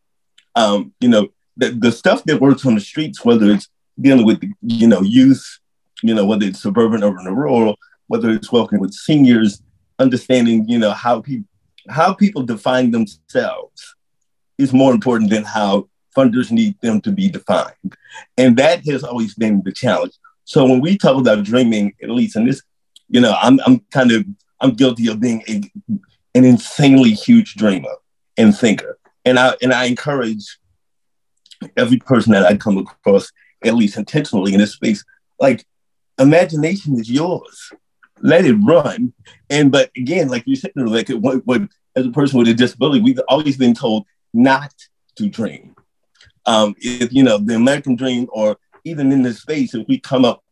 um, 0.55 0.93
you 1.01 1.09
know, 1.09 1.29
the, 1.57 1.71
the 1.71 1.93
stuff 1.93 2.25
that 2.25 2.41
works 2.41 2.67
on 2.67 2.75
the 2.75 2.81
streets, 2.81 3.25
whether 3.25 3.51
it's 3.51 3.69
dealing 4.01 4.27
with, 4.27 4.43
you 4.63 4.89
know, 4.89 5.03
youth 5.03 5.61
you 6.05 6.15
know, 6.15 6.27
whether 6.27 6.45
it's 6.45 6.61
suburban, 6.61 7.03
urban, 7.03 7.27
or 7.27 7.35
rural, 7.35 7.77
whether 8.09 8.29
it's 8.31 8.53
working 8.53 8.79
with 8.79 8.93
seniors, 8.93 9.63
understanding, 9.99 10.69
you 10.69 10.79
know, 10.79 10.91
how 10.91 11.23
people 11.23 11.49
how 11.89 12.15
people 12.15 12.43
define 12.43 12.91
themselves 12.91 13.95
is 14.57 14.73
more 14.73 14.93
important 14.93 15.31
than 15.31 15.45
how 15.45 15.89
funders 16.15 16.51
need 16.51 16.81
them 16.81 17.01
to 17.03 17.13
be 17.13 17.29
defined. 17.29 17.97
And 18.39 18.57
that 18.57 18.87
has 18.87 19.05
always 19.05 19.35
been 19.35 19.63
the 19.65 19.73
challenge. 19.73 20.13
So 20.45 20.65
when 20.65 20.81
we 20.81 20.97
talk 20.97 21.19
about 21.19 21.45
dreaming, 21.45 21.95
at 22.03 22.11
least 22.11 22.37
in 22.37 22.47
this, 22.47 22.63
you 23.09 23.21
know, 23.21 23.37
I'm 23.41 23.61
I'm 23.67 23.81
kind 23.93 24.13
of 24.13 24.25
I'm 24.61 24.73
guilty 24.73 25.09
of 25.09 25.21
being 25.21 25.43
a, 25.49 25.63
an 26.35 26.45
insanely 26.45 27.13
huge 27.13 27.55
dreamer 27.55 27.95
and 28.37 28.57
thinker. 28.57 28.99
And 29.25 29.39
I 29.39 29.55
and 29.63 29.73
I 29.73 29.85
encourage 29.87 30.59
every 31.77 31.99
person 31.99 32.33
that 32.33 32.45
I 32.45 32.57
come 32.57 32.79
across, 32.79 33.31
at 33.65 33.75
least 33.75 33.97
intentionally 33.97 34.53
in 34.53 34.61
this 34.61 34.73
space, 34.73 35.05
like 35.41 35.65
imagination 36.19 36.99
is 36.99 37.11
yours. 37.11 37.73
Let 38.21 38.45
it 38.45 38.55
run. 38.55 39.13
And 39.51 39.73
but 39.73 39.91
again, 39.97 40.29
like 40.29 40.45
you 40.47 40.57
said, 40.57 40.73
like 40.77 41.09
what, 41.09 41.45
what 41.47 41.63
as 41.97 42.07
a 42.07 42.11
person 42.11 42.39
with 42.39 42.49
a 42.49 42.55
disability, 42.55 43.01
we've 43.01 43.21
always 43.29 43.57
been 43.57 43.75
told 43.75 44.07
not 44.33 44.73
to 45.17 45.29
dream. 45.29 45.74
Um, 46.47 46.75
if 46.79 47.13
you 47.13 47.23
know 47.23 47.39
the 47.39 47.55
American 47.55 47.97
dream, 47.97 48.29
or 48.33 48.57
even 48.85 49.13
in 49.13 49.23
this 49.23 49.41
space, 49.41 49.75
if 49.75 49.87
we 49.89 49.99
come 49.99 50.25
up 50.25 50.43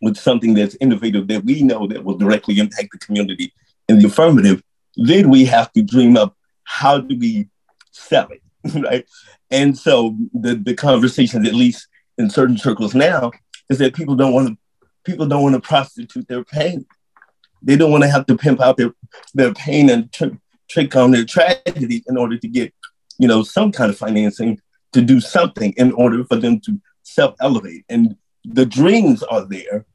with 0.00 0.16
something 0.16 0.54
that's 0.54 0.76
innovative 0.80 1.28
that 1.28 1.44
we 1.44 1.62
know 1.62 1.86
that 1.86 2.04
will 2.04 2.16
directly 2.16 2.58
impact 2.58 2.88
the 2.92 2.98
community 2.98 3.52
in 3.88 3.98
the 3.98 4.06
affirmative, 4.06 4.62
then 4.96 5.30
we 5.30 5.44
have 5.44 5.72
to 5.72 5.82
dream 5.82 6.16
up 6.16 6.36
how 6.64 6.98
do 6.98 7.16
we 7.18 7.48
sell 7.90 8.28
it, 8.30 8.42
right? 8.82 9.06
And 9.50 9.76
so 9.76 10.16
the 10.32 10.54
the 10.54 10.74
conversation, 10.74 11.46
at 11.46 11.54
least 11.54 11.86
in 12.18 12.30
certain 12.30 12.58
circles 12.58 12.94
now, 12.94 13.30
is 13.68 13.78
that 13.78 13.94
people 13.94 14.14
don't 14.14 14.32
want 14.32 14.48
to 14.48 14.56
people 15.04 15.26
don't 15.26 15.42
want 15.42 15.54
to 15.54 15.60
prostitute 15.60 16.28
their 16.28 16.44
pain. 16.44 16.86
They 17.62 17.76
don't 17.76 17.90
want 17.90 18.04
to 18.04 18.10
have 18.10 18.26
to 18.26 18.36
pimp 18.36 18.60
out 18.60 18.76
their, 18.76 18.92
their 19.34 19.52
pain 19.54 19.90
and 19.90 20.12
tr- 20.12 20.36
trick 20.68 20.96
on 20.96 21.10
their 21.10 21.24
tragedy 21.24 22.02
in 22.06 22.16
order 22.16 22.38
to 22.38 22.48
get, 22.48 22.72
you 23.18 23.28
know, 23.28 23.42
some 23.42 23.72
kind 23.72 23.90
of 23.90 23.98
financing 23.98 24.60
to 24.92 25.02
do 25.02 25.20
something 25.20 25.72
in 25.76 25.92
order 25.92 26.24
for 26.24 26.36
them 26.36 26.60
to 26.60 26.80
self-elevate. 27.02 27.84
And 27.88 28.16
the 28.44 28.66
dreams 28.66 29.22
are 29.22 29.46
there, 29.46 29.86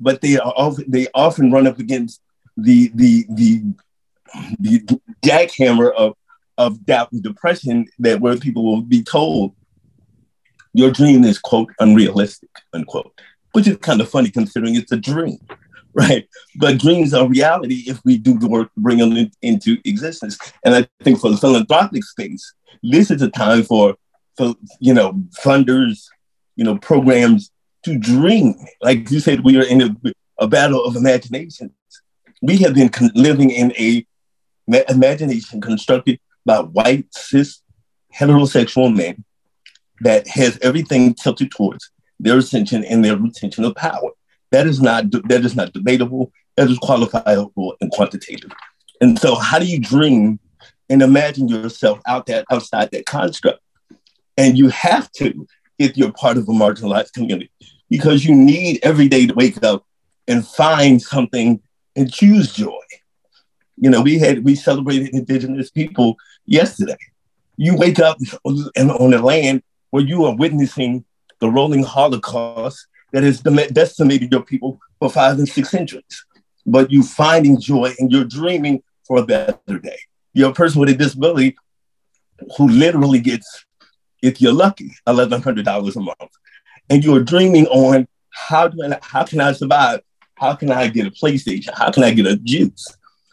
but 0.00 0.20
they 0.20 0.38
are 0.38 0.52
often, 0.56 0.90
they 0.90 1.08
often 1.14 1.50
run 1.50 1.66
up 1.66 1.78
against 1.78 2.20
the 2.56 2.90
the 2.94 3.26
the 3.30 3.62
the 4.58 5.00
jackhammer 5.24 5.92
of 5.92 6.14
of 6.58 6.84
doubt 6.86 7.12
and 7.12 7.22
depression 7.22 7.86
that 7.98 8.20
where 8.20 8.36
people 8.36 8.64
will 8.64 8.80
be 8.80 9.02
told 9.02 9.54
your 10.72 10.90
dream 10.90 11.22
is 11.24 11.38
quote 11.38 11.70
unrealistic 11.80 12.50
unquote 12.72 13.12
which 13.56 13.66
is 13.66 13.78
kind 13.78 14.02
of 14.02 14.10
funny 14.10 14.30
considering 14.30 14.74
it's 14.74 14.92
a 14.92 14.98
dream, 14.98 15.38
right? 15.94 16.28
But 16.56 16.76
dreams 16.76 17.14
are 17.14 17.26
reality 17.26 17.84
if 17.86 17.98
we 18.04 18.18
do 18.18 18.38
the 18.38 18.46
work 18.46 18.72
to 18.74 18.80
bring 18.80 18.98
them 18.98 19.12
in, 19.12 19.32
into 19.40 19.78
existence. 19.86 20.36
And 20.62 20.74
I 20.74 20.86
think 21.02 21.20
for 21.20 21.30
the 21.30 21.38
philanthropic 21.38 22.04
space, 22.04 22.52
this 22.82 23.10
is 23.10 23.22
a 23.22 23.30
time 23.30 23.62
for, 23.62 23.96
for 24.36 24.54
you 24.80 24.94
know, 24.94 25.12
funders, 25.42 26.04
you 26.56 26.64
know, 26.64 26.76
programs 26.78 27.50
to 27.84 27.98
dream. 27.98 28.54
Like 28.82 29.10
you 29.10 29.20
said, 29.20 29.40
we 29.40 29.56
are 29.58 29.64
in 29.64 29.82
a, 29.82 29.96
a 30.38 30.48
battle 30.48 30.84
of 30.84 30.96
imaginations. 30.96 31.72
We 32.42 32.58
have 32.58 32.74
been 32.74 32.88
con- 32.88 33.12
living 33.14 33.50
in 33.50 33.72
a 33.78 34.06
ma- 34.66 34.88
imagination 34.88 35.60
constructed 35.60 36.18
by 36.44 36.58
white, 36.60 37.06
cis, 37.12 37.62
heterosexual 38.14 38.94
men 38.94 39.24
that 40.00 40.26
has 40.28 40.58
everything 40.62 41.14
tilted 41.14 41.50
towards 41.50 41.90
their 42.20 42.38
ascension 42.38 42.84
and 42.84 43.04
their 43.04 43.16
retention 43.16 43.64
of 43.64 43.74
power. 43.74 44.10
That 44.52 44.66
is 44.66 44.80
not 44.80 45.10
that 45.10 45.44
is 45.44 45.56
not 45.56 45.72
debatable. 45.72 46.32
That 46.56 46.70
is 46.70 46.78
qualifiable 46.78 47.74
and 47.80 47.90
quantitative. 47.90 48.50
And 49.00 49.18
so, 49.18 49.34
how 49.34 49.58
do 49.58 49.66
you 49.66 49.78
dream 49.78 50.38
and 50.88 51.02
imagine 51.02 51.48
yourself 51.48 52.00
out 52.06 52.26
that 52.26 52.44
outside 52.50 52.90
that 52.92 53.06
construct. 53.06 53.60
And 54.36 54.58
you 54.58 54.68
have 54.68 55.10
to 55.12 55.46
if 55.78 55.96
you're 55.96 56.12
part 56.12 56.36
of 56.36 56.48
a 56.48 56.52
marginalized 56.52 57.12
community 57.12 57.50
because 57.90 58.24
you 58.24 58.34
need 58.34 58.80
every 58.82 59.08
day 59.08 59.26
to 59.26 59.34
wake 59.34 59.62
up 59.62 59.86
and 60.28 60.46
find 60.46 61.00
something 61.00 61.60
and 61.94 62.12
choose 62.12 62.52
joy. 62.52 62.80
You 63.76 63.90
know, 63.90 64.02
we 64.02 64.18
had 64.18 64.44
we 64.44 64.54
celebrated 64.54 65.10
Indigenous 65.14 65.70
people 65.70 66.16
yesterday. 66.46 66.96
You 67.56 67.76
wake 67.76 67.98
up 67.98 68.18
and 68.44 68.90
on 68.90 69.14
a 69.14 69.22
land 69.22 69.62
where 69.90 70.02
you 70.02 70.24
are 70.24 70.34
witnessing 70.34 71.04
the 71.40 71.50
rolling 71.50 71.82
Holocaust 71.82 72.86
that 73.12 73.22
has 73.22 73.40
decimated 73.40 74.32
your 74.32 74.42
people 74.42 74.80
for 74.98 75.10
five 75.10 75.38
and 75.38 75.48
six 75.48 75.70
centuries. 75.70 76.24
But 76.64 76.90
you 76.90 77.02
finding 77.02 77.60
joy 77.60 77.94
and 77.98 78.10
you're 78.10 78.24
dreaming 78.24 78.82
for 79.06 79.18
a 79.18 79.26
better 79.26 79.78
day. 79.78 79.98
You're 80.32 80.50
a 80.50 80.54
person 80.54 80.80
with 80.80 80.90
a 80.90 80.94
disability 80.94 81.56
who 82.56 82.68
literally 82.68 83.20
gets, 83.20 83.64
if 84.22 84.40
you're 84.40 84.52
lucky, 84.52 84.92
$1,100 85.06 85.96
a 85.96 86.00
month. 86.00 86.32
And 86.88 87.04
you're 87.04 87.22
dreaming 87.22 87.66
on 87.66 88.06
how 88.30 88.68
do 88.68 88.82
I, 88.82 88.98
how 89.02 89.24
can 89.24 89.40
I 89.40 89.52
survive? 89.52 90.00
How 90.36 90.54
can 90.54 90.70
I 90.70 90.88
get 90.88 91.06
a 91.06 91.10
PlayStation? 91.10 91.70
How 91.74 91.90
can 91.90 92.04
I 92.04 92.12
get 92.12 92.26
a 92.26 92.36
juice? 92.36 92.86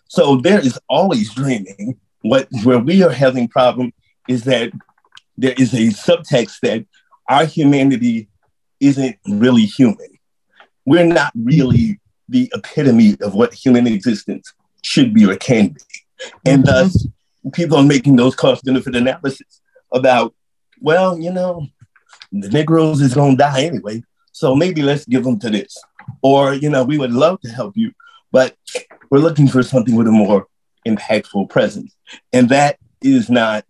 So 0.07 0.37
there 0.37 0.59
is 0.59 0.79
always 0.89 1.33
dreaming. 1.33 1.99
What 2.21 2.47
where 2.63 2.79
we 2.79 3.03
are 3.03 3.11
having 3.11 3.47
problem 3.47 3.91
is 4.29 4.43
that 4.45 4.71
there 5.37 5.53
is 5.57 5.73
a 5.73 5.87
subtext 5.87 6.59
that 6.61 6.85
our 7.27 7.45
humanity 7.45 8.29
isn't 8.79 9.17
really 9.27 9.65
human. 9.65 10.07
We're 10.85 11.05
not 11.05 11.31
really 11.35 11.99
the 12.29 12.51
epitome 12.53 13.17
of 13.21 13.33
what 13.33 13.53
human 13.53 13.87
existence 13.87 14.53
should 14.81 15.13
be 15.13 15.25
or 15.25 15.35
can 15.35 15.69
be. 15.69 15.81
And 16.45 16.63
mm-hmm. 16.63 16.71
thus, 16.71 17.07
people 17.53 17.77
are 17.77 17.83
making 17.83 18.15
those 18.15 18.35
cost 18.35 18.63
benefit 18.63 18.95
analysis 18.95 19.61
about, 19.91 20.33
well, 20.83 21.17
you 21.17 21.31
know, 21.31 21.65
the 22.31 22.49
Negroes 22.49 23.01
is 23.01 23.15
going 23.15 23.37
to 23.37 23.43
die 23.43 23.63
anyway. 23.63 24.03
So 24.33 24.55
maybe 24.55 24.81
let's 24.81 25.05
give 25.05 25.23
them 25.23 25.39
to 25.39 25.49
this. 25.49 25.75
Or, 26.21 26.53
you 26.53 26.69
know, 26.69 26.83
we 26.83 26.97
would 26.97 27.13
love 27.13 27.39
to 27.41 27.49
help 27.49 27.77
you, 27.77 27.93
but 28.31 28.55
we're 29.09 29.19
looking 29.19 29.47
for 29.47 29.63
something 29.63 29.95
with 29.95 30.07
a 30.07 30.11
more 30.11 30.47
impactful 30.85 31.49
presence. 31.49 31.95
And 32.33 32.49
that 32.49 32.77
is 33.01 33.29
not, 33.29 33.63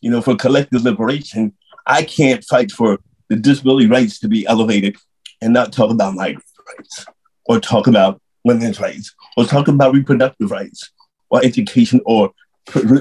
you 0.00 0.10
know, 0.10 0.20
for 0.20 0.36
collective 0.36 0.82
liberation, 0.84 1.54
I 1.86 2.02
can't 2.02 2.44
fight 2.44 2.70
for 2.70 2.98
the 3.28 3.36
disability 3.36 3.86
rights 3.86 4.20
to 4.20 4.28
be 4.28 4.46
elevated 4.46 4.96
and 5.40 5.54
not 5.54 5.72
talk 5.72 5.90
about 5.90 6.14
migrant 6.14 6.44
rights 6.76 7.06
or 7.46 7.60
talk 7.60 7.86
about 7.86 8.20
women's 8.44 8.78
rights 8.78 9.14
or 9.36 9.44
talk 9.44 9.68
about 9.68 9.94
reproductive 9.94 10.50
rights 10.50 10.90
or 11.30 11.42
education 11.42 12.00
or 12.04 12.32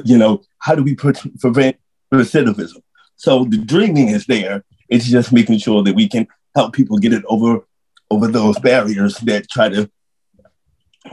you 0.06 0.18
know 0.18 0.42
how 0.60 0.74
do 0.76 0.84
we 0.84 0.96
prevent 0.96 1.76
recidivism 2.14 2.82
so 3.18 3.46
the 3.46 3.58
dreaming 3.58 4.10
is 4.10 4.26
there 4.26 4.64
it's 4.90 5.06
just 5.06 5.34
making 5.34 5.58
sure 5.58 5.84
that 5.84 5.96
we 5.96 6.08
can 6.08 6.28
help 6.56 6.74
people 6.74 6.98
get 6.98 7.14
it 7.14 7.24
over 7.28 7.66
over 8.10 8.28
those 8.28 8.58
barriers 8.60 9.18
that 9.20 9.50
try 9.50 9.68
to 9.70 9.90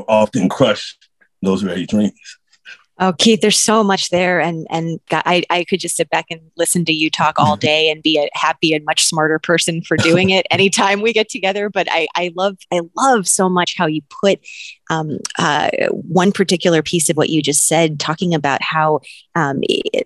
often 0.09 0.49
crush 0.49 0.97
those 1.43 1.63
very 1.63 1.87
dreams 1.87 2.39
Oh, 3.01 3.13
Keith, 3.13 3.41
there's 3.41 3.59
so 3.59 3.83
much 3.83 4.11
there, 4.11 4.41
and 4.41 4.69
and 4.71 5.01
I 5.11 5.43
I 5.51 5.65
could 5.65 5.81
just 5.81 5.97
sit 5.97 6.09
back 6.11 6.27
and 6.31 6.41
listen 6.57 6.85
to 6.85 6.93
you 6.93 7.11
talk 7.11 7.41
all 7.41 7.57
day 7.71 7.91
and 7.91 8.01
be 8.03 8.19
a 8.19 8.29
happy 8.35 8.73
and 8.73 8.85
much 8.85 9.05
smarter 9.05 9.41
person 9.41 9.83
for 9.83 9.97
doing 9.97 10.31
it 10.31 10.47
anytime 10.51 11.01
we 11.01 11.13
get 11.13 11.29
together. 11.29 11.69
But 11.69 11.89
I 11.91 12.07
I 12.15 12.33
love 12.37 12.57
I 12.73 12.83
love 12.97 13.27
so 13.27 13.49
much 13.49 13.75
how 13.77 13.87
you 13.87 14.03
put 14.23 14.39
um, 14.91 15.19
uh, 15.39 15.71
one 15.91 16.33
particular 16.33 16.83
piece 16.83 17.09
of 17.09 17.17
what 17.17 17.31
you 17.31 17.43
just 17.43 17.67
said, 17.67 17.99
talking 17.99 18.35
about 18.35 18.63
how 18.63 19.01
um, 19.35 19.61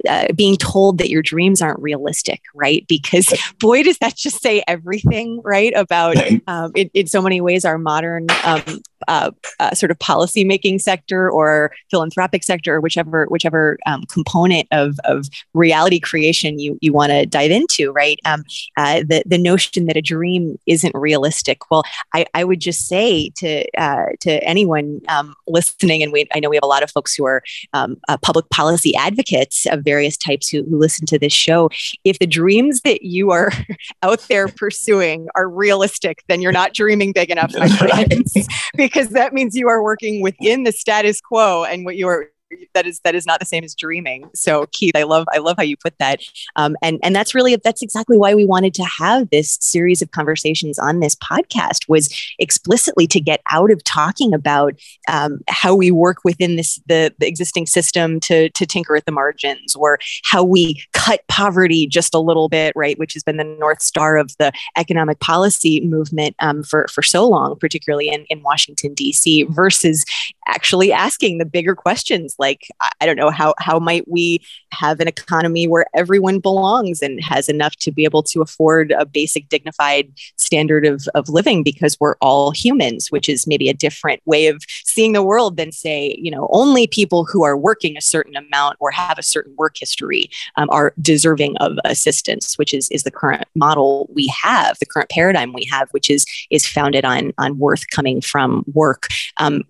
uh, 0.09 0.33
being 0.35 0.57
told 0.57 0.99
that 0.99 1.11
your 1.11 1.23
dreams 1.23 1.61
aren't 1.61 1.81
realistic, 1.81 2.43
right? 2.55 2.87
Because 2.89 3.33
boy, 3.61 3.83
does 3.83 3.99
that 3.99 4.17
just 4.17 4.41
say 4.41 4.63
everything, 4.67 5.41
right? 5.45 5.73
About 5.75 6.17
um, 6.47 6.73
in, 6.75 6.91
in, 6.95 7.07
so 7.07 7.21
many 7.21 7.41
ways, 7.41 7.65
our 7.65 7.79
modern 7.79 8.27
um, 8.45 8.63
uh, 9.07 9.31
uh, 9.61 9.75
sort 9.75 9.91
of 9.91 9.99
policy 9.99 10.45
making 10.45 10.79
sector 10.79 11.31
or 11.31 11.73
philanthropic 11.91 12.43
sector, 12.43 12.77
or 12.77 12.81
whichever 12.81 13.27
whichever 13.27 13.79
um, 13.87 14.05
component 14.05 14.67
of, 14.71 14.99
of 15.05 15.27
reality 15.55 16.01
creation 16.01 16.59
you 16.59 16.79
you 16.81 16.93
want 16.93 17.11
to 17.11 17.27
dive 17.27 17.51
into, 17.51 17.91
right? 17.93 18.19
Um, 18.25 18.45
uh, 18.77 19.01
the 19.01 19.23
the 19.27 19.39
notion 19.39 19.87
that 19.87 19.97
a 19.97 20.03
dream 20.03 20.59
isn't 20.67 20.95
realistic. 20.95 21.71
Well, 21.71 21.85
I, 22.15 22.27
I 22.35 22.45
would 22.45 22.61
just 22.61 22.87
say 22.87 23.31
to 23.37 23.65
uh, 23.77 24.07
to 24.21 24.43
anyone 24.45 24.68
anyone 24.75 25.01
um, 25.09 25.35
listening, 25.47 26.03
and 26.03 26.13
we, 26.13 26.27
I 26.35 26.41
know 26.41 26.49
we 26.49 26.57
have 26.57 26.63
a 26.63 26.69
lot 26.69 26.83
of 26.83 26.91
folks 26.91 27.15
who 27.15 27.25
are 27.25 27.43
um, 27.73 27.97
uh, 28.09 28.17
public 28.19 28.49
policy 28.51 28.95
advocates 28.97 29.67
of 29.67 29.83
various 29.83 30.17
types 30.17 30.49
who, 30.49 30.65
who 30.65 30.79
listen 30.79 31.07
to 31.07 31.19
this 31.19 31.33
show. 31.33 31.71
If 32.05 32.19
the 32.19 32.27
dreams 32.27 32.83
that 32.83 33.03
you 33.03 33.31
are 33.31 33.53
out 34.03 34.21
there 34.29 34.49
pursuing 34.49 35.29
are 35.35 35.49
realistic, 35.49 36.23
then 36.29 36.41
you're 36.41 36.53
not 36.53 36.75
dreaming 36.75 37.13
big 37.13 37.31
enough, 37.31 37.53
my 37.57 37.69
friends, 37.77 38.35
because 38.77 39.11
that 39.11 39.33
means 39.33 39.55
you 39.55 39.69
are 39.69 39.83
working 39.83 40.23
within 40.23 40.65
the 40.65 40.73
status 40.73 41.21
quo 41.21 41.65
and 41.65 41.85
what 41.85 41.97
you 41.97 42.09
are 42.09 42.31
that 42.75 42.87
is 42.87 43.01
that 43.01 43.15
is 43.15 43.27
not 43.27 43.41
the 43.41 43.47
same 43.47 43.65
as 43.65 43.75
dreaming. 43.75 44.29
So 44.35 44.67
Keith, 44.73 44.97
I 44.97 45.03
love 45.03 45.27
I 45.33 45.39
love 45.39 45.57
how 45.57 45.63
you 45.63 45.77
put 45.77 45.99
that, 45.99 46.21
um, 46.57 46.77
and 46.83 46.99
and 47.03 47.15
that's 47.15 47.35
really 47.35 47.57
that's 47.57 47.83
exactly 47.83 48.17
why 48.17 48.35
we 48.35 48.45
wanted 48.45 48.75
to 48.75 48.85
have 48.85 49.29
this 49.31 49.59
series 49.61 50.03
of 50.03 50.11
conversations 50.11 50.79
on 50.79 51.01
this 51.01 51.15
podcast 51.17 51.89
was 51.89 52.15
explicitly 52.39 53.07
to 53.09 53.21
get 53.21 53.41
out 53.51 53.71
of 53.71 53.83
talking 53.85 54.33
about 54.33 54.75
um, 55.09 55.41
how 55.49 55.75
we 55.75 55.91
work 55.91 56.19
within 56.25 56.57
this 56.57 56.81
the, 56.87 57.15
the 57.19 57.27
existing 57.27 57.67
system 57.67 58.21
to 58.21 58.51
to 58.51 58.67
tinker 58.67 58.97
at 58.97 59.05
the 59.05 59.13
margins 59.13 59.75
or 59.75 59.99
how 60.25 60.43
we 60.43 60.83
cut 61.09 61.27
poverty 61.29 61.87
just 61.87 62.15
a 62.15 62.19
little 62.19 62.49
bit, 62.49 62.73
right? 62.77 62.99
Which 62.99 63.15
has 63.15 63.23
been 63.23 63.39
the 63.39 63.45
north 63.45 63.81
star 63.81 64.17
of 64.19 64.37
the 64.39 64.53
economic 64.77 65.21
policy 65.21 65.81
movement 65.81 66.37
um, 66.41 66.63
for 66.63 66.87
for 66.89 67.03
so 67.03 67.27
long, 67.27 67.57
particularly 67.59 68.09
in 68.09 68.25
in 68.29 68.43
Washington 68.43 68.95
D.C. 68.95 69.45
versus 69.45 70.05
actually 70.49 70.93
asking 70.93 71.39
the 71.39 71.45
bigger 71.45 71.75
questions 71.75 72.35
like 72.39 72.69
i 73.01 73.07
don't 73.07 73.17
know 73.17 73.31
how 73.31 73.55
how 73.59 73.79
might 73.79 74.09
we 74.09 74.41
have 74.73 74.99
an 74.99 75.07
economy 75.07 75.69
where 75.69 75.87
everyone 75.95 76.41
belongs 76.41 77.03
and 77.03 77.23
has 77.23 77.49
enough 77.49 77.77
to 77.77 77.93
be 77.93 78.05
able 78.05 78.23
to 78.23 78.41
afford 78.41 78.91
a 78.93 79.05
basic 79.05 79.49
dignified 79.49 80.11
standard 80.37 80.87
of, 80.87 81.07
of 81.15 81.29
living 81.29 81.63
because 81.63 81.97
we're 82.01 82.17
all 82.21 82.51
humans 82.51 83.11
which 83.11 83.29
is 83.29 83.47
maybe 83.47 83.69
a 83.69 83.75
different 83.75 84.21
way 84.25 84.47
of 84.47 84.63
seeing 84.85 85.13
the 85.13 85.23
world 85.23 85.57
than 85.57 85.71
say 85.71 86.17
you 86.19 86.31
know 86.31 86.49
only 86.51 86.87
people 86.87 87.25
who 87.25 87.45
are 87.45 87.57
working 87.57 87.97
a 87.97 88.03
certain 88.03 88.35
amount 88.35 88.77
or 88.81 88.91
have 88.91 89.19
a 89.19 89.23
certain 89.23 89.55
work 89.57 89.77
history 89.79 90.31
um, 90.57 90.69
are 90.71 90.95
deserving 91.01 91.57
of 91.59 91.73
assistance 91.85 92.57
which 92.57 92.75
is 92.75 92.89
is 92.91 93.03
the 93.03 93.11
current 93.11 93.47
model 93.55 94.09
we 94.13 94.27
have 94.27 94.79
the 94.79 94.87
current 94.87 95.09
paradigm 95.11 95.53
we 95.53 95.67
have 95.71 95.89
which 95.91 96.11
is 96.11 96.27
is 96.51 96.67
founded 96.67 97.05
on 97.05 97.33
on 97.39 97.59
worth 97.59 97.85
coming 97.91 98.21
from 98.21 98.65
work 98.73 99.09
um, 99.39 99.63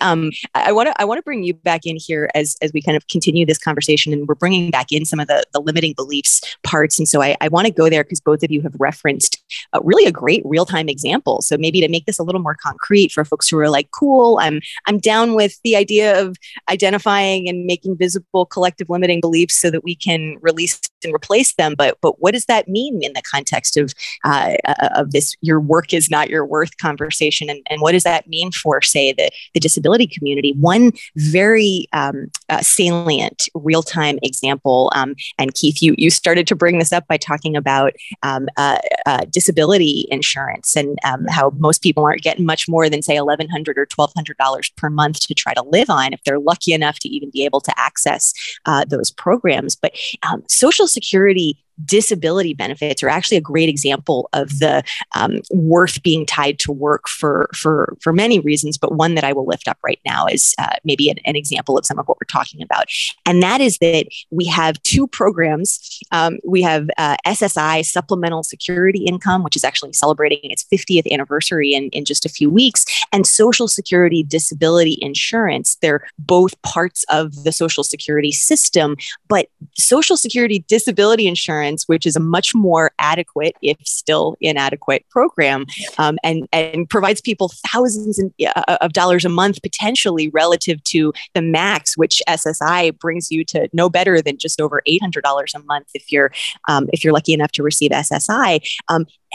um, 0.00 0.30
I 0.54 0.72
want 0.72 0.88
to 0.88 1.00
I 1.00 1.04
want 1.04 1.18
to 1.18 1.22
bring 1.22 1.42
you 1.42 1.54
back 1.54 1.82
in 1.84 1.96
here 1.96 2.30
as 2.34 2.56
as 2.62 2.72
we 2.72 2.82
kind 2.82 2.96
of 2.96 3.06
continue 3.08 3.46
this 3.46 3.58
conversation, 3.58 4.12
and 4.12 4.26
we're 4.26 4.34
bringing 4.34 4.70
back 4.70 4.92
in 4.92 5.04
some 5.04 5.20
of 5.20 5.28
the 5.28 5.42
the 5.52 5.60
limiting 5.60 5.94
beliefs 5.94 6.42
parts. 6.62 6.98
And 6.98 7.08
so 7.08 7.22
I, 7.22 7.36
I 7.40 7.48
want 7.48 7.66
to 7.66 7.72
go 7.72 7.88
there 7.88 8.04
because 8.04 8.20
both 8.20 8.42
of 8.42 8.50
you 8.50 8.62
have 8.62 8.74
referenced 8.78 9.42
uh, 9.72 9.80
really 9.82 10.06
a 10.06 10.12
great 10.12 10.42
real 10.44 10.66
time 10.66 10.88
example. 10.88 11.42
So 11.42 11.56
maybe 11.58 11.80
to 11.80 11.88
make 11.88 12.06
this 12.06 12.18
a 12.18 12.22
little 12.22 12.40
more 12.40 12.54
concrete 12.54 13.12
for 13.12 13.24
folks 13.24 13.48
who 13.48 13.58
are 13.58 13.70
like, 13.70 13.90
cool, 13.90 14.38
I'm 14.40 14.60
I'm 14.86 14.98
down 14.98 15.34
with 15.34 15.60
the 15.62 15.76
idea 15.76 16.20
of 16.20 16.36
identifying 16.70 17.48
and 17.48 17.64
making 17.64 17.96
visible 17.96 18.46
collective 18.46 18.88
limiting 18.88 19.20
beliefs 19.20 19.54
so 19.54 19.70
that 19.70 19.84
we 19.84 19.94
can 19.94 20.27
release 20.40 20.80
and 21.04 21.14
replace 21.14 21.54
them. 21.54 21.74
But 21.76 21.98
but 22.00 22.20
what 22.20 22.34
does 22.34 22.46
that 22.46 22.68
mean 22.68 23.02
in 23.02 23.12
the 23.12 23.22
context 23.22 23.76
of 23.76 23.94
uh, 24.24 24.54
uh 24.64 24.88
of 24.96 25.12
this 25.12 25.36
your 25.40 25.60
work 25.60 25.92
is 25.92 26.10
not 26.10 26.30
your 26.30 26.44
worth 26.44 26.76
conversation, 26.78 27.48
and, 27.50 27.60
and 27.70 27.80
what 27.80 27.92
does 27.92 28.04
that 28.04 28.28
mean 28.28 28.52
for 28.52 28.82
say 28.82 29.12
the 29.12 29.30
the 29.54 29.60
disability 29.60 30.06
community? 30.06 30.54
One 30.58 30.92
very 31.16 31.86
um, 31.92 32.30
uh, 32.48 32.60
salient 32.60 33.48
real 33.54 33.82
time 33.82 34.18
example, 34.22 34.90
um, 34.94 35.14
and 35.38 35.54
Keith, 35.54 35.82
you 35.82 35.94
you 35.98 36.10
started 36.10 36.46
to 36.48 36.56
bring 36.56 36.78
this 36.78 36.92
up 36.92 37.06
by 37.06 37.16
talking 37.16 37.56
about 37.56 37.92
um, 38.22 38.48
uh, 38.56 38.78
uh, 39.06 39.24
disability 39.30 40.06
insurance 40.10 40.76
and 40.76 40.98
um, 41.04 41.26
how 41.28 41.50
most 41.58 41.82
people 41.82 42.04
aren't 42.04 42.22
getting 42.22 42.46
much 42.46 42.68
more 42.68 42.88
than 42.88 43.02
say 43.02 43.16
eleven 43.16 43.48
hundred 43.48 43.78
or 43.78 43.86
twelve 43.86 44.12
hundred 44.14 44.36
dollars 44.36 44.70
per 44.76 44.90
month 44.90 45.20
to 45.20 45.34
try 45.34 45.54
to 45.54 45.62
live 45.62 45.90
on 45.90 46.12
if 46.12 46.22
they're 46.24 46.38
lucky 46.38 46.72
enough 46.72 46.98
to 46.98 47.08
even 47.08 47.30
be 47.30 47.44
able 47.44 47.60
to 47.60 47.72
access 47.78 48.32
uh, 48.66 48.84
those 48.84 49.10
programs. 49.10 49.76
But 49.76 49.94
um, 50.28 50.42
social 50.48 50.87
Security 50.88 51.64
disability 51.84 52.54
benefits 52.54 53.02
are 53.02 53.08
actually 53.08 53.36
a 53.36 53.42
great 53.42 53.68
example 53.68 54.28
of 54.32 54.58
the 54.58 54.82
um, 55.16 55.40
worth 55.50 56.02
being 56.02 56.26
tied 56.26 56.58
to 56.60 56.72
work 56.72 57.08
for 57.08 57.48
for 57.54 57.96
for 58.00 58.12
many 58.12 58.40
reasons, 58.40 58.78
but 58.78 58.94
one 58.94 59.14
that 59.14 59.24
I 59.24 59.32
will 59.32 59.46
lift 59.46 59.68
up 59.68 59.78
right 59.84 60.00
now 60.04 60.26
is 60.26 60.54
uh, 60.58 60.76
maybe 60.84 61.10
an, 61.10 61.18
an, 61.24 61.36
example 61.38 61.78
of 61.78 61.86
some 61.86 61.98
of 61.98 62.06
what 62.08 62.18
we're 62.20 62.26
talking 62.26 62.62
about, 62.62 62.86
and 63.24 63.42
that 63.42 63.60
is 63.60 63.78
that 63.78 64.06
we 64.30 64.44
have 64.46 64.82
two 64.82 65.06
programs. 65.06 66.00
Um, 66.10 66.38
we 66.44 66.62
have 66.62 66.88
uh, 66.98 67.16
SSI 67.26 67.84
Supplemental 67.84 68.42
Security 68.42 69.04
Income, 69.04 69.44
which 69.44 69.56
is 69.56 69.64
actually 69.64 69.92
celebrating 69.92 70.40
its 70.42 70.64
50th 70.64 71.10
anniversary 71.10 71.74
in, 71.74 71.88
in 71.90 72.04
just 72.04 72.26
a 72.26 72.28
few 72.28 72.50
weeks, 72.50 72.84
and 73.12 73.26
Social 73.26 73.68
Security 73.68 74.22
Disability 74.22 74.98
Insurance. 75.00 75.76
They're 75.80 76.06
both 76.18 76.60
parts 76.62 77.04
of 77.08 77.44
the 77.44 77.52
Social 77.52 77.84
Security 77.84 78.32
system, 78.32 78.96
but 79.28 79.48
Social 79.76 80.16
Security 80.16 80.64
Disability 80.68 81.26
Insurance, 81.26 81.67
which 81.86 82.06
is 82.06 82.16
a 82.16 82.20
much 82.20 82.54
more 82.54 82.92
adequate, 82.98 83.54
if 83.62 83.76
still 83.84 84.36
inadequate, 84.40 85.04
program, 85.10 85.66
um, 85.98 86.18
and 86.22 86.48
and 86.52 86.88
provides 86.88 87.20
people 87.20 87.50
thousands 87.72 88.20
uh, 88.44 88.76
of 88.80 88.92
dollars 88.92 89.24
a 89.24 89.28
month 89.28 89.60
potentially 89.62 90.28
relative 90.30 90.82
to 90.84 91.12
the 91.34 91.42
max, 91.42 91.96
which 91.96 92.22
SSI 92.28 92.98
brings 92.98 93.30
you 93.30 93.44
to 93.44 93.68
no 93.72 93.88
better 93.88 94.22
than 94.22 94.38
just 94.38 94.60
over 94.60 94.82
eight 94.86 95.02
hundred 95.02 95.24
dollars 95.24 95.52
a 95.54 95.60
month 95.60 95.88
if 95.94 96.10
you're 96.12 96.32
um, 96.68 96.88
if 96.92 97.04
you're 97.04 97.12
lucky 97.12 97.32
enough 97.32 97.52
to 97.52 97.62
receive 97.62 97.90
SSI. 97.90 98.60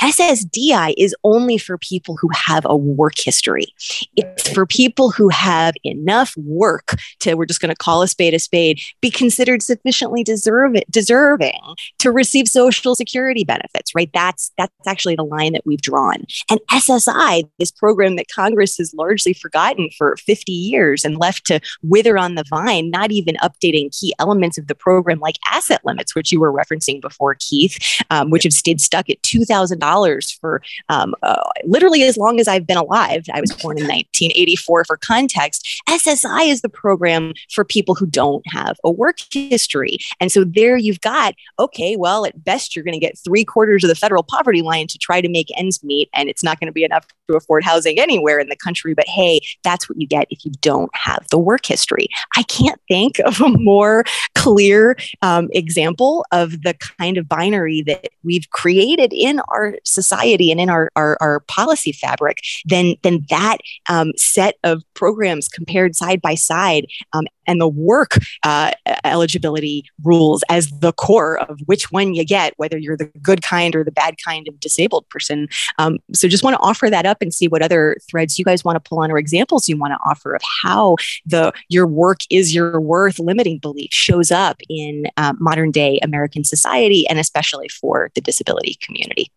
SSDI 0.02 0.94
is 0.98 1.16
only 1.24 1.58
for 1.58 1.78
people 1.78 2.18
who 2.18 2.30
have 2.34 2.66
a 2.66 2.76
work 2.76 3.18
history. 3.18 3.68
It's 4.16 4.50
for 4.50 4.66
people 4.66 5.12
who 5.12 5.30
have 5.30 5.76
enough 5.84 6.36
work 6.38 6.96
to, 7.20 7.36
we're 7.36 7.46
just 7.46 7.62
going 7.62 7.70
to 7.70 7.76
call 7.76 8.02
a 8.02 8.08
spade 8.08 8.34
a 8.34 8.40
spade, 8.40 8.80
be 9.02 9.12
considered 9.12 9.62
sufficiently 9.62 10.24
deserve 10.24 10.74
deserving 10.90 11.60
to 12.00 12.12
receive 12.12 12.48
social 12.48 12.96
security 12.96 13.44
benefits, 13.44 13.94
right? 13.96 14.10
That's, 14.14 14.52
that's 14.58 14.74
actually 14.88 15.16
the 15.16 15.24
line 15.24 15.54
that 15.54 15.66
we've 15.66 15.82
drawn. 15.82 16.24
And 16.50 16.60
SSI, 16.72 17.50
this 17.60 17.72
program 17.72 18.16
that 18.16 18.28
Congress 18.34 18.78
has 18.78 18.94
largely 18.94 19.34
forgotten 19.34 19.90
for 19.98 20.16
50 20.18 20.52
years 20.52 21.06
and 21.06 21.18
left 21.18 21.46
to 21.48 21.60
wither 21.84 22.18
on 22.18 22.36
the 22.36 22.44
vine, 22.50 22.90
not 22.90 23.12
even 23.12 23.36
updating 23.36 23.98
key 23.98 24.14
elements 24.20 24.58
of 24.58 24.68
the 24.68 24.76
program 24.76 25.20
like 25.20 25.36
asset 25.52 25.82
limits, 25.84 26.16
which 26.16 26.32
you 26.32 26.40
were 26.40 26.52
referencing 26.52 27.02
before, 27.02 27.36
Keith, 27.40 27.78
um, 28.10 28.30
which 28.30 28.44
have 28.44 28.54
stayed 28.54 28.82
stuck 28.82 29.10
at 29.10 29.22
2000 29.24 29.83
dollars 29.84 30.32
for 30.32 30.62
um, 30.88 31.14
uh, 31.24 31.44
literally 31.66 32.04
as 32.04 32.16
long 32.18 32.40
as 32.40 32.48
I've 32.48 32.66
been 32.66 32.78
alive. 32.78 33.26
I 33.34 33.42
was 33.42 33.52
born 33.52 33.78
in 33.78 33.84
1984 33.84 34.86
for 34.86 34.98
context. 34.98 35.84
SSI 35.90 36.48
is 36.48 36.62
the 36.62 36.70
program 36.70 37.34
for 37.52 37.66
people 37.66 37.94
who 37.96 38.06
don't 38.06 38.46
have 38.48 38.78
a 38.86 38.92
work 38.92 39.18
history. 39.32 39.98
And 40.22 40.32
so 40.32 40.46
there 40.46 40.78
you've 40.78 41.02
got, 41.02 41.34
okay, 41.60 41.98
well, 41.98 42.26
at 42.26 42.44
best, 42.44 42.76
you're 42.76 42.86
going 42.86 42.94
to 42.94 43.00
get 43.00 43.18
three 43.18 43.44
quarters 43.44 43.84
of 43.84 43.90
the 43.90 43.96
federal 43.96 44.24
poverty 44.24 44.62
line 44.62 44.88
to 44.88 44.98
try 44.98 45.20
to 45.20 45.30
make 45.30 45.48
ends 45.58 45.84
meet. 45.84 46.10
And 46.14 46.30
it's 46.30 46.44
not 46.44 46.60
going 46.60 46.68
to 46.68 46.74
be 46.74 46.86
enough 46.86 47.06
to 47.30 47.36
afford 47.36 47.64
housing 47.66 48.00
anywhere 48.00 48.40
in 48.40 48.48
the 48.48 48.56
country. 48.56 48.94
But 48.94 49.08
hey, 49.08 49.42
that's 49.64 49.90
what 49.90 50.00
you 50.00 50.08
get 50.08 50.28
if 50.30 50.46
you 50.46 50.52
don't 50.62 50.92
have 50.96 51.26
the 51.30 51.38
work 51.38 51.66
history. 51.66 52.08
I 52.38 52.44
can't 52.44 52.80
think 52.88 53.20
of 53.20 53.42
a 53.42 53.50
more 53.50 54.06
clear 54.36 54.96
um, 55.22 55.50
example 55.52 56.26
of 56.32 56.62
the 56.64 56.74
kind 56.98 57.18
of 57.18 57.28
binary 57.28 57.82
that 57.84 58.10
we've 58.24 58.50
created 58.52 59.12
in 59.14 59.42
our 59.50 59.73
society 59.84 60.52
and 60.52 60.60
in 60.60 60.70
our, 60.70 60.90
our, 60.96 61.18
our 61.22 61.42
policy 61.42 61.92
fabric, 61.92 62.40
then, 62.66 62.96
then 63.04 63.26
that 63.30 63.58
um, 63.90 64.12
set 64.18 64.56
of 64.64 64.84
programs 64.94 65.48
compared 65.48 65.96
side 65.96 66.22
by 66.22 66.36
side 66.36 66.86
um, 67.14 67.26
and 67.48 67.60
the 67.60 67.68
work 67.68 68.18
uh, 68.44 68.72
eligibility 69.04 69.84
rules 70.04 70.44
as 70.50 70.70
the 70.80 70.94
core 70.94 71.40
of 71.40 71.60
which 71.66 71.92
one 71.92 72.14
you 72.14 72.26
get, 72.26 72.54
whether 72.58 72.78
you're 72.78 72.98
the 72.98 73.12
good 73.22 73.42
kind 73.42 73.76
or 73.76 73.84
the 73.84 73.92
bad 73.92 74.16
kind 74.24 74.48
of 74.48 74.60
disabled 74.60 75.08
person. 75.10 75.48
Um, 75.78 76.00
so 76.14 76.28
just 76.28 76.44
want 76.44 76.56
to 76.56 76.62
offer 76.62 76.90
that 76.90 77.06
up 77.06 77.22
and 77.22 77.34
see 77.34 77.48
what 77.48 77.62
other 77.62 77.98
threads 78.10 78.40
you 78.40 78.46
guys 78.46 78.64
want 78.64 78.76
to 78.76 78.90
pull 78.90 79.00
on 79.00 79.12
or 79.12 79.18
examples 79.18 79.68
you 79.68 79.78
want 79.78 79.94
to 79.94 80.00
offer 80.06 80.34
of 80.34 80.42
how 80.64 80.96
the 81.26 81.54
your 81.70 81.88
work 81.88 82.20
is 82.30 82.54
your 82.54 82.80
worth 82.80 83.20
limiting 83.20 83.60
belief 83.60 83.92
shows 83.92 84.32
up 84.32 84.62
in 84.70 85.06
uh, 85.18 85.34
modern 85.40 85.72
day 85.72 86.00
American 86.04 86.44
society 86.44 87.08
and 87.08 87.20
especially 87.20 87.70
for 87.70 88.10
the 88.16 88.22
disability 88.22 88.78
community 88.82 89.32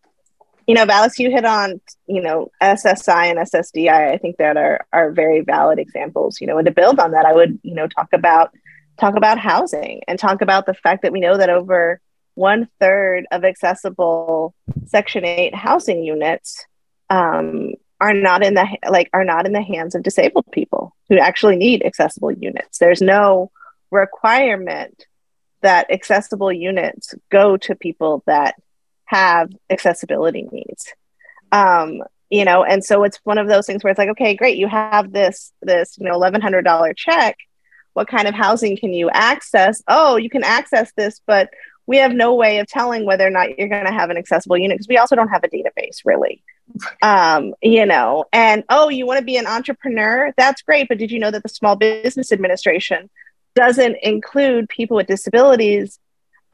you 0.67 0.75
know, 0.75 0.85
Vallas, 0.85 1.17
you 1.17 1.31
hit 1.31 1.45
on, 1.45 1.79
you 2.07 2.21
know, 2.21 2.51
SSI 2.61 3.31
and 3.31 3.39
SSDI. 3.39 4.11
I 4.11 4.17
think 4.17 4.37
that 4.37 4.57
are 4.57 4.85
are 4.91 5.11
very 5.11 5.41
valid 5.41 5.79
examples. 5.79 6.41
You 6.41 6.47
know, 6.47 6.57
and 6.57 6.65
to 6.65 6.71
build 6.71 6.99
on 6.99 7.11
that, 7.11 7.25
I 7.25 7.33
would, 7.33 7.57
you 7.63 7.73
know, 7.73 7.87
talk 7.87 8.09
about 8.11 8.51
talk 8.99 9.15
about 9.15 9.39
housing 9.39 10.01
and 10.07 10.19
talk 10.19 10.41
about 10.41 10.65
the 10.65 10.73
fact 10.73 11.03
that 11.03 11.13
we 11.13 11.21
know 11.21 11.37
that 11.37 11.49
over 11.49 12.01
one 12.35 12.67
third 12.79 13.25
of 13.31 13.45
accessible 13.45 14.53
Section 14.85 15.23
Eight 15.23 15.55
housing 15.55 16.03
units 16.03 16.65
um, 17.09 17.73
are 18.01 18.13
not 18.13 18.43
in 18.43 18.53
the 18.53 18.67
like 18.89 19.09
are 19.13 19.23
not 19.23 19.45
in 19.45 19.53
the 19.53 19.61
hands 19.61 19.95
of 19.95 20.03
disabled 20.03 20.51
people 20.51 20.93
who 21.07 21.17
actually 21.17 21.55
need 21.55 21.83
accessible 21.83 22.31
units. 22.31 22.77
There's 22.77 23.01
no 23.01 23.51
requirement 23.89 25.05
that 25.61 25.89
accessible 25.89 26.51
units 26.51 27.15
go 27.29 27.55
to 27.57 27.73
people 27.73 28.21
that 28.27 28.55
have 29.07 29.49
accessibility 29.69 30.47
needs. 30.51 30.93
Um, 31.51 32.03
you 32.29 32.45
know, 32.45 32.63
and 32.63 32.83
so 32.83 33.03
it's 33.03 33.19
one 33.23 33.37
of 33.37 33.47
those 33.47 33.65
things 33.65 33.83
where 33.83 33.91
it's 33.91 33.97
like, 33.97 34.09
okay, 34.09 34.35
great, 34.35 34.57
you 34.57 34.67
have 34.67 35.11
this 35.11 35.53
this 35.61 35.97
you 35.97 36.05
know 36.05 36.13
eleven 36.13 36.41
hundred 36.41 36.63
dollar 36.63 36.93
check. 36.93 37.37
What 37.93 38.07
kind 38.07 38.27
of 38.27 38.35
housing 38.35 38.77
can 38.77 38.93
you 38.93 39.09
access? 39.09 39.81
Oh, 39.87 40.17
you 40.17 40.29
can 40.29 40.43
access 40.43 40.91
this, 40.95 41.19
but 41.25 41.49
we 41.87 41.97
have 41.97 42.11
no 42.11 42.35
way 42.35 42.59
of 42.59 42.67
telling 42.67 43.05
whether 43.05 43.25
or 43.25 43.29
not 43.29 43.57
you're 43.57 43.69
going 43.69 43.85
to 43.85 43.93
have 43.93 44.09
an 44.09 44.17
accessible 44.17 44.57
unit 44.57 44.77
because 44.77 44.89
we 44.89 44.97
also 44.97 45.15
don't 45.15 45.29
have 45.29 45.43
a 45.43 45.47
database 45.47 46.01
really 46.05 46.43
um, 47.01 47.55
you 47.61 47.85
know 47.85 48.25
and 48.31 48.63
oh 48.69 48.89
you 48.89 49.07
want 49.07 49.17
to 49.17 49.25
be 49.25 49.37
an 49.37 49.47
entrepreneur 49.47 50.31
that's 50.37 50.61
great 50.61 50.87
but 50.87 50.97
did 50.97 51.09
you 51.09 51.17
know 51.19 51.31
that 51.31 51.41
the 51.41 51.49
small 51.49 51.75
business 51.75 52.31
administration 52.31 53.09
doesn't 53.55 53.95
include 54.03 54.69
people 54.69 54.97
with 54.97 55.07
disabilities 55.07 55.97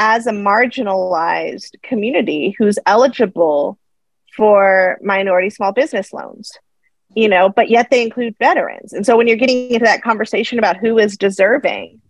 as 0.05 0.27
a 0.27 0.31
marginalized 0.31 1.81
community 1.81 2.53
who's 2.57 2.77
eligible 2.85 3.79
for 4.35 4.97
minority 5.01 5.49
small 5.49 5.71
business 5.71 6.11
loans 6.11 6.51
you 7.15 7.29
know 7.29 7.47
but 7.47 7.69
yet 7.69 7.87
they 7.89 8.01
include 8.01 8.35
veterans. 8.37 8.91
And 8.91 9.05
so 9.05 9.15
when 9.15 9.27
you're 9.27 9.37
getting 9.37 9.71
into 9.71 9.85
that 9.85 10.03
conversation 10.03 10.59
about 10.59 10.75
who 10.75 10.97
is 10.99 11.15
deserving 11.15 12.01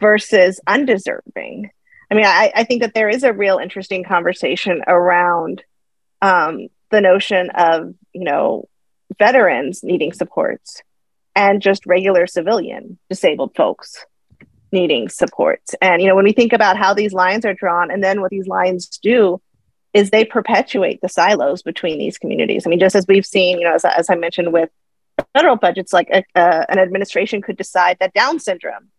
versus 0.00 0.58
undeserving 0.66 1.70
i 2.10 2.14
mean 2.14 2.24
i, 2.24 2.50
I 2.54 2.64
think 2.64 2.80
that 2.80 2.94
there 2.94 3.10
is 3.10 3.22
a 3.24 3.32
real 3.34 3.58
interesting 3.58 4.04
conversation 4.04 4.82
around 4.86 5.62
um, 6.22 6.68
the 6.90 7.02
notion 7.02 7.50
of 7.50 7.94
you 8.14 8.24
know 8.24 8.68
veterans 9.18 9.84
needing 9.84 10.14
supports 10.14 10.82
and 11.36 11.60
just 11.60 11.84
regular 11.84 12.26
civilian 12.26 12.98
disabled 13.10 13.54
folks 13.54 14.06
needing 14.74 15.08
supports. 15.08 15.74
And, 15.80 16.02
you 16.02 16.08
know, 16.08 16.14
when 16.14 16.26
we 16.26 16.32
think 16.32 16.52
about 16.52 16.76
how 16.76 16.92
these 16.92 17.14
lines 17.14 17.46
are 17.46 17.54
drawn 17.54 17.90
and 17.90 18.04
then 18.04 18.20
what 18.20 18.30
these 18.30 18.46
lines 18.46 18.86
do 18.98 19.40
is 19.94 20.10
they 20.10 20.24
perpetuate 20.24 21.00
the 21.00 21.08
silos 21.08 21.62
between 21.62 21.98
these 21.98 22.18
communities. 22.18 22.66
I 22.66 22.70
mean, 22.70 22.80
just 22.80 22.96
as 22.96 23.06
we've 23.08 23.24
seen, 23.24 23.58
you 23.58 23.64
know, 23.66 23.74
as, 23.74 23.84
as 23.86 24.10
I 24.10 24.16
mentioned 24.16 24.52
with 24.52 24.68
federal 25.32 25.56
budgets, 25.56 25.92
like 25.92 26.10
a, 26.10 26.24
uh, 26.34 26.66
an 26.68 26.78
administration 26.78 27.40
could 27.40 27.56
decide 27.56 27.96
that 28.00 28.12
Down 28.12 28.40
syndrome 28.40 28.90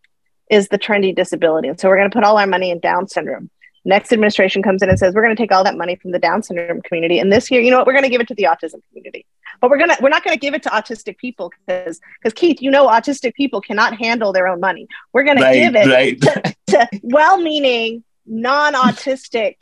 is 0.49 0.69
the 0.69 0.79
trendy 0.79 1.13
disability. 1.13 1.67
And 1.67 1.79
so 1.79 1.89
we're 1.89 1.97
going 1.97 2.09
to 2.09 2.15
put 2.15 2.23
all 2.23 2.37
our 2.37 2.47
money 2.47 2.71
in 2.71 2.79
Down 2.79 3.07
syndrome. 3.07 3.49
Next 3.85 4.11
administration 4.11 4.63
comes 4.63 4.81
in 4.81 4.89
and 4.89 4.97
says, 4.97 5.13
we're 5.13 5.23
going 5.23 5.35
to 5.35 5.41
take 5.41 5.51
all 5.51 5.63
that 5.63 5.77
money 5.77 5.95
from 5.95 6.11
the 6.11 6.19
Down 6.19 6.41
syndrome 6.41 6.81
community. 6.81 7.19
And 7.19 7.31
this 7.31 7.51
year, 7.51 7.61
you 7.61 7.71
know 7.71 7.77
what, 7.77 7.87
we're 7.87 7.93
going 7.93 8.03
to 8.03 8.09
give 8.09 8.21
it 8.21 8.27
to 8.29 8.35
the 8.35 8.43
autism 8.43 8.81
community 8.89 9.25
but 9.61 9.69
we're 9.69 9.77
gonna 9.77 9.95
we're 10.01 10.09
not 10.09 10.23
gonna 10.23 10.37
give 10.37 10.53
it 10.53 10.63
to 10.63 10.69
autistic 10.69 11.17
people 11.17 11.51
because 11.65 11.99
because 12.19 12.33
Keith, 12.33 12.61
you 12.61 12.71
know, 12.71 12.87
autistic 12.87 13.33
people 13.33 13.61
cannot 13.61 13.97
handle 13.97 14.33
their 14.33 14.47
own 14.47 14.59
money. 14.59 14.87
We're 15.13 15.23
gonna 15.23 15.41
right, 15.41 15.53
give 15.53 15.75
it 15.75 15.87
right. 15.87 16.21
to, 16.21 16.55
to 16.67 16.99
well-meaning, 17.03 18.03
non-autistic, 18.25 19.55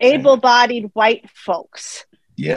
able-bodied 0.00 0.90
white 0.92 1.28
folks. 1.30 2.06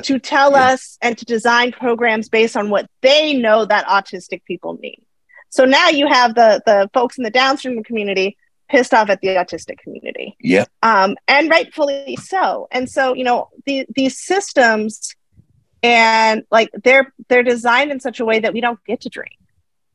To 0.01 0.19
tell 0.19 0.55
us 0.55 0.97
and 1.01 1.17
to 1.17 1.25
design 1.25 1.71
programs 1.71 2.27
based 2.27 2.57
on 2.57 2.69
what 2.69 2.89
they 3.01 3.33
know 3.33 3.63
that 3.63 3.85
autistic 3.85 4.43
people 4.43 4.77
need. 4.81 5.01
So 5.49 5.63
now 5.63 5.87
you 5.87 6.07
have 6.07 6.35
the 6.35 6.61
the 6.65 6.89
folks 6.93 7.17
in 7.17 7.23
the 7.23 7.29
Down 7.29 7.57
syndrome 7.57 7.83
community 7.83 8.37
pissed 8.69 8.93
off 8.93 9.09
at 9.09 9.21
the 9.21 9.29
autistic 9.29 9.79
community. 9.79 10.35
Yeah. 10.39 10.65
Um, 10.83 11.15
and 11.27 11.49
rightfully 11.49 12.17
so. 12.21 12.67
And 12.71 12.89
so, 12.89 13.13
you 13.13 13.23
know, 13.23 13.49
the, 13.65 13.85
these 13.95 14.19
systems 14.19 15.15
and 15.83 16.43
like 16.51 16.69
they're 16.83 17.13
they're 17.27 17.43
designed 17.43 17.91
in 17.91 17.99
such 17.99 18.19
a 18.19 18.25
way 18.25 18.39
that 18.39 18.53
we 18.53 18.61
don't 18.61 18.83
get 18.85 19.01
to 19.01 19.09
dream 19.09 19.29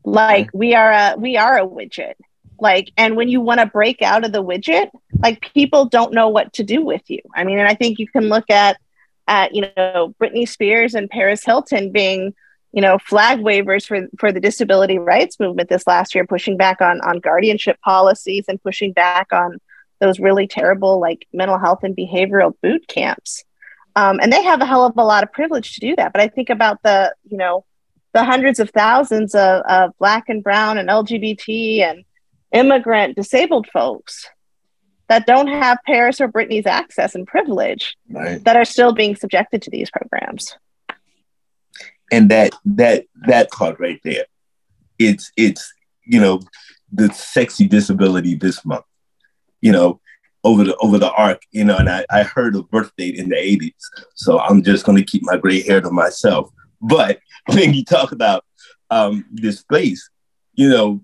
like 0.05 0.49
we 0.53 0.75
are 0.75 0.93
a 0.93 1.15
we 1.19 1.37
are 1.37 1.59
a 1.59 1.67
widget 1.67 2.15
like 2.61 2.91
and 2.97 3.17
when 3.17 3.29
you 3.29 3.41
want 3.41 3.61
to 3.61 3.67
break 3.67 4.01
out 4.03 4.25
of 4.25 4.33
the 4.33 4.43
widget 4.43 4.91
like 5.19 5.53
people 5.53 5.87
don't 5.87 6.13
know 6.13 6.29
what 6.29 6.53
to 6.53 6.63
do 6.63 6.83
with 6.85 7.03
you 7.09 7.21
i 7.35 7.45
mean 7.45 7.59
and 7.59 7.69
i 7.69 7.75
think 7.75 7.99
you 7.99 8.09
can 8.09 8.29
look 8.29 8.49
at 8.51 8.79
at 9.27 9.55
you 9.55 9.67
know 9.77 10.15
britney 10.21 10.49
spears 10.49 10.95
and 10.95 11.11
paris 11.11 11.45
hilton 11.45 11.91
being 11.91 12.35
you 12.75 12.83
know 12.83 12.99
flag 12.99 13.41
wavers 13.41 13.87
for 13.87 14.09
for 14.19 14.33
the 14.33 14.41
disability 14.41 14.99
rights 14.99 15.39
movement 15.39 15.69
this 15.69 15.87
last 15.87 16.15
year 16.15 16.27
pushing 16.27 16.57
back 16.57 16.81
on 16.81 17.01
on 17.03 17.21
guardianship 17.21 17.81
policies 17.83 18.45
and 18.49 18.63
pushing 18.63 18.93
back 18.93 19.33
on 19.33 19.59
those 20.01 20.21
really 20.21 20.47
terrible 20.47 21.01
like 21.01 21.27
mental 21.33 21.59
health 21.59 21.83
and 21.83 21.97
behavioral 21.97 22.53
boot 22.63 22.87
camps. 22.89 23.45
Um, 23.97 24.19
and 24.21 24.33
they 24.33 24.43
have 24.43 24.61
a 24.61 24.67
hell 24.67 24.85
of 24.85 24.97
a 24.97 25.05
lot 25.05 25.23
of 25.23 25.33
privilege 25.33 25.75
to 25.75 25.81
do 25.81 25.97
that. 25.97 26.13
But 26.13 26.21
I 26.21 26.29
think 26.29 26.51
about 26.51 26.83
the, 26.83 27.15
you 27.31 27.37
know, 27.37 27.65
the 28.13 28.25
hundreds 28.25 28.59
of 28.59 28.71
thousands 28.71 29.35
of, 29.35 29.63
of 29.63 29.93
black 29.99 30.29
and 30.29 30.43
brown 30.43 30.79
and 30.79 30.89
LGBT 30.89 31.81
and 31.81 32.05
immigrant 32.53 33.17
disabled 33.17 33.69
folks 33.73 34.29
that 35.09 35.27
don't 35.27 35.49
have 35.49 35.79
Paris 35.87 36.21
or 36.21 36.29
Britney's 36.29 36.67
access 36.67 37.15
and 37.15 37.27
privilege 37.27 37.97
right. 38.11 38.43
that 38.45 38.57
are 38.57 38.65
still 38.65 38.93
being 38.93 39.15
subjected 39.15 39.63
to 39.63 39.71
these 39.71 39.91
programs. 39.91 40.57
And 42.15 42.31
that 42.31 42.55
that 42.65 43.07
that 43.27 43.51
part 43.51 43.81
right 43.81 44.01
there, 44.05 44.27
it's 44.99 45.33
it's 45.37 45.73
you 46.05 46.21
know 46.21 46.41
the 46.93 47.13
sexy 47.13 47.67
disability 47.67 48.37
this 48.37 48.65
month, 48.65 48.85
you 49.61 49.73
know 49.73 50.01
over 50.45 50.63
the 50.63 50.77
over 50.77 50.99
the 50.99 51.11
arc, 51.11 51.43
you 51.51 51.65
know, 51.65 51.77
and 51.77 51.89
I, 51.89 52.05
I 52.11 52.23
heard 52.23 52.55
a 52.55 52.63
birth 52.63 52.93
date 52.97 53.17
in 53.17 53.31
the 53.31 53.37
80s. 53.37 53.73
So 54.15 54.39
I'm 54.39 54.63
just 54.63 54.85
gonna 54.85 55.03
keep 55.03 55.23
my 55.25 55.37
gray 55.39 55.63
hair 55.63 55.81
to 55.81 55.91
myself. 55.91 56.51
But 56.81 57.19
when 57.47 57.75
you 57.75 57.85
talk 57.85 58.13
about 58.13 58.45
um, 58.91 59.25
this 59.33 59.63
place, 59.63 60.09
you 60.53 60.69
know, 60.69 61.03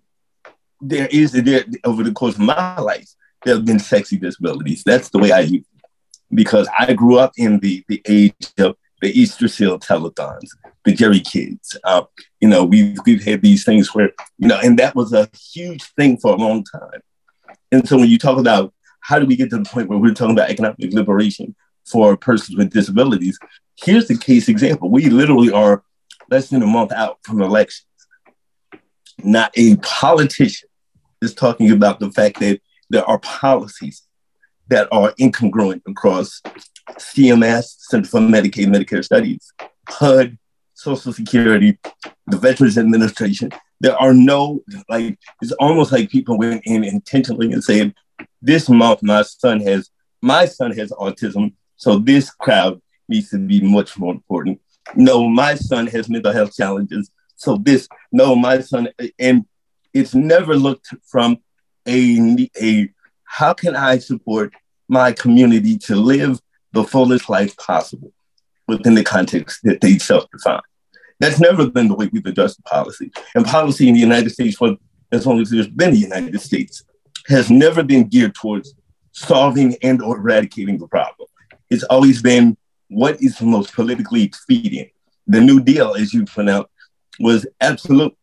there 0.80 1.08
is 1.10 1.32
there 1.32 1.64
over 1.84 2.02
the 2.02 2.12
course 2.12 2.34
of 2.34 2.42
my 2.42 2.78
life, 2.78 3.08
there 3.44 3.54
have 3.54 3.64
been 3.64 3.78
sexy 3.78 4.18
disabilities. 4.18 4.82
That's 4.84 5.08
the 5.10 5.18
way 5.18 5.32
I. 5.32 5.62
Because 6.32 6.68
I 6.78 6.92
grew 6.92 7.18
up 7.18 7.32
in 7.36 7.58
the 7.58 7.82
the 7.88 8.00
age 8.06 8.34
of 8.58 8.76
the 9.00 9.18
Easter 9.18 9.48
Seal 9.48 9.78
telethons, 9.78 10.50
the 10.84 10.92
Jerry 10.92 11.20
Kids. 11.20 11.76
Uh, 11.84 12.02
you 12.40 12.48
know, 12.48 12.64
we've 12.64 12.98
we've 13.06 13.24
had 13.24 13.42
these 13.42 13.64
things 13.64 13.94
where, 13.94 14.10
you 14.38 14.48
know, 14.48 14.58
and 14.62 14.78
that 14.78 14.94
was 14.94 15.12
a 15.12 15.28
huge 15.52 15.82
thing 15.94 16.18
for 16.18 16.32
a 16.32 16.36
long 16.36 16.64
time. 16.64 17.00
And 17.72 17.88
so 17.88 17.96
when 17.96 18.08
you 18.08 18.18
talk 18.18 18.38
about 18.38 18.72
how 19.00 19.18
do 19.18 19.26
we 19.26 19.36
get 19.36 19.50
to 19.50 19.58
the 19.58 19.64
point 19.64 19.88
where 19.88 19.98
we're 19.98 20.14
talking 20.14 20.34
about 20.34 20.50
economic 20.50 20.92
liberation 20.92 21.54
for 21.86 22.16
persons 22.16 22.56
with 22.56 22.72
disabilities, 22.72 23.38
here's 23.76 24.08
the 24.08 24.18
case 24.18 24.48
example. 24.48 24.90
We 24.90 25.08
literally 25.08 25.50
are 25.50 25.82
less 26.30 26.50
than 26.50 26.62
a 26.62 26.66
month 26.66 26.92
out 26.92 27.18
from 27.22 27.40
elections. 27.42 27.86
Not 29.22 29.52
a 29.56 29.76
politician 29.76 30.68
is 31.22 31.34
talking 31.34 31.70
about 31.70 32.00
the 32.00 32.10
fact 32.10 32.40
that 32.40 32.60
there 32.88 33.04
are 33.04 33.18
policies 33.18 34.02
that 34.70 34.88
are 34.92 35.12
incongruent 35.20 35.82
across 35.86 36.40
CMS, 36.90 37.74
Center 37.78 38.08
for 38.08 38.20
Medicaid 38.20 38.64
and 38.64 38.74
Medicare 38.74 39.04
Studies, 39.04 39.52
HUD, 39.88 40.38
Social 40.74 41.12
Security, 41.12 41.78
the 42.26 42.38
Veterans 42.38 42.78
Administration. 42.78 43.50
There 43.80 43.96
are 43.96 44.14
no, 44.14 44.60
like, 44.88 45.18
it's 45.42 45.52
almost 45.52 45.92
like 45.92 46.10
people 46.10 46.38
went 46.38 46.62
in 46.64 46.84
intentionally 46.84 47.52
and 47.52 47.62
said, 47.62 47.94
this 48.40 48.68
month 48.68 49.02
my 49.02 49.22
son 49.22 49.60
has, 49.60 49.90
my 50.22 50.46
son 50.46 50.70
has 50.72 50.90
autism, 50.92 51.54
so 51.76 51.98
this 51.98 52.30
crowd 52.30 52.80
needs 53.08 53.30
to 53.30 53.38
be 53.38 53.60
much 53.60 53.98
more 53.98 54.12
important. 54.12 54.60
No, 54.94 55.28
my 55.28 55.54
son 55.56 55.86
has 55.88 56.08
mental 56.08 56.32
health 56.32 56.56
challenges, 56.56 57.10
so 57.36 57.56
this, 57.56 57.88
no, 58.12 58.36
my 58.36 58.60
son, 58.60 58.88
and 59.18 59.46
it's 59.92 60.14
never 60.14 60.54
looked 60.54 60.94
from 61.06 61.38
a, 61.88 62.48
a 62.60 62.88
how 63.24 63.54
can 63.54 63.76
I 63.76 63.98
support 63.98 64.52
my 64.90 65.12
community 65.12 65.78
to 65.78 65.94
live 65.94 66.40
the 66.72 66.82
fullest 66.82 67.30
life 67.30 67.56
possible 67.56 68.12
within 68.66 68.94
the 68.94 69.04
context 69.04 69.60
that 69.62 69.80
they 69.80 69.98
self-define. 69.98 70.60
That's 71.20 71.38
never 71.38 71.70
been 71.70 71.88
the 71.88 71.94
way 71.94 72.10
we've 72.12 72.26
addressed 72.26 72.64
policy. 72.64 73.12
And 73.34 73.46
policy 73.46 73.88
in 73.88 73.94
the 73.94 74.00
United 74.00 74.30
States, 74.30 74.56
for 74.56 74.76
as 75.12 75.26
long 75.26 75.40
as 75.40 75.50
there's 75.50 75.68
been 75.68 75.92
the 75.92 75.98
United 75.98 76.40
States, 76.40 76.84
has 77.28 77.50
never 77.50 77.84
been 77.84 78.08
geared 78.08 78.34
towards 78.34 78.74
solving 79.12 79.76
and 79.82 80.02
or 80.02 80.16
eradicating 80.16 80.78
the 80.78 80.88
problem. 80.88 81.28
It's 81.68 81.84
always 81.84 82.20
been 82.20 82.56
what 82.88 83.22
is 83.22 83.38
the 83.38 83.46
most 83.46 83.72
politically 83.72 84.24
expedient. 84.24 84.90
The 85.28 85.40
New 85.40 85.60
Deal, 85.60 85.94
as 85.94 86.12
you 86.12 86.24
point 86.24 86.50
out, 86.50 86.68
was 87.20 87.46
absolute, 87.60 88.16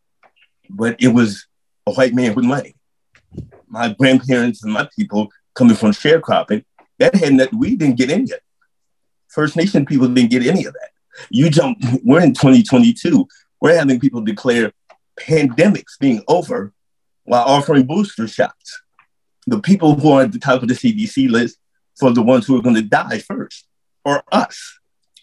but 0.70 1.02
it 1.02 1.10
was 1.10 1.48
a 1.86 1.94
white 1.94 2.14
man 2.14 2.36
with 2.36 2.44
money. 2.44 2.76
My 3.68 3.94
grandparents 3.94 4.64
and 4.64 4.74
my 4.74 4.90
people 4.98 5.30
coming 5.58 5.76
from 5.76 5.92
sharecropping, 5.92 6.64
that 7.00 7.16
had 7.16 7.40
that 7.40 7.54
we 7.54 7.76
didn't 7.76 7.98
get 7.98 8.12
any 8.12 8.32
of. 8.32 8.40
First 9.28 9.58
Nation 9.58 9.86
people 9.86 10.08
didn't 10.08 10.32
get 10.32 10.46
any 10.46 10.66
of 10.66 10.74
that. 10.74 10.90
You 11.30 11.50
jump, 11.50 11.80
we're 12.04 12.22
in 12.22 12.34
2022. 12.34 13.28
We're 13.60 13.76
having 13.76 14.00
people 14.00 14.22
declare 14.22 14.72
pandemics 15.20 15.98
being 16.00 16.24
over 16.28 16.74
while 17.24 17.44
offering 17.44 17.86
booster 17.86 18.28
shots. 18.28 18.82
The 19.48 19.60
people 19.60 19.96
who 19.96 20.12
are 20.12 20.24
at 20.24 20.32
the 20.32 20.40
top 20.40 20.62
of 20.62 20.68
the 20.68 20.76
CDC 20.76 21.30
list 21.30 21.58
for 22.00 22.12
the 22.12 22.22
ones 22.22 22.46
who 22.46 22.58
are 22.58 22.62
going 22.62 22.76
to 22.76 22.82
die 22.82 23.20
first, 23.20 23.68
or 24.06 24.24
us. 24.32 24.80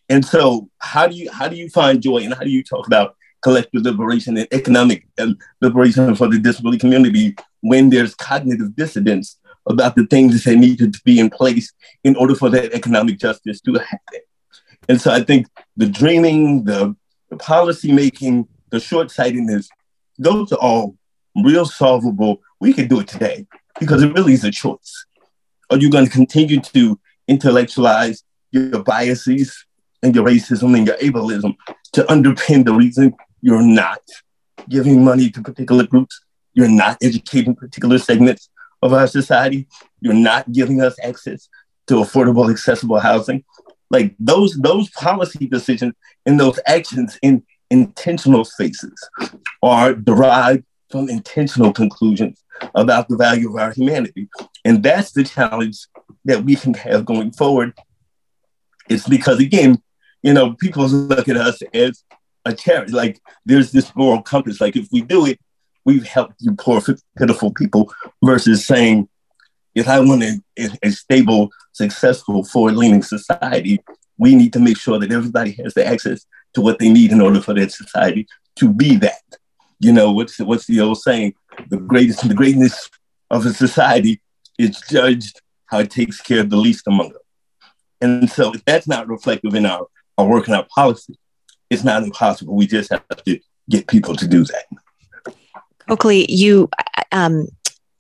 And 0.09 0.25
so, 0.25 0.69
how 0.79 1.07
do 1.07 1.15
you 1.15 1.31
how 1.31 1.49
do 1.49 1.57
you 1.57 1.69
find 1.69 2.03
joy, 2.03 2.19
and 2.19 2.35
how 2.35 2.41
do 2.41 2.51
you 2.51 2.65
talk 2.65 2.87
about 2.87 3.17
collective 3.43 3.83
liberation 3.83 4.37
and 4.37 4.49
economic 4.53 5.07
uh, 5.19 5.29
liberation 5.61 6.15
for 6.15 6.29
the 6.29 6.39
disability 6.39 6.79
community 6.79 7.37
when 7.61 7.91
there's 7.91 8.15
cognitive 8.15 8.75
dissidence 8.75 9.39
about 9.67 9.97
the 9.97 10.07
things 10.07 10.45
that 10.45 10.57
needed 10.57 10.93
to 10.95 11.01
be 11.05 11.19
in 11.19 11.31
place 11.31 11.73
in 12.03 12.17
order 12.17 12.35
for 12.35 12.51
that 12.51 12.73
economic 12.73 13.19
justice 13.19 13.61
to 13.63 13.75
happen. 13.75 14.21
And 14.89 15.01
so 15.01 15.11
I 15.11 15.23
think 15.23 15.47
the 15.77 15.87
dreaming, 15.87 16.65
the, 16.65 16.95
the 17.31 17.37
policy 17.37 17.91
making, 17.93 18.49
the 18.71 18.81
short 18.81 19.11
sightedness, 19.11 19.69
those 20.19 20.53
are 20.53 20.59
all 20.59 20.97
real 21.43 21.65
solvable. 21.65 22.41
We 22.61 22.73
can 22.73 22.89
do 22.89 23.01
it 23.01 23.09
today 23.09 23.47
because 23.81 24.03
it 24.03 24.13
really 24.15 24.35
is 24.35 24.45
a 24.45 24.51
choice. 24.51 25.07
Are 25.71 25.79
you 25.79 25.91
going 25.91 26.05
to 26.05 26.11
continue 26.11 26.61
to 26.61 27.01
intellectualize 27.27 28.23
your 28.53 28.83
biases 28.83 29.65
and 30.03 30.15
your 30.15 30.25
racism 30.25 30.77
and 30.77 30.87
your 30.87 30.97
ableism 30.99 31.57
to 31.93 32.03
underpin 32.05 32.65
the 32.65 32.73
reason 32.73 33.15
you're 33.41 33.63
not 33.63 34.03
giving 34.69 35.05
money 35.05 35.31
to 35.31 35.43
particular 35.43 35.87
groups. 35.87 36.21
You're 36.53 36.69
not 36.69 36.99
educating 37.03 37.57
particular 37.57 37.99
segments 37.99 38.49
of 38.85 38.93
our 38.93 39.09
society. 39.09 39.67
You're 40.01 40.15
not 40.15 40.53
giving 40.53 40.81
us 40.81 40.95
access 41.03 41.49
to 41.89 41.95
affordable, 41.95 42.51
accessible 42.51 43.01
housing. 43.01 43.43
Like 43.91 44.15
those, 44.21 44.57
those 44.57 44.91
policy 44.91 45.47
decisions 45.47 45.95
and 46.27 46.39
those 46.39 46.61
actions 46.67 47.19
in 47.23 47.43
intentional 47.71 48.45
spaces 48.45 48.95
are 49.63 49.95
derived 49.95 50.65
from 50.91 51.09
intentional 51.09 51.73
conclusions 51.73 52.45
about 52.75 53.09
the 53.09 53.17
value 53.17 53.49
of 53.49 53.57
our 53.57 53.73
humanity. 53.73 54.29
And 54.65 54.83
that's 54.83 55.13
the 55.13 55.25
challenge 55.25 55.87
that 56.25 56.45
we 56.45 56.55
can 56.55 56.75
have 56.75 57.05
going 57.05 57.33
forward. 57.33 57.73
It's 58.89 59.09
because, 59.09 59.41
again, 59.41 59.83
you 60.23 60.33
know, 60.33 60.53
people 60.55 60.87
look 60.87 61.29
at 61.29 61.37
us 61.37 61.63
as 61.73 62.05
a 62.45 62.53
charity. 62.53 62.93
Like 62.93 63.21
there's 63.45 63.73
this 63.73 63.95
moral 63.97 64.23
compass. 64.23 64.61
Like 64.61 64.77
if 64.77 64.89
we 64.93 65.01
do 65.01 65.27
it, 65.27 65.41
we've 65.85 66.07
helped 66.07 66.35
you 66.41 66.55
poor, 66.55 66.83
pitiful 67.17 67.53
people 67.53 67.93
versus 68.23 68.67
saying, 68.67 69.09
if 69.75 69.89
I 69.89 70.01
want 70.01 70.23
a, 70.23 70.41
a 70.83 70.91
stable, 70.91 71.51
successful, 71.73 72.45
forward-leaning 72.45 73.03
society, 73.03 73.81
we 74.19 74.35
need 74.35 74.53
to 74.53 74.61
make 74.61 74.79
sure 74.79 74.99
that 74.99 75.11
everybody 75.11 75.53
has 75.63 75.75
the 75.75 75.85
access 75.85 76.25
to 76.55 76.61
what 76.61 76.79
they 76.79 76.89
need 76.89 77.11
in 77.11 77.21
order 77.21 77.41
for 77.41 77.55
that 77.55 77.73
society 77.73 78.29
to 78.57 78.73
be 78.73 78.97
that. 78.97 79.23
You 79.81 79.93
know, 79.93 80.13
what's 80.13 80.39
what's 80.39 80.67
the 80.67 80.81
old 80.81 80.99
saying? 80.99 81.35
The 81.69 81.79
greatest, 81.79 82.27
the 82.27 82.35
greatness 82.35 82.89
of 83.31 83.45
a 83.45 83.53
society 83.53 84.21
is 84.59 84.81
judged 84.89 85.41
how 85.67 85.81
it 85.81 85.91
takes 85.91 86.21
care 86.21 86.41
of 86.41 86.51
the 86.51 86.57
least 86.57 86.87
among 86.87 87.09
them. 87.09 87.23
And 88.01 88.31
so 88.31 88.55
if 88.55 88.65
that's 88.65 88.87
not 88.87 89.09
reflective 89.09 89.55
in 89.55 89.67
our, 89.67 89.87
our 90.17 90.27
work 90.27 90.47
and 90.47 90.55
our 90.55 90.67
policy, 90.73 91.19
it's 91.71 91.83
not 91.83 92.05
impossible. 92.05 92.55
We 92.55 92.69
just 92.69 92.91
have 92.93 93.25
to 93.27 93.41
get 93.69 93.89
people 93.89 94.15
to 94.15 94.29
do 94.29 94.45
that. 94.45 94.67
Cokley, 95.89 96.27
you 96.29 96.69
um, 97.13 97.47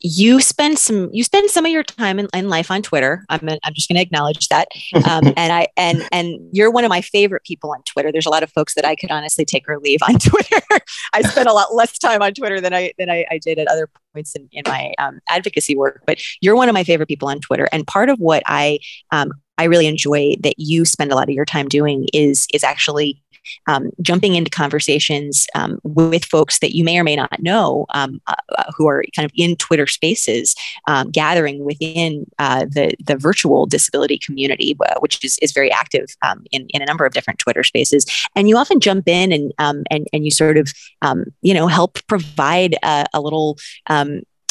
you 0.06 0.38
spend 0.38 0.78
some 0.78 1.08
you 1.14 1.24
spend 1.24 1.50
some 1.50 1.64
of 1.64 1.72
your 1.72 1.82
time 1.82 2.18
in, 2.18 2.28
in 2.34 2.50
life 2.50 2.70
on 2.70 2.82
Twitter. 2.82 3.24
I'm 3.30 3.48
I'm 3.48 3.72
just 3.72 3.88
going 3.88 3.96
to 3.96 4.02
acknowledge 4.02 4.48
that. 4.48 4.68
Um, 5.08 5.32
and 5.36 5.50
I 5.52 5.68
and 5.78 6.06
and 6.12 6.38
you're 6.52 6.70
one 6.70 6.84
of 6.84 6.90
my 6.90 7.00
favorite 7.00 7.42
people 7.44 7.72
on 7.72 7.82
Twitter. 7.84 8.12
There's 8.12 8.26
a 8.26 8.30
lot 8.30 8.42
of 8.42 8.52
folks 8.52 8.74
that 8.74 8.84
I 8.84 8.96
could 8.96 9.10
honestly 9.10 9.46
take 9.46 9.66
or 9.66 9.78
leave 9.78 10.00
on 10.06 10.18
Twitter. 10.18 10.60
I 11.14 11.22
spend 11.22 11.48
a 11.48 11.54
lot 11.54 11.74
less 11.74 11.98
time 11.98 12.20
on 12.20 12.34
Twitter 12.34 12.60
than 12.60 12.74
I 12.74 12.92
than 12.98 13.08
I, 13.08 13.24
I 13.30 13.38
did 13.38 13.58
at 13.58 13.66
other 13.66 13.88
points 14.12 14.36
in, 14.36 14.46
in 14.52 14.62
my 14.66 14.92
um, 14.98 15.20
advocacy 15.28 15.74
work. 15.74 16.02
But 16.06 16.20
you're 16.42 16.54
one 16.54 16.68
of 16.68 16.74
my 16.74 16.84
favorite 16.84 17.08
people 17.08 17.28
on 17.28 17.40
Twitter. 17.40 17.66
And 17.72 17.86
part 17.86 18.10
of 18.10 18.18
what 18.18 18.42
I 18.44 18.80
um, 19.10 19.32
I 19.56 19.64
really 19.64 19.86
enjoy 19.86 20.34
that 20.40 20.54
you 20.58 20.84
spend 20.84 21.12
a 21.12 21.14
lot 21.14 21.30
of 21.30 21.34
your 21.34 21.46
time 21.46 21.68
doing 21.68 22.08
is 22.12 22.46
is 22.52 22.62
actually 22.62 23.22
um, 23.66 23.90
jumping 24.00 24.34
into 24.34 24.50
conversations 24.50 25.46
um, 25.54 25.80
with 25.82 26.24
folks 26.24 26.58
that 26.60 26.74
you 26.74 26.84
may 26.84 26.98
or 26.98 27.04
may 27.04 27.16
not 27.16 27.42
know 27.42 27.86
um, 27.94 28.20
uh, 28.26 28.34
uh, 28.56 28.64
who 28.76 28.86
are 28.88 29.04
kind 29.14 29.24
of 29.24 29.32
in 29.34 29.56
Twitter 29.56 29.86
spaces, 29.86 30.54
um, 30.86 31.10
gathering 31.10 31.64
within 31.64 32.26
uh, 32.38 32.64
the, 32.66 32.94
the 33.04 33.16
virtual 33.16 33.66
disability 33.66 34.18
community, 34.18 34.76
which 35.00 35.24
is, 35.24 35.38
is 35.38 35.52
very 35.52 35.70
active 35.70 36.06
um, 36.22 36.44
in, 36.52 36.66
in 36.70 36.82
a 36.82 36.86
number 36.86 37.06
of 37.06 37.12
different 37.12 37.38
Twitter 37.38 37.62
spaces. 37.62 38.06
And 38.34 38.48
you 38.48 38.56
often 38.56 38.80
jump 38.80 39.08
in 39.08 39.32
and, 39.32 39.52
um, 39.58 39.84
and, 39.90 40.06
and 40.12 40.24
you 40.24 40.30
sort 40.30 40.56
of, 40.56 40.72
you 41.42 41.54
know, 41.54 41.66
help 41.66 41.98
provide 42.06 42.76
a, 42.82 43.06
a 43.12 43.20
little 43.20 43.58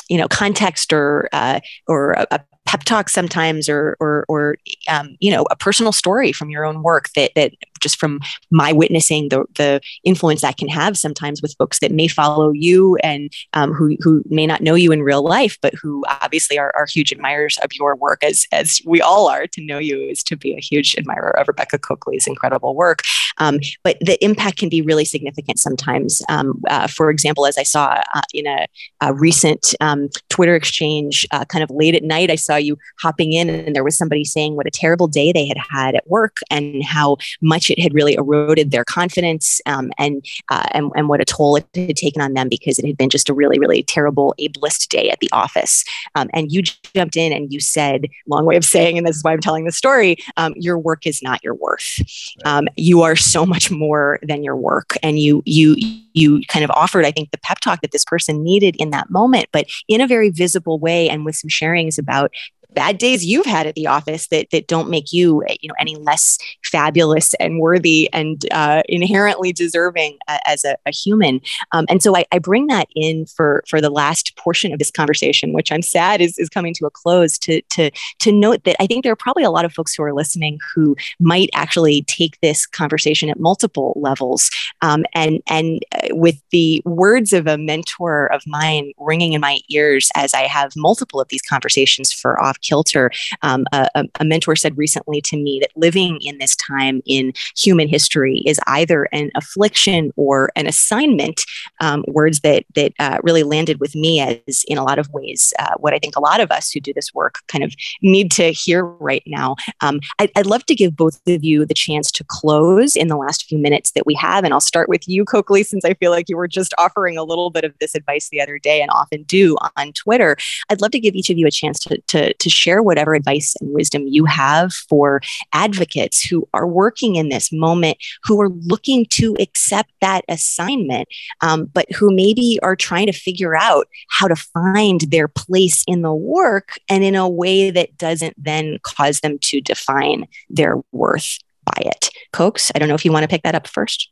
you 0.09 0.17
know 0.17 0.27
context 0.27 0.91
or 0.93 1.29
uh, 1.33 1.59
or 1.87 2.11
a, 2.11 2.39
pep 2.65 2.83
talk 2.83 3.09
sometimes 3.09 3.67
or 3.67 3.97
or, 3.99 4.25
or 4.27 4.55
um, 4.89 5.17
you 5.19 5.31
know 5.31 5.45
a 5.51 5.55
personal 5.55 5.91
story 5.91 6.31
from 6.31 6.49
your 6.49 6.65
own 6.65 6.81
work 6.81 7.09
that 7.15 7.31
that 7.35 7.51
just 7.83 7.99
from 7.99 8.19
my 8.49 8.71
witnessing 8.71 9.29
the 9.29 9.45
the 9.55 9.81
influence 10.03 10.41
that 10.41 10.57
can 10.57 10.69
have 10.69 10.97
sometimes 10.97 11.41
with 11.41 11.55
folks 11.59 11.79
that 11.79 11.91
may 11.91 12.07
follow 12.07 12.51
you 12.51 12.95
and 12.97 13.31
um, 13.53 13.73
who 13.73 13.95
who 13.99 14.23
may 14.29 14.47
not 14.47 14.61
know 14.61 14.75
you 14.75 14.91
in 14.91 15.03
real 15.03 15.23
life 15.23 15.57
but 15.61 15.73
who 15.75 16.03
obviously 16.07 16.57
are, 16.57 16.71
are 16.75 16.87
huge 16.89 17.11
admirers 17.11 17.57
of 17.63 17.71
your 17.73 17.95
work 17.95 18.23
as 18.23 18.47
as 18.51 18.81
we 18.85 19.01
all 19.01 19.27
are. 19.27 19.45
To 19.47 19.65
know 19.65 19.77
you 19.77 19.99
is 19.99 20.23
to 20.23 20.37
be 20.37 20.55
a 20.55 20.59
huge 20.59 20.95
admirer 20.97 21.37
of 21.37 21.47
Rebecca 21.47 21.77
Cokley's 21.77 22.27
incredible 22.27 22.75
work. 22.75 23.01
Um, 23.37 23.59
but 23.83 23.97
the 23.99 24.23
impact 24.23 24.57
can 24.57 24.69
be 24.69 24.81
really 24.81 25.05
significant 25.05 25.59
sometimes. 25.59 26.21
Um, 26.29 26.61
uh, 26.69 26.87
for 26.87 27.09
example 27.09 27.45
as 27.45 27.57
I 27.57 27.63
saw 27.63 28.01
uh, 28.15 28.21
in 28.33 28.47
a, 28.47 28.67
a 29.01 29.13
recent 29.13 29.75
um, 29.81 30.09
Twitter 30.29 30.55
exchange 30.55 31.25
uh, 31.31 31.45
kind 31.45 31.63
of 31.63 31.69
late 31.69 31.95
at 31.95 32.03
night 32.03 32.29
I 32.29 32.35
saw 32.35 32.55
you 32.55 32.77
hopping 32.99 33.33
in 33.33 33.49
and 33.49 33.75
there 33.75 33.83
was 33.83 33.97
somebody 33.97 34.23
saying 34.23 34.55
what 34.55 34.67
a 34.67 34.71
terrible 34.71 35.07
day 35.07 35.31
they 35.31 35.45
had 35.45 35.57
had 35.57 35.95
at 35.95 36.07
work 36.07 36.37
and 36.49 36.83
how 36.83 37.17
much 37.41 37.71
it 37.77 37.81
had 37.81 37.93
really 37.93 38.13
eroded 38.13 38.71
their 38.71 38.85
confidence 38.85 39.61
um, 39.65 39.91
and, 39.97 40.25
uh, 40.49 40.65
and, 40.71 40.91
and 40.95 41.09
what 41.09 41.21
a 41.21 41.25
toll 41.25 41.55
it 41.55 41.65
had 41.75 41.95
taken 41.95 42.21
on 42.21 42.33
them 42.33 42.49
because 42.49 42.79
it 42.79 42.85
had 42.85 42.97
been 42.97 43.09
just 43.09 43.29
a 43.29 43.33
really 43.33 43.59
really 43.59 43.83
terrible 43.83 44.33
ableist 44.39 44.87
day 44.89 45.09
at 45.09 45.19
the 45.19 45.29
office. 45.31 45.83
Um, 46.15 46.29
and 46.33 46.51
you 46.51 46.61
jumped 46.61 47.17
in 47.17 47.33
and 47.33 47.51
you 47.51 47.59
said, 47.59 48.07
long 48.27 48.45
way 48.45 48.55
of 48.55 48.65
saying, 48.65 48.97
and 48.97 49.07
this 49.07 49.15
is 49.17 49.23
why 49.23 49.33
I'm 49.33 49.41
telling 49.41 49.65
the 49.65 49.71
story, 49.71 50.17
um, 50.37 50.53
your 50.55 50.77
work 50.77 51.05
is 51.05 51.21
not 51.21 51.43
your 51.43 51.55
worth. 51.55 51.99
Um, 52.45 52.67
you 52.75 53.01
are 53.01 53.15
so 53.15 53.45
much 53.45 53.71
more 53.71 54.19
than 54.23 54.43
your 54.43 54.55
work, 54.55 54.95
and 55.01 55.19
you 55.19 55.41
you 55.45 55.75
you 56.13 56.41
kind 56.47 56.63
of 56.63 56.71
offered, 56.71 57.05
I 57.05 57.11
think, 57.11 57.31
the 57.31 57.39
pep 57.39 57.59
talk 57.59 57.81
that 57.81 57.91
this 57.91 58.05
person 58.05 58.43
needed 58.43 58.75
in 58.77 58.91
that 58.91 59.09
moment, 59.09 59.47
but 59.51 59.65
in 59.87 60.01
a 60.01 60.07
very 60.07 60.29
visible 60.29 60.79
way 60.79 61.09
and 61.09 61.25
with 61.25 61.35
some 61.35 61.49
sharings 61.49 61.97
about 61.97 62.31
bad 62.73 62.97
days 62.97 63.25
you've 63.25 63.45
had 63.45 63.67
at 63.67 63.75
the 63.75 63.87
office 63.87 64.27
that 64.27 64.49
that 64.51 64.67
don't 64.67 64.89
make 64.89 65.11
you 65.11 65.43
you 65.61 65.69
know 65.69 65.75
any 65.79 65.95
less 65.95 66.37
fabulous 66.63 67.33
and 67.35 67.59
worthy 67.59 68.09
and 68.13 68.45
uh, 68.51 68.81
inherently 68.89 69.53
deserving 69.53 70.17
uh, 70.27 70.39
as 70.45 70.63
a, 70.63 70.75
a 70.85 70.91
human. 70.91 71.41
Um, 71.71 71.85
and 71.89 72.01
so 72.01 72.15
I, 72.15 72.25
I, 72.31 72.39
bring 72.39 72.67
that 72.67 72.89
in 72.93 73.25
for 73.25 73.63
for 73.69 73.79
the 73.79 73.89
last 73.89 74.35
portion 74.35 74.73
of 74.73 74.79
this 74.79 74.91
conversation 74.91 75.53
which 75.53 75.71
i'm 75.71 75.81
sad 75.81 76.19
is, 76.19 76.37
is 76.37 76.49
coming 76.49 76.73
to 76.73 76.85
a 76.85 76.89
close 76.91 77.37
to 77.39 77.61
to 77.69 77.89
to 78.19 78.31
note 78.33 78.65
that 78.65 78.75
i 78.81 78.87
think 78.87 79.03
there 79.03 79.13
are 79.13 79.17
probably 79.17 79.43
a 79.43 79.51
lot 79.51 79.63
of 79.63 79.71
folks 79.71 79.95
who 79.95 80.03
are 80.03 80.13
listening 80.13 80.59
who 80.75 80.95
might 81.19 81.49
actually 81.53 82.03
take 82.03 82.39
this 82.41 82.65
conversation 82.65 83.29
at 83.29 83.39
multiple 83.39 83.93
levels. 83.95 84.49
Um, 84.81 85.05
and 85.13 85.41
and 85.47 85.81
uh, 85.93 86.09
with 86.11 86.41
the 86.51 86.81
words 86.85 87.33
of 87.33 87.47
a 87.47 87.57
mentor 87.57 88.31
of 88.33 88.43
mine 88.45 88.91
ringing 88.97 89.33
in 89.33 89.41
my 89.41 89.59
ears 89.69 90.09
as 90.15 90.33
i 90.33 90.41
have 90.41 90.71
multiple 90.75 91.21
of 91.21 91.27
these 91.29 91.41
conversations 91.41 92.11
for 92.11 92.41
off 92.41 92.59
kilter. 92.63 93.11
Um, 93.41 93.65
a, 93.71 93.87
a, 94.19 94.25
mentor 94.25 94.55
said 94.55 94.77
recently 94.77 95.21
to 95.21 95.37
me 95.37 95.59
that 95.61 95.69
living 95.75 96.19
in 96.21 96.37
this 96.39 96.55
time 96.55 97.01
in 97.05 97.33
human 97.55 97.87
history 97.87 98.41
is 98.45 98.59
either 98.67 99.03
an 99.11 99.31
affliction 99.35 100.11
or 100.15 100.51
an 100.55 100.65
assignment. 100.65 101.43
Um, 101.79 102.03
words 102.07 102.39
that 102.39 102.63
that 102.75 102.93
uh, 102.99 103.19
really 103.21 103.43
landed 103.43 103.79
with 103.79 103.95
me 103.95 104.21
as, 104.21 104.63
in 104.67 104.77
a 104.77 104.83
lot 104.83 104.97
of 104.97 105.09
ways, 105.11 105.53
uh, 105.59 105.73
what 105.77 105.93
I 105.93 105.99
think 105.99 106.15
a 106.15 106.21
lot 106.21 106.39
of 106.39 106.51
us 106.51 106.71
who 106.71 106.79
do 106.79 106.93
this 106.93 107.13
work 107.13 107.39
kind 107.47 107.63
of 107.63 107.73
need 108.01 108.31
to 108.31 108.51
hear 108.51 108.85
right 108.85 109.23
now. 109.27 109.55
Um, 109.81 109.99
I, 110.19 110.29
I'd 110.35 110.45
love 110.45 110.65
to 110.67 110.75
give 110.75 110.95
both 110.95 111.19
of 111.27 111.43
you 111.43 111.65
the 111.65 111.73
chance 111.73 112.11
to 112.13 112.23
close 112.27 112.95
in 112.95 113.07
the 113.07 113.17
last 113.17 113.45
few 113.45 113.57
minutes 113.57 113.91
that 113.91 114.05
we 114.05 114.13
have, 114.15 114.43
and 114.43 114.53
I'll 114.53 114.61
start 114.61 114.89
with 114.89 115.07
you, 115.07 115.25
Cokley, 115.25 115.63
since 115.63 115.85
I 115.85 115.93
feel 115.95 116.11
like 116.11 116.29
you 116.29 116.37
were 116.37 116.47
just 116.47 116.73
offering 116.77 117.17
a 117.17 117.23
little 117.23 117.49
bit 117.49 117.63
of 117.63 117.73
this 117.79 117.95
advice 117.95 118.29
the 118.29 118.41
other 118.41 118.57
day, 118.57 118.81
and 118.81 118.89
often 118.91 119.23
do 119.23 119.57
on 119.77 119.93
Twitter. 119.93 120.37
I'd 120.69 120.81
love 120.81 120.91
to 120.91 120.99
give 120.99 121.15
each 121.15 121.29
of 121.29 121.37
you 121.37 121.47
a 121.47 121.51
chance 121.51 121.79
to 121.79 121.97
to, 122.07 122.33
to 122.43 122.49
share 122.49 122.83
whatever 122.83 123.15
advice 123.15 123.55
and 123.59 123.73
wisdom 123.73 124.03
you 124.07 124.25
have 124.25 124.73
for 124.73 125.21
advocates 125.53 126.21
who 126.21 126.47
are 126.53 126.67
working 126.67 127.15
in 127.15 127.29
this 127.29 127.51
moment, 127.51 127.97
who 128.23 128.39
are 128.41 128.49
looking 128.49 129.05
to 129.07 129.35
accept 129.39 129.91
that 130.01 130.23
assignment, 130.29 131.07
um, 131.41 131.65
but 131.65 131.91
who 131.91 132.13
maybe 132.13 132.59
are 132.61 132.75
trying 132.75 133.07
to 133.07 133.13
figure 133.13 133.55
out 133.55 133.87
how 134.09 134.27
to 134.27 134.35
find 134.35 135.01
their 135.01 135.27
place 135.27 135.83
in 135.87 136.01
the 136.01 136.13
work 136.13 136.77
and 136.89 137.03
in 137.03 137.15
a 137.15 137.27
way 137.27 137.71
that 137.71 137.97
doesn't 137.97 138.35
then 138.37 138.77
cause 138.83 139.21
them 139.21 139.39
to 139.39 139.61
define 139.61 140.27
their 140.49 140.77
worth 140.91 141.39
by 141.65 141.81
it. 141.85 142.09
Cokes, 142.31 142.71
I 142.75 142.79
don't 142.79 142.89
know 142.89 142.95
if 142.95 143.05
you 143.05 143.11
want 143.11 143.23
to 143.23 143.29
pick 143.29 143.43
that 143.43 143.55
up 143.55 143.67
first. 143.67 144.09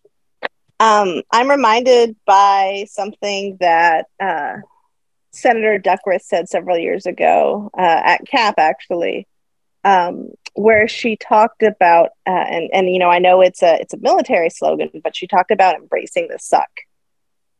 Um, 0.79 1.21
I'm 1.31 1.49
reminded 1.49 2.15
by 2.25 2.85
something 2.89 3.57
that 3.59 4.07
uh, 4.19 4.57
Senator 5.31 5.77
Duckworth 5.77 6.23
said 6.23 6.49
several 6.49 6.77
years 6.77 7.05
ago 7.05 7.69
uh, 7.77 8.01
at 8.03 8.27
CAP, 8.27 8.55
actually, 8.57 9.27
um, 9.83 10.29
where 10.53 10.87
she 10.87 11.15
talked 11.15 11.63
about 11.63 12.09
uh, 12.27 12.31
and 12.31 12.69
and 12.73 12.89
you 12.89 12.99
know 12.99 13.09
I 13.09 13.19
know 13.19 13.41
it's 13.41 13.63
a 13.63 13.79
it's 13.79 13.93
a 13.93 13.99
military 13.99 14.49
slogan, 14.49 14.89
but 15.03 15.15
she 15.15 15.27
talked 15.27 15.51
about 15.51 15.75
embracing 15.75 16.27
the 16.27 16.39
suck, 16.39 16.69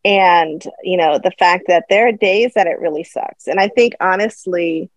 and 0.03 0.61
you 0.83 0.97
know 0.97 1.17
the 1.17 1.31
fact 1.31 1.65
that 1.67 1.85
there 1.89 2.07
are 2.07 2.11
days 2.11 2.53
that 2.55 2.67
it 2.67 2.79
really 2.79 3.03
sucks, 3.03 3.47
and 3.47 3.59
I 3.59 3.69
think 3.69 3.93
honestly, 3.99 4.89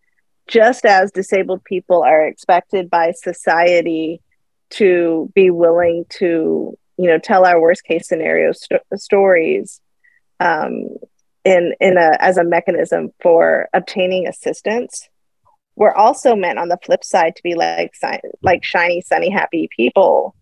just 0.49 0.85
as 0.85 1.12
disabled 1.12 1.64
people 1.64 2.03
are 2.03 2.27
expected 2.27 2.91
by 2.91 3.12
society 3.12 4.20
to 4.70 5.31
be 5.35 5.51
willing 5.51 6.05
to 6.11 6.77
you 6.99 7.07
know 7.07 7.18
tell 7.18 7.45
our 7.45 7.61
worst 7.61 7.85
case 7.85 8.09
scenario 8.09 8.53
st- 8.53 8.83
stories 8.97 9.81
um, 10.41 10.89
in 11.45 11.74
in 11.80 11.97
a 11.97 12.16
as 12.20 12.36
a 12.36 12.45
mechanism 12.45 13.11
for 13.22 13.68
obtaining 13.72 14.26
assistance 14.26 15.09
we're 15.76 15.95
also 15.95 16.36
meant 16.36 16.59
on 16.59 16.68
the 16.68 16.78
flip 16.84 17.03
side 17.03 17.34
to 17.36 17.42
be 17.42 17.55
like 17.55 17.92
like 18.42 18.64
shiny 18.64 19.01
sunny 19.01 19.30
happy 19.30 19.68
people 19.74 20.34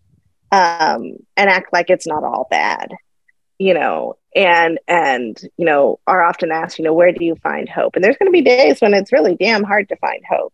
um, 0.51 1.13
and 1.35 1.49
act 1.49 1.73
like 1.73 1.89
it's 1.89 2.05
not 2.05 2.23
all 2.23 2.47
bad 2.49 2.91
you 3.59 3.73
know? 3.73 4.15
And 4.35 4.79
and 4.87 5.39
you 5.57 5.65
know 5.65 5.99
are 6.07 6.23
often 6.23 6.51
asked 6.51 6.79
you 6.79 6.85
know 6.85 6.93
where 6.93 7.11
do 7.11 7.23
you 7.23 7.35
find 7.35 7.69
hope? 7.69 7.95
And 7.95 8.03
there's 8.03 8.17
going 8.17 8.27
to 8.27 8.31
be 8.31 8.41
days 8.41 8.79
when 8.79 8.95
it's 8.95 9.11
really 9.11 9.35
damn 9.35 9.63
hard 9.63 9.87
to 9.89 9.95
find 9.97 10.23
hope. 10.27 10.53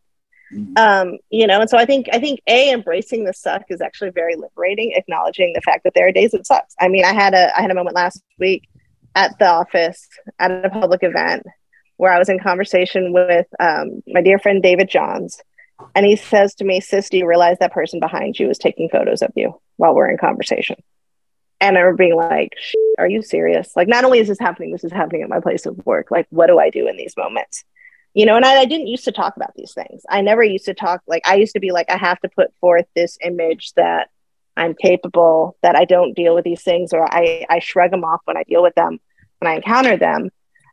Mm-hmm. 0.53 0.73
um, 0.77 1.17
you 1.29 1.45
know 1.45 1.61
and 1.61 1.69
so 1.69 1.77
i 1.77 1.85
think 1.85 2.07
i 2.11 2.19
think 2.19 2.41
a 2.47 2.71
embracing 2.71 3.23
the 3.23 3.33
suck 3.33 3.65
is 3.69 3.81
actually 3.81 4.09
very 4.09 4.35
liberating 4.35 4.93
acknowledging 4.95 5.53
the 5.53 5.61
fact 5.61 5.83
that 5.83 5.93
there 5.93 6.07
are 6.07 6.11
days 6.11 6.33
it 6.33 6.47
sucks. 6.47 6.73
I 6.79 6.87
mean 6.87 7.05
i 7.05 7.13
had 7.13 7.35
a 7.35 7.55
i 7.55 7.61
had 7.61 7.69
a 7.69 7.75
moment 7.75 7.95
last 7.95 8.23
week 8.39 8.67
at 9.15 9.37
the 9.39 9.47
office 9.47 10.07
at 10.39 10.51
a 10.65 10.69
public 10.69 11.03
event 11.03 11.45
where 11.97 12.13
I 12.13 12.19
was 12.19 12.29
in 12.29 12.39
conversation 12.39 13.11
with 13.11 13.47
um, 13.59 14.01
my 14.07 14.21
dear 14.21 14.39
friend 14.39 14.63
David 14.63 14.89
Johns. 14.89 15.41
And 15.95 16.05
he 16.05 16.15
says 16.15 16.55
to 16.55 16.65
me, 16.65 16.79
Sis, 16.79 17.09
do 17.09 17.17
you 17.17 17.27
realize 17.27 17.57
that 17.59 17.73
person 17.73 17.99
behind 17.99 18.39
you 18.39 18.49
is 18.49 18.57
taking 18.57 18.89
photos 18.89 19.21
of 19.21 19.31
you 19.35 19.59
while 19.77 19.95
we're 19.95 20.09
in 20.09 20.17
conversation? 20.17 20.77
And 21.61 21.77
I 21.77 21.81
remember 21.81 22.03
being 22.03 22.15
like, 22.15 22.53
Are 22.97 23.07
you 23.07 23.21
serious? 23.21 23.75
Like, 23.75 23.87
not 23.87 24.05
only 24.05 24.19
is 24.19 24.27
this 24.27 24.39
happening, 24.39 24.71
this 24.71 24.83
is 24.83 24.91
happening 24.91 25.23
at 25.23 25.29
my 25.29 25.39
place 25.39 25.65
of 25.65 25.85
work. 25.85 26.09
Like, 26.09 26.27
what 26.29 26.47
do 26.47 26.57
I 26.59 26.69
do 26.69 26.87
in 26.87 26.95
these 26.95 27.17
moments? 27.17 27.63
You 28.13 28.25
know, 28.25 28.35
and 28.35 28.45
I, 28.45 28.61
I 28.61 28.65
didn't 28.65 28.87
used 28.87 29.05
to 29.05 29.11
talk 29.11 29.35
about 29.35 29.53
these 29.55 29.73
things. 29.73 30.03
I 30.09 30.21
never 30.21 30.43
used 30.43 30.65
to 30.65 30.73
talk, 30.73 31.01
like, 31.05 31.27
I 31.27 31.35
used 31.35 31.53
to 31.53 31.59
be 31.59 31.71
like, 31.71 31.89
I 31.89 31.97
have 31.97 32.19
to 32.21 32.29
put 32.29 32.53
forth 32.59 32.85
this 32.95 33.17
image 33.23 33.73
that 33.73 34.09
I'm 34.59 34.75
capable, 34.75 35.57
that 35.63 35.75
I 35.75 35.85
don't 35.85 36.13
deal 36.13 36.35
with 36.35 36.43
these 36.43 36.63
things, 36.63 36.91
or 36.93 37.03
I, 37.11 37.45
I 37.49 37.59
shrug 37.59 37.91
them 37.91 38.03
off 38.03 38.21
when 38.25 38.37
I 38.37 38.43
deal 38.43 38.61
with 38.61 38.75
them, 38.75 38.99
when 39.39 39.51
I 39.51 39.55
encounter 39.55 39.95
them. 39.95 40.29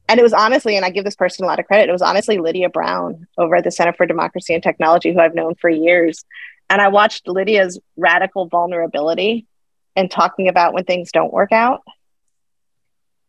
And 0.08 0.18
it 0.18 0.22
was 0.22 0.32
honestly, 0.32 0.76
and 0.76 0.84
I 0.84 0.90
give 0.90 1.04
this 1.04 1.16
person 1.16 1.44
a 1.44 1.48
lot 1.48 1.60
of 1.60 1.66
credit, 1.66 1.88
it 1.88 1.92
was 1.92 2.02
honestly 2.02 2.38
Lydia 2.38 2.68
Brown 2.68 3.26
over 3.38 3.56
at 3.56 3.64
the 3.64 3.70
Center 3.70 3.92
for 3.92 4.06
Democracy 4.06 4.54
and 4.54 4.62
Technology, 4.62 5.12
who 5.12 5.20
I've 5.20 5.34
known 5.34 5.54
for 5.54 5.70
years. 5.70 6.24
And 6.68 6.82
I 6.82 6.88
watched 6.88 7.28
Lydia's 7.28 7.78
radical 7.96 8.48
vulnerability 8.48 9.46
and 9.94 10.10
talking 10.10 10.48
about 10.48 10.74
when 10.74 10.84
things 10.84 11.12
don't 11.12 11.32
work 11.32 11.52
out. 11.52 11.82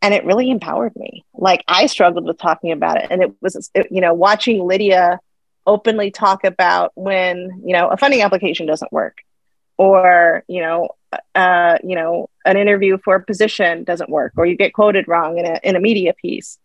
And 0.01 0.13
it 0.13 0.25
really 0.25 0.49
empowered 0.49 0.95
me. 0.95 1.23
Like 1.33 1.63
I 1.67 1.85
struggled 1.85 2.25
with 2.25 2.37
talking 2.37 2.71
about 2.71 2.97
it. 2.97 3.07
And 3.11 3.21
it 3.23 3.31
was, 3.41 3.69
it, 3.73 3.87
you 3.91 4.01
know, 4.01 4.13
watching 4.13 4.63
Lydia 4.63 5.19
openly 5.65 6.11
talk 6.11 6.43
about 6.43 6.91
when, 6.95 7.61
you 7.65 7.73
know, 7.73 7.89
a 7.89 7.97
funding 7.97 8.21
application 8.21 8.65
doesn't 8.65 8.91
work 8.91 9.17
or 9.77 10.43
you 10.47 10.61
know 10.61 10.89
uh, 11.35 11.77
you 11.83 11.95
know 11.95 12.29
an 12.45 12.57
interview 12.57 12.97
for 13.03 13.15
a 13.15 13.23
position 13.23 13.83
doesn't 13.83 14.09
work 14.09 14.33
or 14.37 14.45
you 14.45 14.55
get 14.55 14.73
quoted 14.73 15.07
wrong 15.07 15.37
in 15.37 15.45
a, 15.45 15.59
in 15.63 15.75
a 15.75 15.79
media 15.79 16.13
piece. 16.13 16.57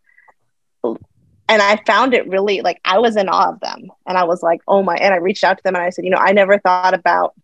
And 0.85 1.61
i 1.61 1.77
found 1.87 2.15
it 2.15 2.29
really 2.29 2.61
like 2.63 2.81
i 2.85 2.99
was 2.99 3.17
in 3.17 3.29
awe 3.29 3.51
of 3.51 3.61
them. 3.61 3.91
And 4.07 4.17
i 4.17 4.25
was 4.25 4.43
like 4.43 4.61
oh 4.67 4.83
my 4.83 4.97
and 4.97 5.15
i 5.15 5.19
reached 5.19 5.45
out 5.45 5.59
to 5.59 5.63
them 5.63 5.77
and 5.77 5.85
i 5.85 5.91
said 5.91 6.05
you 6.05 6.11
know 6.11 6.19
i 6.19 6.33
never 6.33 6.59
thought 6.59 6.95
about 6.95 7.35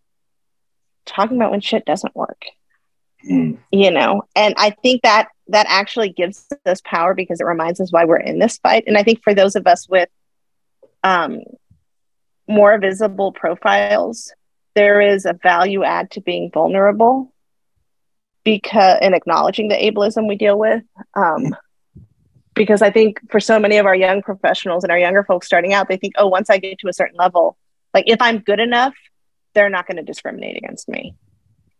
talking 1.05 1.37
about 1.37 1.51
when 1.51 1.61
shit 1.61 1.85
doesn't 1.85 2.15
work. 2.15 2.43
Mm. 3.29 3.57
you 3.69 3.91
know 3.91 4.23
and 4.33 4.53
i 4.57 4.69
think 4.69 5.01
that 5.01 5.27
that 5.49 5.65
actually 5.67 6.07
gives 6.07 6.47
us 6.65 6.79
power 6.85 7.13
because 7.13 7.41
it 7.41 7.45
reminds 7.45 7.81
us 7.81 7.91
why 7.91 8.05
we're 8.05 8.15
in 8.15 8.39
this 8.39 8.57
fight. 8.59 8.85
And 8.87 8.97
i 8.97 9.03
think 9.03 9.21
for 9.23 9.33
those 9.33 9.55
of 9.55 9.67
us 9.67 9.87
with 9.89 10.09
um 11.03 11.41
more 12.47 12.79
visible 12.79 13.31
profiles 13.31 14.33
there 14.79 15.01
is 15.01 15.25
a 15.25 15.33
value 15.33 15.83
add 15.83 16.09
to 16.11 16.21
being 16.21 16.49
vulnerable 16.53 17.33
because 18.45 18.97
and 19.01 19.13
acknowledging 19.13 19.67
the 19.67 19.75
ableism 19.75 20.25
we 20.25 20.37
deal 20.37 20.57
with 20.57 20.81
um, 21.17 21.53
because 22.53 22.81
I 22.81 22.89
think 22.89 23.19
for 23.29 23.41
so 23.41 23.59
many 23.59 23.75
of 23.75 23.85
our 23.85 23.95
young 23.95 24.21
professionals 24.21 24.85
and 24.85 24.91
our 24.91 24.97
younger 24.97 25.25
folks 25.25 25.47
starting 25.47 25.73
out, 25.73 25.89
they 25.89 25.97
think, 25.97 26.13
oh, 26.17 26.27
once 26.27 26.49
I 26.49 26.59
get 26.59 26.79
to 26.79 26.87
a 26.87 26.93
certain 26.93 27.17
level, 27.17 27.57
like 27.93 28.05
if 28.07 28.21
I'm 28.21 28.39
good 28.39 28.61
enough, 28.61 28.93
they're 29.53 29.69
not 29.69 29.85
going 29.85 29.97
to 29.97 30.03
discriminate 30.03 30.55
against 30.55 30.87
me. 30.87 31.13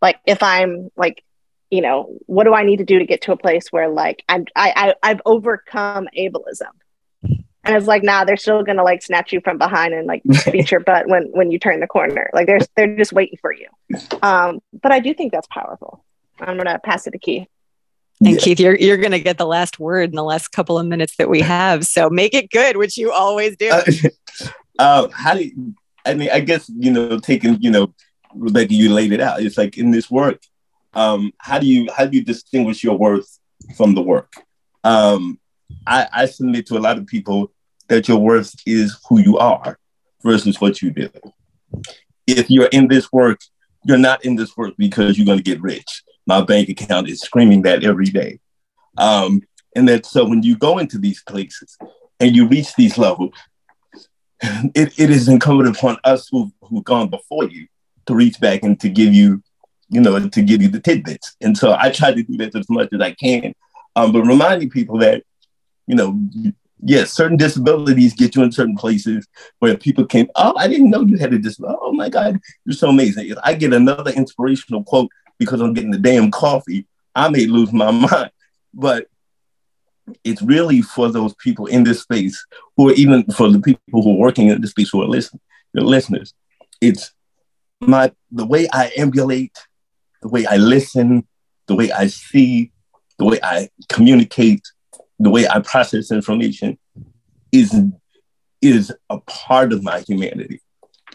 Like 0.02 0.16
if 0.26 0.42
I'm 0.42 0.90
like, 0.94 1.24
you 1.70 1.80
know, 1.80 2.18
what 2.26 2.44
do 2.44 2.52
I 2.52 2.64
need 2.64 2.78
to 2.78 2.84
do 2.84 2.98
to 2.98 3.06
get 3.06 3.22
to 3.22 3.32
a 3.32 3.36
place 3.38 3.68
where 3.70 3.88
like 3.88 4.22
I'm 4.28 4.44
I, 4.54 4.94
I 5.02 5.10
I've 5.10 5.22
overcome 5.24 6.06
ableism. 6.18 6.74
And 7.62 7.76
it's 7.76 7.86
like, 7.86 8.02
nah, 8.02 8.24
they're 8.24 8.36
still 8.36 8.62
gonna 8.62 8.82
like 8.82 9.02
snatch 9.02 9.32
you 9.32 9.40
from 9.40 9.58
behind 9.58 9.94
and 9.94 10.06
like 10.06 10.22
beat 10.52 10.70
your 10.70 10.80
butt 10.80 11.08
when 11.08 11.24
when 11.32 11.50
you 11.50 11.58
turn 11.58 11.80
the 11.80 11.86
corner. 11.86 12.30
Like 12.32 12.46
they're 12.46 12.60
they're 12.76 12.96
just 12.96 13.12
waiting 13.12 13.38
for 13.40 13.52
you. 13.52 13.66
Um, 14.22 14.60
but 14.72 14.92
I 14.92 15.00
do 15.00 15.14
think 15.14 15.32
that's 15.32 15.48
powerful. 15.48 16.04
I'm 16.38 16.56
gonna 16.56 16.78
pass 16.78 17.06
it 17.06 17.10
to 17.12 17.18
Keith. 17.18 17.48
And 18.20 18.34
yeah. 18.34 18.38
Keith, 18.38 18.60
you're 18.60 18.76
you're 18.76 18.98
going 18.98 19.12
to 19.12 19.20
get 19.20 19.38
the 19.38 19.46
last 19.46 19.78
word 19.78 20.10
in 20.10 20.16
the 20.16 20.22
last 20.22 20.48
couple 20.48 20.78
of 20.78 20.86
minutes 20.86 21.16
that 21.16 21.30
we 21.30 21.40
have. 21.40 21.86
So 21.86 22.10
make 22.10 22.34
it 22.34 22.50
good, 22.50 22.76
which 22.76 22.98
you 22.98 23.12
always 23.12 23.56
do. 23.56 23.70
Uh, 23.70 23.82
uh, 24.78 25.08
how 25.10 25.34
do 25.34 25.44
you, 25.44 25.74
I 26.04 26.14
mean? 26.14 26.28
I 26.30 26.40
guess 26.40 26.68
you 26.68 26.90
know, 26.90 27.18
taking 27.18 27.56
you 27.62 27.70
know, 27.70 27.94
Rebecca, 28.34 28.74
you 28.74 28.92
laid 28.92 29.12
it 29.12 29.20
out. 29.20 29.40
It's 29.42 29.56
like 29.56 29.78
in 29.78 29.90
this 29.90 30.10
work, 30.10 30.42
um, 30.92 31.32
how 31.38 31.58
do 31.58 31.66
you 31.66 31.88
how 31.96 32.04
do 32.04 32.16
you 32.18 32.22
distinguish 32.22 32.84
your 32.84 32.98
worth 32.98 33.38
from 33.74 33.94
the 33.94 34.02
work? 34.02 34.34
Um, 34.84 35.39
I, 35.86 36.08
I 36.12 36.26
submit 36.26 36.66
to 36.66 36.76
a 36.76 36.80
lot 36.80 36.98
of 36.98 37.06
people 37.06 37.52
that 37.88 38.08
your 38.08 38.18
worth 38.18 38.54
is 38.66 38.98
who 39.08 39.20
you 39.20 39.38
are 39.38 39.78
versus 40.22 40.60
what 40.60 40.82
you 40.82 40.90
do. 40.90 41.10
If 42.26 42.50
you're 42.50 42.66
in 42.66 42.88
this 42.88 43.12
work, 43.12 43.40
you're 43.84 43.98
not 43.98 44.24
in 44.24 44.36
this 44.36 44.56
work 44.56 44.74
because 44.76 45.16
you're 45.16 45.26
going 45.26 45.38
to 45.38 45.44
get 45.44 45.60
rich 45.60 46.02
my 46.30 46.40
bank 46.40 46.68
account 46.68 47.08
is 47.08 47.20
screaming 47.20 47.62
that 47.62 47.82
every 47.82 48.06
day. 48.06 48.38
Um, 48.96 49.42
and 49.74 49.88
that 49.88 50.06
so 50.06 50.24
when 50.24 50.42
you 50.44 50.56
go 50.56 50.78
into 50.78 50.96
these 50.96 51.22
places 51.24 51.76
and 52.20 52.34
you 52.34 52.46
reach 52.46 52.74
these 52.76 52.96
levels, 52.96 53.34
it, 54.42 54.98
it 54.98 55.10
is 55.10 55.28
incumbent 55.28 55.76
upon 55.76 55.98
us 56.04 56.28
who, 56.30 56.52
who've 56.62 56.84
gone 56.84 57.08
before 57.08 57.44
you 57.44 57.66
to 58.06 58.14
reach 58.14 58.38
back 58.40 58.62
and 58.62 58.78
to 58.80 58.88
give 58.88 59.12
you, 59.12 59.42
you 59.88 60.00
know, 60.00 60.28
to 60.28 60.42
give 60.42 60.62
you 60.62 60.68
the 60.68 60.80
tidbits. 60.80 61.36
And 61.40 61.58
so 61.58 61.76
I 61.78 61.90
try 61.90 62.12
to 62.12 62.22
do 62.22 62.36
that 62.38 62.54
as 62.54 62.70
much 62.70 62.90
as 62.92 63.00
I 63.00 63.12
can. 63.12 63.52
Um, 63.96 64.12
but 64.12 64.22
reminding 64.22 64.70
people 64.70 64.98
that, 64.98 65.24
you 65.90 65.96
know, 65.96 66.16
yes, 66.80 67.12
certain 67.12 67.36
disabilities 67.36 68.14
get 68.14 68.36
you 68.36 68.44
in 68.44 68.52
certain 68.52 68.76
places 68.76 69.26
where 69.58 69.76
people 69.76 70.06
can, 70.06 70.28
oh, 70.36 70.54
I 70.56 70.68
didn't 70.68 70.90
know 70.90 71.00
you 71.00 71.18
had 71.18 71.34
a 71.34 71.38
disability. 71.38 71.78
Oh 71.82 71.92
my 71.92 72.08
God, 72.08 72.38
you're 72.64 72.74
so 72.74 72.90
amazing. 72.90 73.28
If 73.28 73.38
I 73.42 73.54
get 73.54 73.72
another 73.72 74.12
inspirational 74.12 74.84
quote 74.84 75.10
because 75.40 75.60
I'm 75.60 75.74
getting 75.74 75.90
the 75.90 75.98
damn 75.98 76.30
coffee, 76.30 76.86
I 77.16 77.28
may 77.28 77.46
lose 77.46 77.72
my 77.72 77.90
mind. 77.90 78.30
But 78.72 79.08
it's 80.22 80.42
really 80.42 80.80
for 80.80 81.10
those 81.10 81.34
people 81.34 81.66
in 81.66 81.82
this 81.82 82.02
space 82.02 82.46
are 82.78 82.92
even 82.92 83.24
for 83.24 83.50
the 83.50 83.60
people 83.60 83.82
who 83.90 84.12
are 84.12 84.18
working 84.18 84.46
in 84.46 84.60
this 84.60 84.70
space 84.70 84.90
who 84.90 85.02
are 85.02 85.08
listening, 85.08 85.40
the 85.74 85.80
listeners. 85.80 86.34
It's 86.80 87.12
my 87.80 88.12
the 88.30 88.46
way 88.46 88.68
I 88.72 88.92
emulate, 88.96 89.58
the 90.22 90.28
way 90.28 90.46
I 90.46 90.56
listen, 90.56 91.26
the 91.66 91.74
way 91.74 91.90
I 91.90 92.06
see, 92.06 92.70
the 93.18 93.24
way 93.24 93.40
I 93.42 93.70
communicate, 93.88 94.62
the 95.20 95.30
way 95.30 95.46
I 95.46 95.60
process 95.60 96.10
information 96.10 96.78
is 97.52 97.72
is 98.60 98.92
a 99.08 99.18
part 99.20 99.72
of 99.72 99.84
my 99.84 100.00
humanity. 100.00 100.60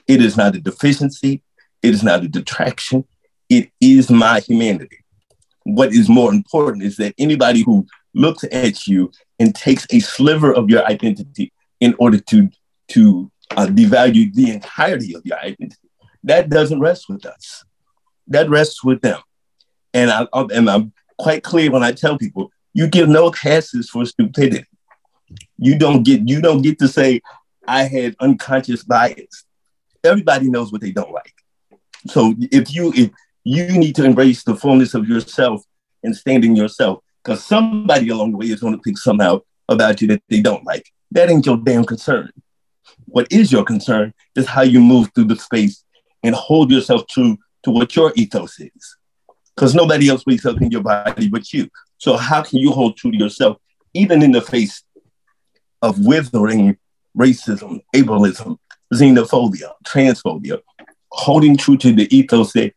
It 0.07 0.21
is 0.21 0.37
not 0.37 0.55
a 0.55 0.59
deficiency. 0.59 1.43
It 1.83 1.93
is 1.93 2.01
not 2.01 2.23
a 2.23 2.27
detraction 2.27 3.05
it 3.49 3.69
is 3.79 4.09
my 4.09 4.39
humanity. 4.39 5.03
What 5.63 5.93
is 5.93 6.09
more 6.09 6.33
important 6.33 6.83
is 6.83 6.97
that 6.97 7.15
anybody 7.17 7.63
who 7.63 7.85
looks 8.13 8.43
at 8.51 8.87
you 8.87 9.11
and 9.39 9.53
takes 9.53 9.85
a 9.91 9.99
sliver 9.99 10.53
of 10.53 10.69
your 10.69 10.85
identity 10.85 11.51
in 11.79 11.95
order 11.99 12.19
to, 12.19 12.49
to 12.89 13.31
uh, 13.51 13.67
devalue 13.67 14.33
the 14.33 14.51
entirety 14.51 15.15
of 15.15 15.25
your 15.25 15.37
identity, 15.39 15.89
that 16.23 16.49
doesn't 16.49 16.79
rest 16.79 17.05
with 17.09 17.25
us. 17.25 17.63
That 18.27 18.49
rests 18.49 18.83
with 18.83 19.01
them. 19.01 19.19
And, 19.93 20.09
I, 20.11 20.27
and 20.33 20.69
I'm 20.69 20.93
quite 21.17 21.43
clear 21.43 21.71
when 21.71 21.83
I 21.83 21.91
tell 21.91 22.17
people, 22.17 22.51
you 22.75 22.87
give 22.87 23.07
no 23.07 23.31
passes 23.31 23.89
for 23.89 24.05
stupidity. 24.05 24.65
You 25.57 25.79
don't 25.79 26.03
get 26.03 26.27
you 26.27 26.41
don't 26.41 26.61
get 26.61 26.77
to 26.79 26.89
say 26.89 27.21
I 27.67 27.83
had 27.83 28.15
unconscious 28.19 28.83
bias. 28.83 29.45
Everybody 30.03 30.49
knows 30.49 30.71
what 30.71 30.81
they 30.81 30.91
don't 30.91 31.11
like. 31.11 31.33
So 32.07 32.35
if 32.37 32.75
you 32.75 32.91
if 32.93 33.11
you 33.45 33.65
need 33.77 33.95
to 33.95 34.03
embrace 34.03 34.43
the 34.43 34.55
fullness 34.55 34.93
of 34.93 35.07
yourself 35.07 35.63
and 36.03 36.13
stand 36.13 36.43
in 36.43 36.55
yourself 36.55 36.99
because 37.23 37.43
somebody 37.45 38.09
along 38.09 38.31
the 38.31 38.37
way 38.37 38.47
is 38.47 38.59
going 38.59 38.75
to 38.75 38.83
think 38.83 38.97
something 38.97 39.25
out 39.25 39.45
about 39.69 40.01
you 40.01 40.09
that 40.09 40.21
they 40.27 40.41
don't 40.41 40.65
like. 40.65 40.85
That 41.11 41.29
ain't 41.29 41.45
your 41.45 41.57
damn 41.57 41.85
concern. 41.85 42.29
What 43.05 43.31
is 43.31 43.53
your 43.53 43.63
concern 43.63 44.13
is 44.35 44.47
how 44.47 44.63
you 44.63 44.81
move 44.81 45.11
through 45.15 45.25
the 45.25 45.37
space 45.37 45.81
and 46.23 46.35
hold 46.35 46.71
yourself 46.71 47.07
true 47.07 47.37
to 47.63 47.71
what 47.71 47.95
your 47.95 48.11
ethos 48.17 48.59
is. 48.59 48.97
Because 49.55 49.73
nobody 49.73 50.09
else 50.09 50.25
wakes 50.25 50.45
up 50.45 50.61
in 50.61 50.71
your 50.71 50.83
body 50.83 51.29
but 51.29 51.51
you. 51.53 51.69
So, 51.97 52.17
how 52.17 52.43
can 52.43 52.59
you 52.59 52.71
hold 52.71 52.97
true 52.97 53.11
to 53.11 53.17
yourself, 53.17 53.57
even 53.93 54.21
in 54.21 54.31
the 54.31 54.41
face 54.41 54.83
of 55.81 56.05
withering 56.05 56.77
racism, 57.17 57.81
ableism, 57.95 58.57
xenophobia, 58.93 59.71
transphobia, 59.85 60.59
holding 61.11 61.55
true 61.55 61.77
to 61.77 61.93
the 61.93 62.13
ethos 62.15 62.51
that 62.53 62.73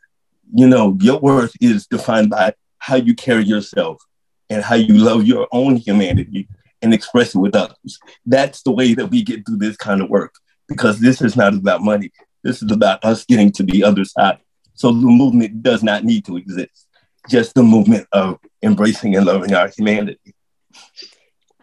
you 0.54 0.66
know, 0.66 0.96
your 1.00 1.18
worth 1.18 1.52
is 1.60 1.86
defined 1.86 2.30
by 2.30 2.54
how 2.78 2.96
you 2.96 3.14
carry 3.14 3.44
yourself 3.44 4.02
and 4.48 4.62
how 4.62 4.76
you 4.76 4.94
love 4.94 5.24
your 5.24 5.46
own 5.52 5.76
humanity 5.76 6.48
and 6.80 6.94
express 6.94 7.34
it 7.34 7.38
with 7.38 7.54
others. 7.54 7.98
That's 8.24 8.62
the 8.62 8.70
way 8.70 8.94
that 8.94 9.08
we 9.08 9.22
get 9.22 9.44
through 9.44 9.58
this 9.58 9.76
kind 9.76 10.00
of 10.00 10.08
work 10.08 10.34
because 10.68 11.00
this 11.00 11.20
is 11.20 11.36
not 11.36 11.54
about 11.54 11.82
money. 11.82 12.12
This 12.44 12.62
is 12.62 12.70
about 12.70 13.04
us 13.04 13.24
getting 13.24 13.52
to 13.52 13.62
the 13.62 13.84
other 13.84 14.04
side. 14.04 14.38
So 14.78 14.92
the 14.92 15.08
movement 15.08 15.60
does 15.60 15.82
not 15.82 16.04
need 16.04 16.24
to 16.26 16.36
exist, 16.36 16.86
just 17.28 17.56
the 17.56 17.64
movement 17.64 18.06
of 18.12 18.38
embracing 18.62 19.16
and 19.16 19.26
loving 19.26 19.52
our 19.52 19.68
humanity. 19.68 20.36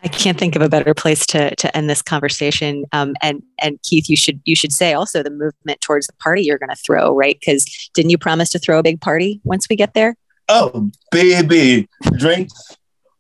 I 0.04 0.10
can't 0.10 0.38
think 0.38 0.58
of 0.58 0.62
a 0.62 0.68
better 0.68 0.94
place 0.94 1.26
to 1.28 1.56
to 1.56 1.78
end 1.78 1.90
this 1.90 2.02
conversation. 2.02 2.84
Um, 2.92 3.16
and 3.22 3.42
and 3.60 3.82
Keith, 3.84 4.10
you 4.10 4.18
should 4.18 4.42
you 4.44 4.54
should 4.54 4.74
say 4.74 4.94
also 4.94 5.24
the 5.24 5.30
movement 5.30 5.80
towards 5.80 6.08
the 6.08 6.14
party 6.14 6.42
you're 6.42 6.58
going 6.58 6.70
to 6.70 6.76
throw, 6.76 7.16
right? 7.16 7.40
Because 7.40 7.64
didn't 7.94 8.10
you 8.10 8.18
promise 8.18 8.50
to 8.50 8.60
throw 8.60 8.80
a 8.80 8.84
big 8.84 9.00
party 9.00 9.40
once 9.46 9.68
we 9.70 9.78
get 9.78 9.94
there? 9.94 10.18
Oh, 10.50 10.92
baby, 11.12 11.88
drinks, 12.18 12.76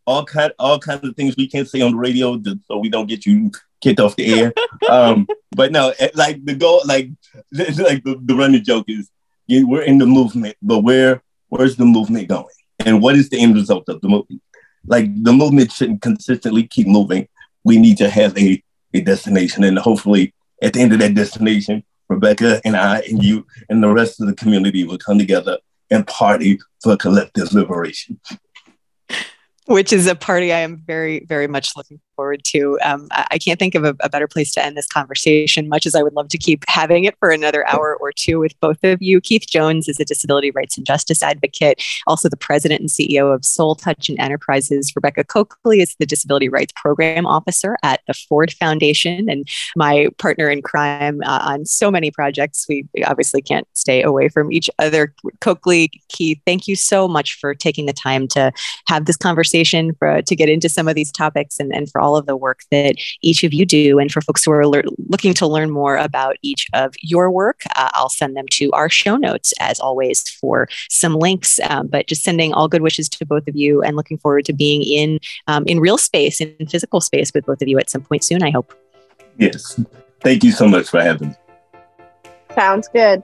all 0.05 0.25
kind 0.25 0.51
all 0.59 0.77
kinds 0.77 1.07
of 1.07 1.15
things 1.15 1.37
we 1.37 1.47
can't 1.47 1.69
say 1.69 1.79
on 1.79 1.93
the 1.93 1.97
radio, 1.97 2.37
so 2.67 2.77
we 2.79 2.89
don't 2.89 3.07
get 3.07 3.25
you 3.25 3.49
kicked 3.79 4.01
off 4.01 4.17
the 4.17 4.41
air. 4.41 4.53
um, 4.91 5.25
but 5.55 5.71
no, 5.71 5.93
like 6.15 6.43
the 6.43 6.53
goal, 6.53 6.81
like 6.85 7.11
like 7.53 8.03
the, 8.03 8.19
the 8.21 8.35
running 8.35 8.61
joke 8.61 8.85
is, 8.89 9.09
yeah, 9.47 9.63
we're 9.63 9.83
in 9.83 9.97
the 9.97 10.05
movement, 10.05 10.55
but 10.61 10.79
where 10.79 11.21
where's 11.49 11.75
the 11.75 11.85
movement 11.85 12.27
going, 12.27 12.45
and 12.85 13.01
what 13.01 13.15
is 13.15 13.29
the 13.29 13.39
end 13.39 13.55
result 13.55 13.87
of 13.89 14.01
the 14.01 14.07
movement? 14.07 14.41
like 14.87 15.23
the 15.23 15.33
movement 15.33 15.71
shouldn't 15.71 16.01
consistently 16.01 16.67
keep 16.67 16.87
moving. 16.87 17.27
We 17.63 17.77
need 17.77 17.97
to 17.97 18.09
have 18.09 18.37
a, 18.37 18.61
a 18.93 19.01
destination. 19.01 19.63
And 19.63 19.77
hopefully 19.77 20.33
at 20.61 20.73
the 20.73 20.81
end 20.81 20.93
of 20.93 20.99
that 20.99 21.15
destination, 21.15 21.83
Rebecca 22.07 22.61
and 22.63 22.75
I 22.75 22.99
and 22.99 23.23
you 23.23 23.45
and 23.69 23.81
the 23.81 23.91
rest 23.91 24.21
of 24.21 24.27
the 24.27 24.35
community 24.35 24.83
will 24.85 24.99
come 24.99 25.17
together 25.17 25.57
and 25.89 26.05
party 26.05 26.59
for 26.83 26.95
collective 26.97 27.51
liberation 27.53 28.19
which 29.65 29.91
is 29.91 30.07
a 30.07 30.15
party 30.15 30.53
I 30.53 30.59
am 30.59 30.77
very, 30.85 31.25
very 31.25 31.47
much 31.47 31.75
looking 31.75 31.99
forward 32.15 32.43
to. 32.45 32.79
Um, 32.83 33.07
I 33.11 33.37
can't 33.37 33.59
think 33.59 33.75
of 33.75 33.83
a, 33.83 33.95
a, 33.99 34.09
better 34.09 34.27
place 34.27 34.51
to 34.53 34.63
end 34.63 34.77
this 34.77 34.87
conversation, 34.87 35.67
much 35.67 35.85
as 35.85 35.95
I 35.95 36.01
would 36.01 36.13
love 36.13 36.29
to 36.29 36.37
keep 36.37 36.63
having 36.67 37.03
it 37.03 37.17
for 37.19 37.29
another 37.29 37.67
hour 37.67 37.97
or 37.99 38.11
two 38.11 38.39
with 38.39 38.57
both 38.59 38.83
of 38.83 39.01
you. 39.01 39.19
Keith 39.19 39.45
Jones 39.47 39.87
is 39.87 39.99
a 39.99 40.05
disability 40.05 40.51
rights 40.51 40.77
and 40.77 40.85
justice 40.85 41.21
advocate, 41.21 41.83
also 42.07 42.29
the 42.29 42.37
president 42.37 42.79
and 42.79 42.89
CEO 42.89 43.33
of 43.33 43.43
Soul 43.43 43.75
Touch 43.75 44.09
and 44.09 44.19
Enterprises. 44.19 44.93
Rebecca 44.95 45.23
Cokley 45.23 45.81
is 45.81 45.95
the 45.99 46.05
disability 46.05 46.49
rights 46.49 46.73
program 46.75 47.25
officer 47.25 47.77
at 47.83 48.01
the 48.07 48.13
Ford 48.13 48.53
Foundation 48.53 49.29
and 49.29 49.47
my 49.75 50.07
partner 50.17 50.49
in 50.49 50.61
crime 50.61 51.21
uh, 51.25 51.39
on 51.43 51.65
so 51.65 51.91
many 51.91 52.11
projects. 52.11 52.65
We 52.69 52.87
obviously 53.05 53.41
can't 53.41 53.67
stay 53.73 54.01
away 54.01 54.29
from 54.29 54.51
each 54.51 54.69
other. 54.79 55.13
Cokley, 55.41 55.89
Keith, 56.09 56.39
thank 56.45 56.67
you 56.67 56.75
so 56.75 57.07
much 57.07 57.37
for 57.37 57.53
taking 57.53 57.85
the 57.85 57.93
time 57.93 58.27
to 58.29 58.51
have 58.87 59.05
this 59.05 59.17
conversation 59.17 59.93
for, 59.95 60.21
to 60.21 60.35
get 60.35 60.49
into 60.49 60.69
some 60.69 60.87
of 60.87 60.95
these 60.95 61.11
topics 61.11 61.59
and, 61.59 61.73
and 61.73 61.89
for 61.89 62.01
all 62.01 62.04
of 62.13 62.25
the 62.25 62.35
work 62.35 62.59
that 62.71 62.95
each 63.21 63.45
of 63.45 63.53
you 63.53 63.65
do. 63.65 63.99
And 63.99 64.11
for 64.11 64.19
folks 64.19 64.43
who 64.43 64.51
are 64.51 64.67
le- 64.67 64.83
looking 65.07 65.33
to 65.35 65.47
learn 65.47 65.71
more 65.71 65.95
about 65.95 66.35
each 66.41 66.67
of 66.73 66.93
your 66.99 67.31
work, 67.31 67.61
uh, 67.77 67.89
I'll 67.93 68.09
send 68.09 68.35
them 68.35 68.47
to 68.51 68.69
our 68.71 68.89
show 68.89 69.15
notes 69.15 69.53
as 69.61 69.79
always 69.79 70.27
for 70.27 70.67
some 70.89 71.15
links. 71.15 71.61
Um, 71.69 71.87
but 71.87 72.07
just 72.07 72.23
sending 72.23 72.53
all 72.53 72.67
good 72.67 72.81
wishes 72.81 73.07
to 73.09 73.25
both 73.25 73.47
of 73.47 73.55
you 73.55 73.81
and 73.81 73.95
looking 73.95 74.17
forward 74.17 74.43
to 74.45 74.53
being 74.53 74.83
in 74.83 75.19
um, 75.47 75.63
in 75.67 75.79
real 75.79 75.97
space, 75.97 76.41
in 76.41 76.67
physical 76.67 76.99
space 76.99 77.31
with 77.33 77.45
both 77.45 77.61
of 77.61 77.69
you 77.69 77.79
at 77.79 77.89
some 77.89 78.01
point 78.01 78.23
soon, 78.23 78.43
I 78.43 78.51
hope. 78.51 78.73
Yes. 79.37 79.79
Thank 80.21 80.43
you 80.43 80.51
so 80.51 80.67
much 80.67 80.89
for 80.89 81.01
having 81.01 81.29
me. 81.29 81.35
Sounds 82.55 82.87
good. 82.87 83.23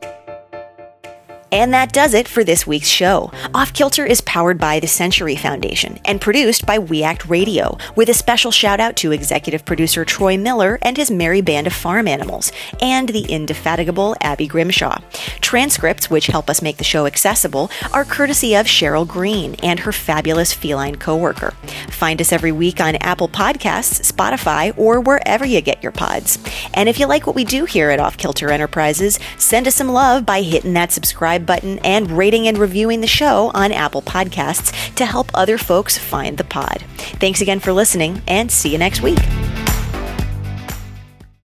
And 1.52 1.74
that 1.74 1.92
does 1.92 2.14
it 2.14 2.30
for 2.30 2.46
this 2.46 2.66
week's 2.66 2.88
show. 2.88 3.30
Off 3.54 3.74
Kilter 3.74 4.06
is 4.06 4.22
powered 4.22 4.58
by 4.58 4.80
the 4.80 4.88
Century 4.88 5.36
Foundation 5.36 6.00
and 6.06 6.22
produced 6.22 6.66
by 6.66 6.80
We 6.80 7.04
Act 7.04 7.28
Radio, 7.28 7.78
with 7.96 8.08
a 8.08 8.14
special 8.14 8.52
shout 8.52 8.80
out 8.80 8.96
to 8.98 9.12
executive 9.12 9.66
producer 9.66 10.06
Troy 10.06 10.38
Miller 10.38 10.80
and 10.82 10.96
his 10.96 11.12
merry 11.12 11.42
band 11.42 11.68
of 11.68 11.74
farm 11.74 12.08
animals, 12.08 12.54
and 12.82 13.10
the 13.10 13.26
indefatigable 13.26 14.16
Abby 14.22 14.48
Grimshaw. 14.48 15.02
Transcripts, 15.42 16.10
which 16.10 16.28
help 16.28 16.50
us 16.50 16.62
make 16.62 16.78
the 16.78 16.86
show 16.86 17.06
accessible, 17.06 17.70
are 17.92 18.06
courtesy 18.06 18.56
of 18.56 18.66
Cheryl 18.66 19.06
Green 19.06 19.56
and 19.62 19.82
her 19.82 19.92
fabulous 19.92 20.54
feline 20.54 20.96
coworker. 20.96 21.52
Find 21.90 22.22
us 22.22 22.32
every 22.32 22.54
week 22.54 22.80
on 22.80 22.96
Apple 22.98 23.28
Podcasts, 23.28 24.10
Spotify, 24.10 24.74
or 24.78 25.02
wherever 25.02 25.46
you 25.46 25.60
get 25.60 25.84
your 25.84 25.92
pods. 25.92 26.40
And 26.74 26.88
if 26.88 26.98
you 26.98 27.08
like 27.08 27.28
what 27.28 27.36
we 27.36 27.44
do 27.44 27.66
here 27.66 27.90
at 27.90 28.00
Off 28.00 28.18
Kilter 28.18 28.50
Enterprises, 28.52 29.20
send 29.38 29.68
us 29.68 29.76
some 29.76 29.90
love 29.90 30.26
by 30.26 30.42
hitting 30.44 30.74
that 30.74 30.94
subscribe 31.42 31.46
button 31.46 31.80
and 31.80 32.12
rating 32.12 32.48
and 32.48 32.58
reviewing 32.58 33.02
the 33.02 33.08
show 33.08 33.52
on 33.54 33.72
Apple 33.72 34.02
Podcasts 34.02 34.72
to 34.96 35.06
help 35.06 35.30
other 35.34 35.58
folks 35.58 35.98
find 35.98 36.38
the 36.38 36.44
pod. 36.44 36.84
Thanks 37.20 37.42
again 37.42 37.60
for 37.60 37.74
listening, 37.74 38.22
and 38.28 38.52
see 38.52 38.70
you 38.70 38.78
next 38.78 39.02
week. 39.02 39.20